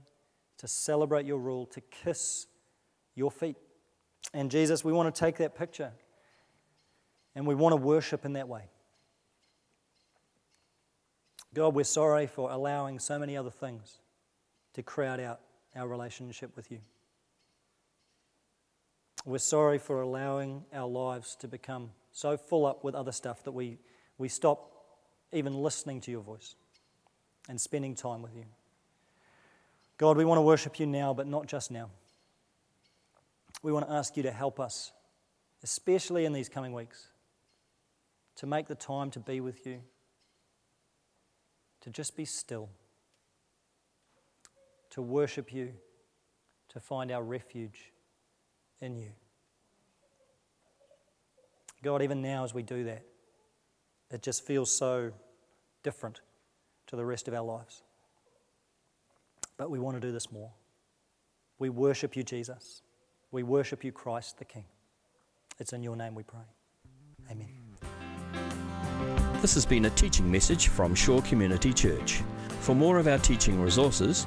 to 0.58 0.68
celebrate 0.68 1.26
your 1.26 1.38
rule, 1.38 1.66
to 1.66 1.80
kiss 1.80 2.46
your 3.14 3.30
feet. 3.30 3.56
And 4.32 4.50
Jesus, 4.50 4.84
we 4.84 4.92
want 4.92 5.12
to 5.12 5.18
take 5.18 5.38
that 5.38 5.56
picture 5.56 5.92
and 7.34 7.46
we 7.46 7.54
want 7.54 7.72
to 7.72 7.76
worship 7.76 8.24
in 8.24 8.34
that 8.34 8.46
way. 8.46 8.62
God, 11.54 11.74
we're 11.74 11.84
sorry 11.84 12.26
for 12.26 12.50
allowing 12.50 12.98
so 12.98 13.18
many 13.18 13.36
other 13.36 13.50
things 13.50 13.98
to 14.74 14.82
crowd 14.82 15.20
out 15.20 15.40
our 15.76 15.88
relationship 15.88 16.54
with 16.56 16.70
you. 16.70 16.78
We're 19.24 19.38
sorry 19.38 19.78
for 19.78 20.00
allowing 20.00 20.64
our 20.72 20.88
lives 20.88 21.36
to 21.36 21.48
become 21.48 21.90
so 22.10 22.36
full 22.36 22.66
up 22.66 22.84
with 22.84 22.94
other 22.94 23.12
stuff 23.12 23.44
that 23.44 23.52
we, 23.52 23.78
we 24.18 24.28
stop 24.28 24.72
even 25.32 25.54
listening 25.54 26.00
to 26.02 26.10
your 26.10 26.22
voice 26.22 26.56
and 27.48 27.60
spending 27.60 27.94
time 27.94 28.22
with 28.22 28.36
you. 28.36 28.44
God, 29.96 30.16
we 30.16 30.24
want 30.24 30.38
to 30.38 30.42
worship 30.42 30.80
you 30.80 30.86
now, 30.86 31.14
but 31.14 31.26
not 31.26 31.46
just 31.46 31.70
now. 31.70 31.90
We 33.62 33.72
want 33.72 33.86
to 33.86 33.92
ask 33.92 34.16
you 34.16 34.24
to 34.24 34.32
help 34.32 34.58
us, 34.58 34.92
especially 35.62 36.24
in 36.24 36.32
these 36.32 36.48
coming 36.48 36.72
weeks, 36.72 37.06
to 38.36 38.46
make 38.46 38.66
the 38.66 38.74
time 38.74 39.10
to 39.12 39.20
be 39.20 39.40
with 39.40 39.66
you, 39.66 39.80
to 41.82 41.90
just 41.90 42.16
be 42.16 42.24
still 42.24 42.68
to 44.92 45.02
worship 45.02 45.52
you, 45.52 45.72
to 46.68 46.80
find 46.80 47.10
our 47.10 47.22
refuge 47.22 47.92
in 48.80 48.96
you. 48.96 49.10
God, 51.82 52.02
even 52.02 52.22
now 52.22 52.44
as 52.44 52.54
we 52.54 52.62
do 52.62 52.84
that, 52.84 53.02
it 54.10 54.22
just 54.22 54.46
feels 54.46 54.70
so 54.70 55.12
different 55.82 56.20
to 56.86 56.96
the 56.96 57.04
rest 57.04 57.26
of 57.26 57.34
our 57.34 57.42
lives. 57.42 57.82
But 59.56 59.70
we 59.70 59.78
want 59.78 59.96
to 59.96 60.00
do 60.00 60.12
this 60.12 60.30
more. 60.30 60.50
We 61.58 61.70
worship 61.70 62.14
you, 62.14 62.22
Jesus. 62.22 62.82
We 63.30 63.42
worship 63.42 63.84
you, 63.84 63.92
Christ 63.92 64.38
the 64.38 64.44
King. 64.44 64.64
It's 65.58 65.72
in 65.72 65.82
your 65.82 65.96
name 65.96 66.14
we 66.14 66.22
pray. 66.22 66.40
Amen. 67.30 67.48
This 69.40 69.54
has 69.54 69.66
been 69.66 69.86
a 69.86 69.90
teaching 69.90 70.30
message 70.30 70.68
from 70.68 70.94
Shore 70.94 71.22
Community 71.22 71.72
Church. 71.72 72.22
For 72.60 72.76
more 72.76 72.98
of 72.98 73.08
our 73.08 73.18
teaching 73.18 73.60
resources, 73.60 74.26